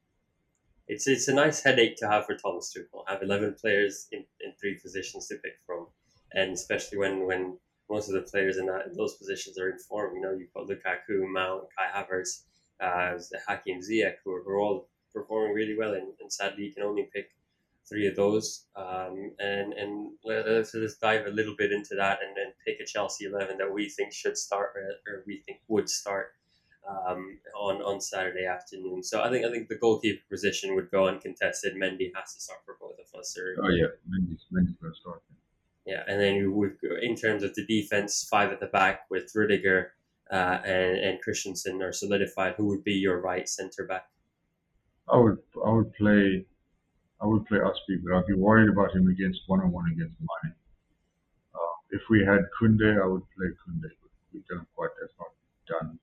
It's 0.86 1.06
it's 1.06 1.28
a 1.28 1.34
nice 1.34 1.62
headache 1.62 1.96
to 1.96 2.08
have 2.08 2.26
for 2.26 2.36
Thomas 2.36 2.72
Tuchel. 2.72 3.04
Have 3.08 3.22
eleven 3.22 3.54
players 3.54 4.08
in, 4.12 4.24
in 4.40 4.52
three 4.60 4.78
positions 4.78 5.26
to 5.28 5.36
pick 5.36 5.58
from, 5.66 5.88
and 6.32 6.52
especially 6.52 6.98
when 6.98 7.26
when 7.26 7.58
most 7.90 8.08
of 8.08 8.14
the 8.14 8.30
players 8.30 8.56
in 8.56 8.66
that 8.66 8.86
in 8.86 8.94
those 8.94 9.16
positions 9.16 9.58
are 9.58 9.70
in 9.70 9.78
form. 9.78 10.14
You 10.14 10.22
know, 10.22 10.32
you've 10.32 10.52
got 10.54 10.68
Lukaku, 10.68 11.26
Mount, 11.26 11.64
Kai 11.76 11.88
Havertz, 11.92 12.44
uh, 12.80 13.18
Hakim 13.48 13.80
Ziyech, 13.80 14.16
who 14.24 14.32
are, 14.34 14.42
who 14.42 14.50
are 14.50 14.60
all 14.60 14.88
performing 15.12 15.54
really 15.54 15.76
well, 15.76 15.94
and, 15.94 16.12
and 16.20 16.32
sadly 16.32 16.64
you 16.64 16.72
can 16.72 16.84
only 16.84 17.08
pick 17.12 17.30
three 17.88 18.06
of 18.06 18.16
those. 18.16 18.66
Um, 18.76 19.32
and 19.38 19.72
and 19.72 20.12
let's 20.24 20.72
just 20.72 21.00
dive 21.00 21.26
a 21.26 21.30
little 21.30 21.54
bit 21.56 21.72
into 21.72 21.94
that, 21.96 22.18
and 22.22 22.36
then 22.36 22.52
pick 22.64 22.80
a 22.80 22.86
Chelsea 22.86 23.26
eleven 23.26 23.58
that 23.58 23.72
we 23.72 23.88
think 23.88 24.12
should 24.12 24.36
start 24.36 24.72
or 24.76 25.12
or 25.12 25.24
we 25.26 25.42
think 25.46 25.60
would 25.68 25.88
start 25.88 26.32
um, 26.88 27.38
on 27.56 27.82
on 27.82 28.00
Saturday 28.00 28.46
afternoon. 28.46 29.02
So 29.02 29.22
I 29.22 29.30
think 29.30 29.44
I 29.44 29.50
think 29.50 29.68
the 29.68 29.78
goalkeeper 29.78 30.22
position 30.30 30.74
would 30.74 30.90
go 30.90 31.08
uncontested. 31.08 31.74
Mendy 31.74 32.10
has 32.14 32.34
to 32.34 32.40
start 32.40 32.60
for 32.64 32.76
both 32.80 32.96
of 32.98 33.18
us. 33.18 33.36
Or, 33.38 33.56
oh 33.62 33.68
yeah, 33.68 33.86
Mendy's 34.08 34.44
Mendy's 34.52 34.76
going 34.80 34.92
to 34.92 35.00
start. 35.00 35.22
Yeah, 35.86 36.02
and 36.06 36.20
then 36.20 36.34
you 36.34 36.52
would 36.52 36.76
in 37.02 37.16
terms 37.16 37.42
of 37.42 37.54
the 37.54 37.64
defense, 37.64 38.26
five 38.30 38.52
at 38.52 38.60
the 38.60 38.66
back 38.66 39.06
with 39.10 39.32
Rudiger 39.34 39.92
uh, 40.30 40.58
and 40.64 40.98
and 40.98 41.20
Christensen 41.22 41.82
are 41.82 41.92
solidified. 41.92 42.54
Who 42.56 42.66
would 42.66 42.84
be 42.84 42.94
your 42.94 43.20
right 43.20 43.48
centre 43.48 43.84
back? 43.84 44.08
I 45.10 45.16
would 45.16 45.38
I 45.64 45.70
would 45.70 45.94
play 45.94 46.44
I 47.20 47.26
would 47.26 47.46
play 47.46 47.58
Azpi, 47.58 48.02
but 48.02 48.14
I'd 48.14 48.26
be 48.26 48.34
worried 48.34 48.68
about 48.68 48.94
him 48.94 49.08
against 49.08 49.40
one 49.46 49.60
on 49.60 49.72
one 49.72 49.90
against 49.92 50.14
Mane. 50.20 50.54
Uh, 51.54 51.76
if 51.90 52.02
we 52.10 52.24
had 52.24 52.40
Koundé, 52.60 53.02
I 53.02 53.06
would 53.06 53.24
play 53.36 53.48
Koundé, 53.62 53.90
but 54.02 54.10
we 54.32 54.42
don't 54.48 54.66
quite. 54.74 54.90
That's 55.00 55.12
not 55.18 55.32
done 55.66 55.98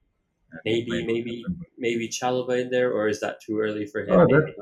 maybe 0.64 1.06
maybe 1.06 1.46
maybe 1.78 2.08
Chalobah 2.08 2.62
in 2.62 2.70
there, 2.70 2.92
or 2.92 3.08
is 3.08 3.20
that 3.20 3.42
too 3.42 3.60
early 3.60 3.86
for 3.86 4.02
him? 4.02 4.14
Oh, 4.14 4.28
that, 4.28 4.56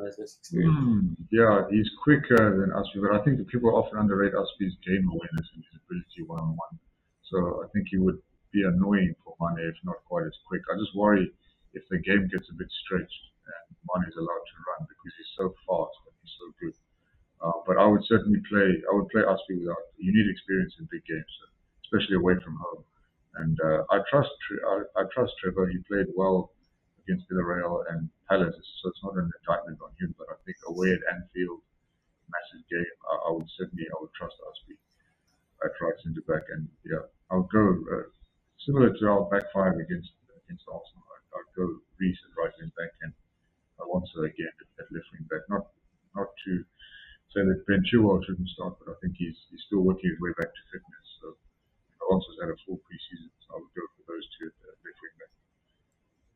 mm, 0.53 1.15
yeah, 1.31 1.67
he's 1.69 1.89
quicker 2.01 2.57
than 2.57 2.71
Azpi, 2.71 3.01
but 3.01 3.19
I 3.19 3.23
think 3.23 3.37
the 3.37 3.45
people 3.45 3.75
often 3.75 3.99
underrate 3.99 4.33
Azpi's 4.33 4.75
game 4.85 5.07
awareness 5.09 5.47
and 5.53 5.63
his 5.69 5.79
ability 5.85 6.23
one 6.25 6.39
on 6.39 6.55
one. 6.55 6.79
So 7.29 7.63
I 7.63 7.67
think 7.73 7.87
he 7.89 7.97
would 7.97 8.19
be 8.51 8.63
annoying 8.63 9.15
for 9.23 9.35
Mane 9.39 9.67
if 9.67 9.75
not 9.83 9.97
quite 10.07 10.25
as 10.25 10.37
quick. 10.47 10.61
I 10.71 10.77
just 10.79 10.95
worry 10.95 11.31
if 11.73 11.83
the 11.89 11.99
game 11.99 12.29
gets 12.31 12.49
a 12.49 12.53
bit 12.53 12.69
stretched 12.85 13.23
and 13.45 13.77
Mane 13.93 14.09
is 14.09 14.15
allowed 14.15 14.45
to 14.45 14.55
run 14.69 14.87
because 14.89 15.13
he's 15.17 15.33
so 15.37 15.53
fast 15.67 15.97
and 16.09 16.12
so 16.25 16.51
good. 16.59 16.73
Uh, 17.43 17.59
but 17.67 17.77
I 17.77 17.85
would 17.85 18.05
certainly 18.07 18.39
play. 18.47 18.79
I 18.87 18.95
would 18.95 19.09
play 19.09 19.21
Azpi 19.21 19.59
without. 19.59 19.83
You 19.99 20.15
need 20.15 20.31
experience 20.31 20.73
in 20.79 20.87
big 20.91 21.03
games, 21.03 21.33
especially 21.83 22.15
away 22.15 22.39
from 22.39 22.55
home. 22.55 22.83
And 23.35 23.59
uh, 23.59 23.83
I 23.91 23.99
trust 24.09 24.31
I, 24.63 24.83
I, 24.95 25.03
trust 25.11 25.33
Trevoh. 25.43 25.67
He 25.67 25.79
played 25.89 26.07
well 26.15 26.51
against 27.03 27.27
Villarreal 27.27 27.83
and 27.91 28.07
Palace, 28.29 28.55
so 28.55 28.89
it's 28.89 29.03
not 29.03 29.19
an 29.19 29.27
indictment 29.27 29.79
on 29.83 29.91
him. 29.99 30.15
But 30.17 30.31
I 30.31 30.39
think 30.45 30.55
away 30.67 30.95
at 30.95 31.03
Anfield, 31.11 31.59
massive 32.31 32.63
game, 32.71 32.95
I, 33.11 33.27
I 33.27 33.29
would 33.35 33.49
certainly 33.57 33.83
I 33.91 33.97
would 33.99 34.13
trust 34.15 34.39
Azpi 34.39 34.79
at 35.65 35.75
right 35.83 35.97
centre 35.99 36.23
back. 36.23 36.47
And 36.55 36.69
yeah, 36.85 37.03
I 37.27 37.43
would 37.43 37.51
go 37.51 37.75
uh, 37.91 38.07
similar 38.63 38.95
to 38.95 39.03
our 39.09 39.27
back 39.27 39.51
five 39.51 39.75
against 39.75 40.15
against 40.45 40.63
Arsenal. 40.71 41.03
I'd, 41.11 41.43
I'd 41.43 41.51
go 41.57 41.67
Reece 41.99 42.23
at 42.23 42.39
right 42.39 42.53
wing 42.55 42.71
back 42.77 42.93
and 43.01 43.11
Alonso 43.83 44.23
again 44.23 44.53
at 44.79 44.87
left 44.93 45.11
wing 45.11 45.27
back. 45.27 45.43
Not 45.49 45.67
not 46.15 46.29
to 46.45 46.63
say 47.33 47.41
that 47.41 47.65
Ben 47.67 47.83
Chilwell 47.83 48.23
shouldn't 48.25 48.49
start, 48.49 48.77
but 48.79 48.93
I 48.93 48.95
think 49.01 49.15
he's 49.17 49.37
he's 49.49 49.63
still 49.65 49.81
working 49.81 50.09
his 50.09 50.19
way 50.21 50.31
back 50.37 50.53
to 50.53 50.61
fitness. 50.71 51.05
So 51.21 51.35
Alonso's 52.05 52.37
had 52.39 52.49
a 52.49 52.57
full 52.65 52.77
preseason, 52.85 53.33
so 53.41 53.57
I 53.57 53.57
would 53.61 53.73
go 53.73 53.85
for 53.97 54.03
those 54.07 54.25
two 54.37 54.47
at 54.47 54.55
left 54.69 54.83
wing 54.85 55.15
back. 55.17 55.33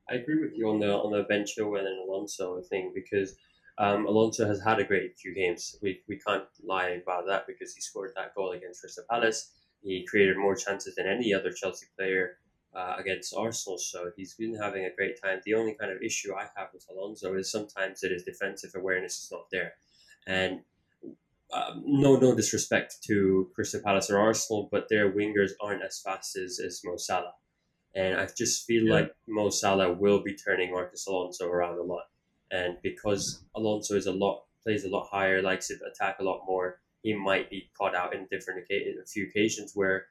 I 0.10 0.14
agree 0.22 0.42
with 0.42 0.58
you 0.58 0.70
on 0.70 0.80
the 0.80 0.92
on 0.92 1.12
the 1.12 1.24
Ben 1.30 1.46
Chilwell 1.46 1.86
and 1.86 2.00
Alonso 2.02 2.62
thing 2.62 2.92
because 2.94 3.38
um, 3.78 4.08
Alonso 4.08 4.48
has 4.48 4.62
had 4.62 4.80
a 4.80 4.84
great 4.84 5.18
few 5.18 5.36
games. 5.36 5.76
We, 5.82 6.02
we 6.08 6.18
can't 6.18 6.46
lie 6.64 7.00
about 7.04 7.28
that 7.28 7.46
because 7.46 7.76
he 7.76 7.82
scored 7.82 8.12
that 8.16 8.34
goal 8.34 8.52
against 8.52 8.82
Crystal 8.82 9.04
Palace. 9.10 9.52
He 9.84 10.06
created 10.10 10.38
more 10.38 10.56
chances 10.56 10.96
than 10.96 11.06
any 11.06 11.34
other 11.34 11.52
Chelsea 11.52 11.86
player 11.96 12.38
uh, 12.78 12.96
against 12.98 13.34
Arsenal, 13.36 13.78
so 13.78 14.12
he's 14.16 14.36
been 14.36 14.56
having 14.56 14.86
a 14.86 14.96
great 14.96 15.20
time. 15.22 15.40
The 15.44 15.56
only 15.56 15.74
kind 15.74 15.92
of 15.92 16.02
issue 16.02 16.36
I 16.36 16.48
have 16.56 16.70
with 16.74 16.86
Alonso 16.92 17.34
is 17.36 17.52
sometimes 17.52 18.02
that 18.02 18.12
his 18.12 18.24
defensive 18.24 18.72
awareness 18.76 19.18
is 19.18 19.32
not 19.32 19.50
there, 19.52 19.74
and 20.28 20.62
um, 21.54 21.84
no 21.86 22.18
no 22.18 22.36
disrespect 22.36 22.98
to 23.08 23.50
Crystal 23.56 23.82
Palace 23.82 24.10
or 24.12 24.20
Arsenal, 24.20 24.70
but 24.72 24.90
their 24.90 25.12
wingers 25.12 25.52
aren't 25.60 25.84
as 25.84 26.00
fast 26.00 26.38
as, 26.38 26.60
as 26.60 26.82
Mo 26.86 26.98
Salah. 26.98 27.34
And 27.96 28.20
I 28.20 28.28
just 28.38 28.68
feel 28.68 28.84
yeah. 28.84 28.94
like 28.94 29.16
Mo 29.28 29.50
Salah 29.50 29.94
will 29.94 30.22
be 30.22 30.36
turning 30.36 30.72
Marcos 30.72 31.08
Alonso 31.08 31.48
around 31.48 31.80
a 31.80 31.84
lot. 31.84 32.04
And 32.52 32.78
because 32.84 33.44
Alonso 33.56 33.96
is 33.96 34.06
a 34.06 34.12
lot 34.12 34.44
plays 34.62 34.84
a 34.84 34.90
lot 34.90 35.08
higher, 35.10 35.42
likes 35.42 35.70
to 35.70 35.76
attack 35.90 36.18
a 36.20 36.24
lot 36.24 36.42
more, 36.46 36.80
he 37.02 37.14
might 37.14 37.50
be 37.50 37.72
caught 37.78 37.96
out 37.96 38.14
in 38.14 38.28
different 38.30 38.66
a 38.70 39.06
few 39.06 39.26
occasions 39.26 39.72
where 39.74 40.08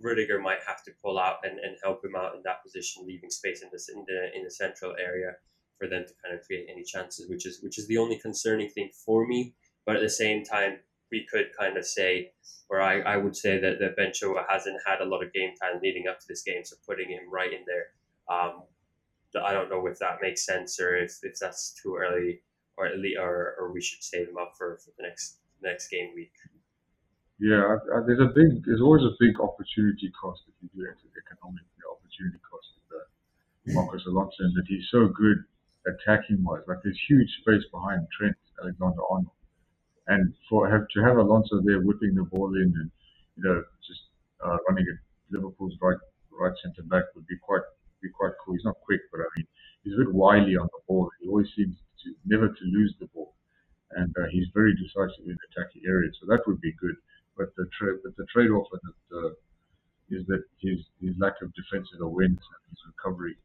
Rudiger 0.00 0.40
might 0.40 0.60
have 0.66 0.82
to 0.84 0.92
pull 1.02 1.18
out 1.18 1.38
and, 1.44 1.58
and 1.58 1.76
help 1.82 2.04
him 2.04 2.14
out 2.16 2.34
in 2.34 2.42
that 2.44 2.62
position, 2.62 3.06
leaving 3.06 3.30
space 3.30 3.62
in 3.62 3.68
the 3.72 3.80
in 3.94 4.04
the 4.06 4.36
in 4.36 4.44
the 4.44 4.50
central 4.50 4.94
area 4.98 5.36
for 5.78 5.86
them 5.86 6.04
to 6.06 6.12
kind 6.22 6.34
of 6.36 6.44
create 6.44 6.66
any 6.70 6.82
chances, 6.82 7.28
which 7.28 7.46
is 7.46 7.62
which 7.62 7.78
is 7.78 7.86
the 7.86 7.98
only 7.98 8.18
concerning 8.18 8.68
thing 8.70 8.90
for 9.04 9.26
me 9.26 9.54
but 9.88 9.96
at 9.96 10.02
the 10.02 10.10
same 10.10 10.44
time, 10.44 10.80
we 11.10 11.24
could 11.24 11.46
kind 11.58 11.78
of 11.78 11.86
say, 11.86 12.32
or 12.68 12.82
I, 12.82 13.00
I 13.00 13.16
would 13.16 13.34
say 13.34 13.58
that, 13.58 13.78
that 13.80 13.96
Ben 13.96 14.10
Chilwell 14.10 14.44
hasn't 14.46 14.76
had 14.86 15.00
a 15.00 15.06
lot 15.06 15.22
of 15.24 15.32
game 15.32 15.54
time 15.56 15.80
leading 15.82 16.06
up 16.06 16.20
to 16.20 16.26
this 16.28 16.42
game, 16.42 16.62
so 16.62 16.76
putting 16.86 17.08
him 17.08 17.30
right 17.32 17.50
in 17.50 17.64
there, 17.66 17.86
um, 18.28 18.64
I 19.42 19.54
don't 19.54 19.70
know 19.70 19.86
if 19.86 19.98
that 20.00 20.18
makes 20.20 20.44
sense 20.44 20.78
or 20.78 20.94
if, 20.94 21.18
if 21.22 21.38
that's 21.40 21.74
too 21.82 21.96
early, 21.96 22.42
or 22.76 22.84
at 22.84 22.98
or, 23.18 23.54
or 23.58 23.72
we 23.72 23.80
should 23.80 24.02
save 24.02 24.28
him 24.28 24.36
up 24.36 24.52
for, 24.58 24.76
for 24.76 24.90
the 24.98 25.04
next 25.04 25.38
next 25.62 25.88
game 25.88 26.12
week. 26.14 26.32
Yeah, 27.38 27.78
there's 28.06 28.18
a 28.18 28.32
big, 28.34 28.66
there's 28.66 28.82
always 28.82 29.06
a 29.06 29.14
big 29.20 29.38
opportunity 29.38 30.10
cost 30.10 30.42
if 30.48 30.54
you 30.58 30.68
do 30.74 30.82
it 30.82 30.98
economic 31.14 31.62
opportunity 31.86 32.38
cost. 32.42 32.58
Marcos 33.74 34.04
Alonso 34.06 34.44
is 34.44 34.54
that 34.54 34.64
he's 34.66 34.88
so 34.90 35.08
good 35.08 35.44
attacking 35.86 36.42
wise. 36.42 36.62
Like 36.66 36.78
there's 36.82 36.98
huge 37.08 37.28
space 37.40 37.64
behind 37.72 38.06
Trent 38.16 38.36
Alexander 38.62 39.02
Arnold. 39.10 39.36
And 40.06 40.32
for 40.48 40.68
have 40.70 40.88
to 40.88 41.00
have 41.04 41.16
Alonso 41.16 41.60
there 41.64 41.80
whipping 41.80 42.14
the 42.14 42.24
ball 42.24 42.54
in 42.56 42.72
and 42.76 42.90
you 43.36 43.44
know 43.44 43.62
just 43.86 44.00
uh, 44.44 44.56
running 44.68 44.86
at 44.88 44.98
Liverpool's 45.30 45.76
right 45.82 46.00
right 46.32 46.52
centre 46.62 46.82
back 46.82 47.04
would 47.14 47.26
be 47.26 47.36
quite 47.36 47.62
be 48.00 48.08
quite 48.08 48.32
cool. 48.44 48.54
He's 48.54 48.64
not 48.64 48.80
quick, 48.84 49.00
but 49.12 49.20
I 49.20 49.28
mean 49.36 49.46
he's 49.84 49.94
a 49.94 49.98
bit 49.98 50.14
wily 50.14 50.56
on 50.56 50.68
the 50.72 50.80
ball. 50.88 51.10
He 51.20 51.28
always 51.28 51.48
seems 51.54 51.76
to 52.04 52.14
never 52.24 52.48
to 52.48 52.64
lose 52.64 52.94
the 53.00 53.06
ball, 53.12 53.34
and 53.92 54.14
uh, 54.16 54.28
he's 54.30 54.48
very 54.54 54.72
decisive 54.76 55.26
in 55.26 55.36
attacking 55.52 55.82
areas. 55.86 56.16
So 56.20 56.26
that 56.28 56.46
would 56.46 56.60
be 56.60 56.72
good. 56.80 56.96
But 57.38 57.54
the 57.56 57.66
tra- 57.78 58.02
but 58.02 58.16
the 58.16 58.26
trade 58.34 58.50
off 58.50 58.66
in 58.74 58.80
it, 58.90 58.98
uh, 59.14 59.30
is 60.10 60.26
that 60.26 60.42
his 60.60 60.78
his 61.00 61.14
lack 61.18 61.40
of 61.40 61.54
defensive 61.54 62.00
awareness 62.02 62.42
and 62.42 62.62
his 62.68 62.82
recovery, 62.90 63.36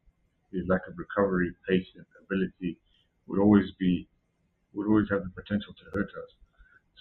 his 0.52 0.68
lack 0.68 0.82
of 0.88 0.98
recovery 0.98 1.54
pace 1.70 1.88
and 1.96 2.06
ability 2.26 2.78
would 3.28 3.40
always 3.40 3.70
be 3.80 4.08
would 4.74 4.88
always 4.88 5.08
have 5.10 5.24
the 5.24 5.30
potential 5.30 5.74
to 5.78 5.86
hurt 5.94 6.10
us. 6.10 6.32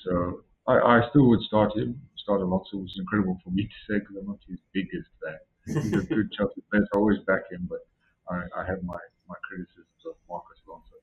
So 0.05 0.45
I, 0.69 0.79
I 0.79 1.09
still 1.11 1.29
would 1.29 1.43
start 1.43 1.77
him, 1.77 2.01
start 2.17 2.41
Alonso, 2.41 2.85
is 2.85 2.95
incredible 2.99 3.39
for 3.43 3.51
me 3.51 3.65
to 3.65 3.79
say 3.89 3.99
because 3.99 4.17
I'm 4.21 4.27
not 4.27 4.39
his 4.47 4.59
biggest 4.73 5.09
fan. 5.23 5.41
He's 5.67 5.93
a 5.95 6.07
good 6.07 6.31
Chelsea 6.37 6.63
so 6.71 6.79
I 6.79 6.97
always 6.97 7.19
back 7.27 7.51
him, 7.51 7.69
but 7.69 7.81
I, 8.29 8.45
I 8.57 8.65
have 8.67 8.83
my, 8.83 8.99
my 9.29 9.35
criticisms 9.49 10.03
of 10.07 10.15
Marcos 10.29 10.59
Alonso. 10.67 10.97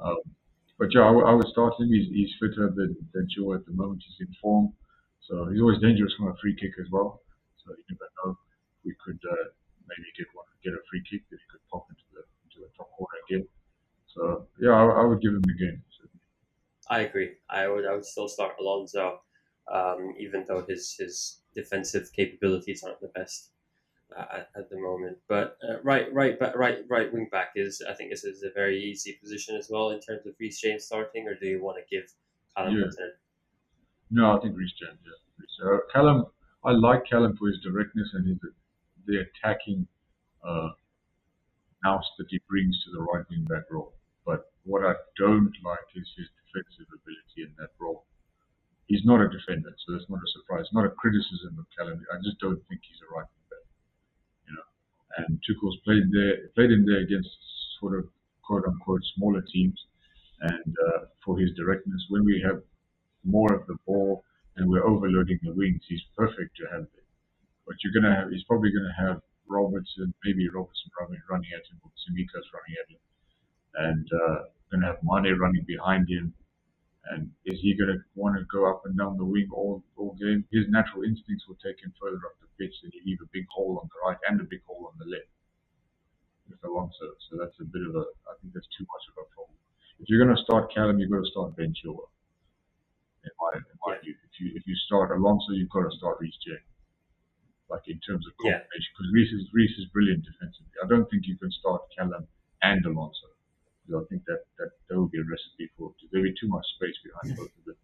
Um, 0.00 0.20
but 0.78 0.88
yeah, 0.94 1.02
I, 1.02 1.12
I, 1.12 1.32
would 1.34 1.48
start 1.48 1.74
him. 1.78 1.88
He's, 1.88 2.08
he's 2.08 2.32
fitter 2.40 2.72
than, 2.74 2.96
than 3.12 3.28
Joe 3.34 3.54
at 3.54 3.66
the 3.66 3.72
moment. 3.72 4.02
He's 4.06 4.26
in 4.26 4.34
form. 4.40 4.72
So 5.30 5.46
he's 5.46 5.60
always 5.60 5.78
dangerous 5.78 6.12
from 6.18 6.26
a 6.26 6.34
free 6.42 6.56
kick 6.56 6.72
as 6.80 6.90
well. 6.90 7.22
So 7.64 7.70
you 7.70 7.84
never 7.94 8.10
know. 8.24 8.36
We 8.84 8.96
could 9.04 9.20
uh, 9.30 9.46
maybe 9.86 10.10
get 10.18 10.26
one, 10.34 10.46
get 10.64 10.74
a 10.74 10.82
free 10.90 11.02
kick 11.08 11.22
that 11.30 11.38
he 11.38 11.46
could 11.50 11.62
pop 11.70 11.86
into 11.88 12.02
the 12.12 12.22
into 12.44 12.66
the 12.66 12.70
top 12.76 12.90
corner 12.98 13.18
again. 13.30 13.46
So 14.12 14.46
yeah, 14.60 14.70
I, 14.70 15.02
I 15.02 15.04
would 15.04 15.22
give 15.22 15.32
him 15.32 15.42
the 15.42 15.54
game. 15.54 15.82
I 16.88 17.02
agree. 17.02 17.36
I 17.48 17.68
would 17.68 17.86
I 17.86 17.94
would 17.94 18.04
still 18.04 18.26
start 18.26 18.56
Alonso, 18.58 19.20
um, 19.72 20.14
even 20.18 20.44
though 20.48 20.64
his 20.68 20.96
his 20.98 21.38
defensive 21.54 22.10
capabilities 22.12 22.82
aren't 22.82 23.00
the 23.00 23.08
best 23.14 23.50
uh, 24.16 24.38
at, 24.38 24.48
at, 24.56 24.70
the 24.70 24.78
moment. 24.78 25.18
But 25.28 25.58
uh, 25.62 25.80
right 25.84 26.12
right 26.12 26.36
but 26.40 26.56
right 26.56 26.78
right 26.88 27.12
wing 27.12 27.28
back 27.30 27.52
is 27.54 27.80
I 27.88 27.94
think 27.94 28.10
this 28.10 28.24
is 28.24 28.42
a 28.42 28.50
very 28.52 28.82
easy 28.82 29.12
position 29.22 29.54
as 29.54 29.68
well 29.70 29.90
in 29.90 30.00
terms 30.00 30.26
of 30.26 30.34
Reece 30.40 30.60
James 30.60 30.86
starting, 30.86 31.28
or 31.28 31.36
do 31.36 31.46
you 31.46 31.62
want 31.62 31.78
to 31.78 31.84
give 31.96 32.10
Callum 32.56 32.74
yeah. 32.76 33.06
No, 34.10 34.36
I 34.36 34.40
think 34.40 34.56
Reece 34.56 34.74
James. 34.78 34.98
Yeah. 35.06 35.46
So 35.58 35.80
Callum, 35.92 36.26
I 36.64 36.72
like 36.72 37.06
Callum 37.08 37.36
for 37.38 37.48
his 37.48 37.60
directness 37.62 38.08
and 38.14 38.26
his 38.26 38.38
the 39.06 39.24
attacking 39.24 39.86
uh, 40.44 40.70
nous 41.84 42.04
that 42.18 42.26
he 42.28 42.40
brings 42.48 42.76
to 42.84 42.90
the 42.92 43.02
right 43.02 43.24
wing 43.30 43.46
back 43.48 43.64
role. 43.70 43.94
But 44.26 44.52
what 44.64 44.84
I 44.84 44.94
don't 45.16 45.54
like 45.64 45.88
is 45.96 46.06
his 46.16 46.28
defensive 46.44 46.90
ability 46.92 47.48
in 47.48 47.52
that 47.58 47.70
role. 47.78 48.04
He's 48.86 49.04
not 49.04 49.22
a 49.22 49.28
defender, 49.30 49.70
so 49.86 49.94
that's 49.94 50.10
not 50.10 50.18
a 50.18 50.30
surprise. 50.34 50.66
Not 50.72 50.84
a 50.84 50.90
criticism 50.90 51.56
of 51.58 51.66
Callum. 51.76 52.02
I 52.12 52.18
just 52.22 52.38
don't 52.40 52.60
think 52.68 52.82
he's 52.82 53.00
a 53.06 53.08
right 53.14 53.24
wing 53.30 53.46
back. 53.48 53.66
You 54.46 54.52
know, 54.58 54.66
and 55.22 55.38
Tuchel's 55.46 55.78
played 55.86 56.10
there, 56.10 56.50
played 56.58 56.74
in 56.74 56.84
there 56.84 57.00
against 57.00 57.30
sort 57.78 57.96
of 57.96 58.10
quote 58.42 58.66
unquote 58.66 59.02
smaller 59.14 59.42
teams, 59.46 59.78
and 60.40 60.74
uh, 60.88 61.06
for 61.24 61.38
his 61.38 61.54
directness, 61.54 62.02
when 62.10 62.24
we 62.24 62.42
have 62.44 62.60
more 63.24 63.52
of 63.52 63.66
the 63.66 63.76
ball 63.86 64.24
and 64.56 64.68
we're 64.68 64.86
overloading 64.86 65.38
the 65.42 65.52
wings, 65.52 65.82
he's 65.88 66.02
perfect 66.16 66.56
to 66.56 66.64
have 66.72 66.86
there. 66.92 67.08
But 67.66 67.76
you're 67.82 67.94
gonna 67.94 68.14
have, 68.14 68.30
he's 68.30 68.44
probably 68.44 68.72
gonna 68.72 68.94
have 68.98 69.20
Robertson, 69.48 70.12
maybe 70.24 70.48
Robertson 70.48 70.90
running, 71.00 71.20
running 71.30 71.50
at 71.54 71.66
him, 71.70 71.80
or 71.82 71.90
Tsimikas 71.96 72.46
running 72.52 72.76
at 72.80 72.88
him, 72.90 73.02
and 73.74 74.06
uh, 74.12 74.38
gonna 74.70 74.86
have 74.86 74.98
Mane 75.02 75.38
running 75.38 75.64
behind 75.66 76.08
him, 76.08 76.34
and 77.08 77.30
is 77.44 77.58
he 77.60 77.74
going 77.74 77.90
to 77.90 77.98
want 78.14 78.36
to 78.36 78.44
go 78.52 78.68
up 78.68 78.84
and 78.84 78.96
down 78.96 79.16
the 79.16 79.24
wing 79.24 79.48
all, 79.52 79.82
all 79.96 80.14
game? 80.20 80.44
His 80.52 80.68
natural 80.68 81.02
instincts 81.02 81.48
will 81.48 81.58
take 81.58 81.80
him 81.80 81.92
further 81.96 82.20
up 82.28 82.36
the 82.40 82.50
pitch 82.60 82.74
and 82.84 82.92
he 82.92 83.00
leave 83.08 83.18
a 83.24 83.30
big 83.32 83.46
hole 83.48 83.80
on 83.80 83.88
the 83.88 83.98
right 84.04 84.20
and 84.28 84.40
a 84.40 84.44
big 84.44 84.60
hole 84.66 84.92
on 84.92 84.94
the 84.98 85.08
left 85.08 85.32
with 86.48 86.62
Alonso. 86.62 87.16
So 87.30 87.40
that's 87.40 87.56
a 87.60 87.64
bit 87.64 87.82
of 87.82 87.96
a, 87.96 88.04
I 88.28 88.36
think 88.40 88.52
that's 88.52 88.68
too 88.76 88.84
much 88.84 89.04
of 89.10 89.24
a 89.24 89.26
problem. 89.32 89.56
If 89.98 90.08
you're 90.08 90.22
going 90.22 90.34
to 90.34 90.42
start 90.42 90.72
Callum, 90.72 90.98
you've 90.98 91.10
got 91.10 91.24
to 91.24 91.30
start 91.30 91.56
Chilwell. 91.56 92.12
In 93.24 93.32
my, 93.36 93.50
in 93.58 93.76
my 93.84 93.94
view, 94.00 94.14
if 94.16 94.40
you 94.40 94.52
if 94.56 94.66
you 94.66 94.74
start 94.86 95.12
Alonso, 95.12 95.52
you've 95.52 95.70
got 95.70 95.84
to 95.84 95.92
start 95.96 96.16
Reece 96.20 96.38
James. 96.46 96.64
Like 97.68 97.86
in 97.86 98.00
terms 98.00 98.26
of 98.26 98.32
combination, 98.40 98.90
because 98.96 99.08
yeah. 99.12 99.16
Reece 99.16 99.32
is 99.32 99.44
Reece 99.52 99.76
is 99.78 99.86
brilliant 99.92 100.24
defensively. 100.24 100.74
I 100.82 100.88
don't 100.88 101.06
think 101.10 101.28
you 101.28 101.36
can 101.36 101.52
start 101.52 101.82
Callum 101.96 102.26
and 102.62 102.84
Alonso. 102.86 103.30
I 103.90 104.02
think 104.08 104.22
that, 104.26 104.46
that 104.58 104.70
that 104.88 105.00
would 105.00 105.10
be 105.10 105.18
a 105.18 105.26
recipe 105.26 105.70
for 105.76 105.92
there'll 106.10 106.24
be 106.24 106.34
too 106.40 106.48
much 106.48 106.64
space 106.76 106.94
behind 107.02 107.36
both 107.38 107.50
of 107.58 107.64
them. 107.66 107.76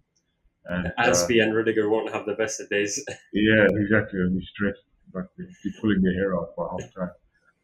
And 0.66 0.92
Azpi 0.98 1.40
uh, 1.40 1.44
and 1.44 1.54
Rudiger 1.54 1.88
won't 1.88 2.12
have 2.12 2.26
the 2.26 2.34
best 2.34 2.60
of 2.60 2.68
days. 2.68 3.02
yeah, 3.32 3.66
exactly. 3.70 4.18
They'll 4.18 4.34
be 4.34 4.46
stressed, 4.54 4.82
but 5.12 5.28
they'll 5.38 5.46
be 5.62 5.72
pulling 5.80 6.02
their 6.02 6.14
hair 6.14 6.36
out 6.36 6.56
by 6.56 6.66
half 6.70 6.94
time. 6.94 7.10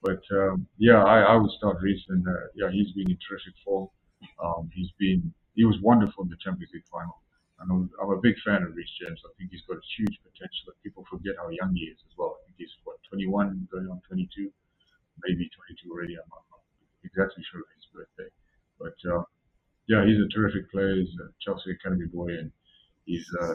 But 0.03 0.23
um, 0.35 0.67
yeah, 0.79 1.03
I, 1.03 1.21
I 1.21 1.37
would 1.37 1.51
start 1.53 1.79
Reece, 1.81 2.03
and 2.09 2.27
uh, 2.27 2.33
yeah, 2.55 2.71
he's 2.71 2.93
been 2.93 3.11
in 3.11 3.19
terrific 3.27 3.55
form. 3.65 3.89
Um, 4.43 4.71
he's 4.75 4.91
been 4.99 5.33
he 5.55 5.65
was 5.65 5.77
wonderful 5.83 6.25
in 6.25 6.31
the 6.31 6.37
Champions 6.43 6.71
League 6.73 6.85
final. 6.91 7.21
And 7.63 7.71
I'm, 7.71 7.87
I'm 8.03 8.11
a 8.11 8.19
big 8.19 8.35
fan 8.43 8.67
of 8.67 8.75
Reece 8.75 8.91
James. 8.99 9.23
I 9.23 9.31
think 9.39 9.55
he's 9.55 9.63
got 9.71 9.79
huge 9.95 10.19
potential. 10.27 10.75
People 10.83 11.07
forget 11.07 11.39
how 11.39 11.47
young 11.55 11.71
he 11.79 11.87
is 11.95 11.99
as 12.03 12.15
well. 12.19 12.43
I 12.43 12.51
think 12.51 12.59
he's 12.59 12.75
what 12.83 12.99
21, 13.07 13.71
going 13.71 13.87
on 13.87 14.03
22, 14.11 14.51
maybe 15.23 15.47
22 15.47 15.87
already. 15.95 16.19
I'm 16.19 16.27
not 16.27 16.43
exactly 17.07 17.47
sure 17.47 17.63
of 17.63 17.71
his 17.79 17.87
birthday. 17.95 18.31
But 18.83 18.99
uh, 19.07 19.23
yeah, 19.87 20.03
he's 20.03 20.19
a 20.19 20.27
terrific 20.35 20.71
player. 20.75 20.99
He's 20.99 21.15
a 21.23 21.31
Chelsea 21.39 21.71
Academy 21.71 22.11
boy, 22.11 22.35
and 22.35 22.51
he's 23.07 23.27
uh, 23.39 23.55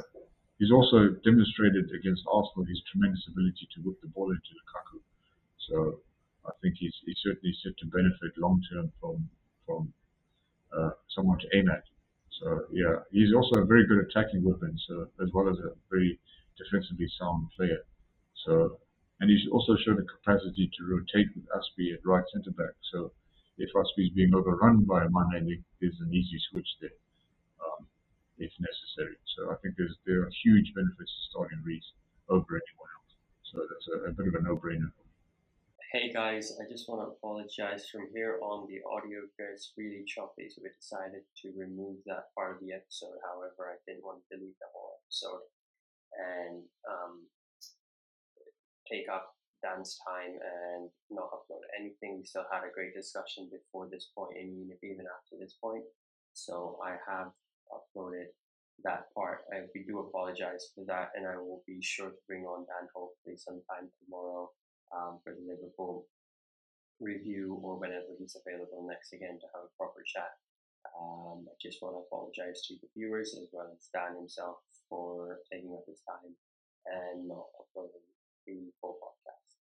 he's 0.59 0.71
also 0.71 1.19
demonstrated 1.27 1.91
against 1.91 2.23
Arsenal 2.31 2.63
his 2.63 2.79
tremendous 2.91 3.27
ability 3.27 3.67
to 3.75 3.81
whip 3.83 3.99
the 3.99 4.07
ball 4.15 4.31
into 4.31 4.51
Lukaku. 4.55 5.03
So 5.67 5.99
I 6.47 6.51
think 6.61 6.75
he's, 6.79 6.95
he's 7.05 7.19
certainly 7.23 7.55
set 7.63 7.75
to 7.79 7.85
benefit 7.91 8.39
long 8.39 8.63
term 8.71 8.91
from 8.99 9.27
from 9.65 9.91
uh, 10.71 10.95
someone 11.11 11.39
to 11.39 11.47
aim 11.51 11.67
at. 11.69 11.83
So 12.39 12.65
yeah, 12.71 13.01
he's 13.11 13.33
also 13.33 13.61
a 13.61 13.65
very 13.65 13.85
good 13.87 14.05
attacking 14.05 14.43
weapon, 14.43 14.77
so 14.87 15.07
as 15.23 15.29
well 15.33 15.49
as 15.49 15.57
a 15.59 15.73
very 15.89 16.19
defensively 16.57 17.07
sound 17.17 17.47
player. 17.55 17.81
So 18.45 18.79
and 19.19 19.29
he's 19.29 19.49
also 19.51 19.75
shown 19.81 19.97
the 19.97 20.05
capacity 20.05 20.69
to 20.69 20.81
rotate 20.85 21.33
with 21.33 21.45
Azpi 21.49 21.93
at 21.93 22.05
right 22.05 22.23
centre 22.31 22.51
back. 22.51 22.77
So 22.93 23.11
if 23.57 23.69
Azpi 23.73 24.05
is 24.05 24.13
being 24.13 24.33
overrun 24.35 24.85
by 24.85 25.07
Mane, 25.09 25.63
there's 25.81 25.97
an 26.01 26.13
easy 26.13 26.37
switch 26.51 26.69
there 26.81 26.97
um, 27.65 27.87
if 28.37 28.51
necessary. 28.61 29.17
So 29.35 29.49
I 29.49 29.55
think 29.61 29.73
there's 29.77 29.97
there 30.05 30.21
are 30.21 30.31
huge 30.43 30.73
benefits 30.75 31.09
to 31.09 31.21
starting 31.31 31.61
Reece 31.65 31.91
over 32.29 32.45
anyone 32.45 32.91
else. 32.93 33.11
So 33.49 33.65
that's 33.65 33.87
a, 33.89 34.09
a 34.09 34.13
bit 34.13 34.27
of 34.27 34.35
a 34.35 34.41
no-brainer. 34.43 34.91
Hey 35.91 36.11
guys, 36.37 36.53
I 36.61 36.69
just 36.69 36.85
want 36.85 37.01
to 37.01 37.17
apologize 37.17 37.89
from 37.89 38.13
here 38.13 38.37
on. 38.45 38.69
The 38.69 38.85
audio 38.85 39.25
gets 39.41 39.73
really 39.73 40.05
choppy, 40.05 40.53
so 40.53 40.61
we 40.61 40.69
decided 40.69 41.25
to 41.41 41.47
remove 41.57 41.97
that 42.05 42.29
part 42.37 42.53
of 42.53 42.61
the 42.61 42.77
episode. 42.77 43.17
However, 43.25 43.73
I 43.73 43.81
didn't 43.89 44.05
want 44.05 44.21
to 44.21 44.37
delete 44.37 44.53
the 44.61 44.69
whole 44.69 45.01
episode 45.01 45.49
and 46.13 46.61
um, 46.85 47.25
take 48.85 49.09
up 49.09 49.33
Dan's 49.65 49.97
time 50.05 50.37
and 50.37 50.93
not 51.09 51.33
upload 51.33 51.65
anything. 51.73 52.21
We 52.21 52.29
still 52.29 52.45
had 52.53 52.69
a 52.69 52.73
great 52.73 52.93
discussion 52.93 53.49
before 53.49 53.89
this 53.89 54.13
point 54.13 54.37
and 54.37 54.69
even 54.85 55.09
after 55.09 55.41
this 55.41 55.57
point. 55.57 55.89
So 56.37 56.77
I 56.85 57.01
have 57.09 57.33
uploaded 57.73 58.29
that 58.85 59.09
part. 59.17 59.49
I, 59.49 59.65
we 59.73 59.89
do 59.89 60.05
apologize 60.05 60.69
for 60.77 60.85
that, 60.85 61.17
and 61.17 61.25
I 61.25 61.41
will 61.41 61.65
be 61.65 61.81
sure 61.81 62.13
to 62.13 62.27
bring 62.29 62.45
on 62.45 62.69
Dan 62.69 62.93
hopefully 62.93 63.41
sometime 63.41 63.89
tomorrow 64.05 64.53
um, 64.93 65.17
for 65.25 65.33
the 65.33 65.41
Liverpool 65.41 66.05
review 66.99 67.59
or 67.61 67.77
whenever 67.77 68.15
he's 68.17 68.35
available 68.35 68.85
next 68.87 69.13
again 69.13 69.39
to 69.39 69.47
have 69.53 69.63
a 69.65 69.77
proper 69.77 70.03
chat. 70.05 70.31
Um, 70.99 71.45
I 71.47 71.53
just 71.61 71.81
want 71.81 71.95
to 71.95 71.99
apologize 71.99 72.61
to 72.67 72.75
the 72.81 72.87
viewers 72.95 73.35
as 73.39 73.47
well 73.51 73.69
as 73.73 73.89
Dan 73.93 74.15
himself 74.15 74.57
for 74.89 75.39
taking 75.51 75.73
up 75.73 75.83
his 75.87 75.99
time 76.07 76.33
and 76.85 77.27
not 77.27 77.45
uploading 77.59 78.01
the 78.45 78.71
full 78.81 78.97
podcast. 79.03 79.57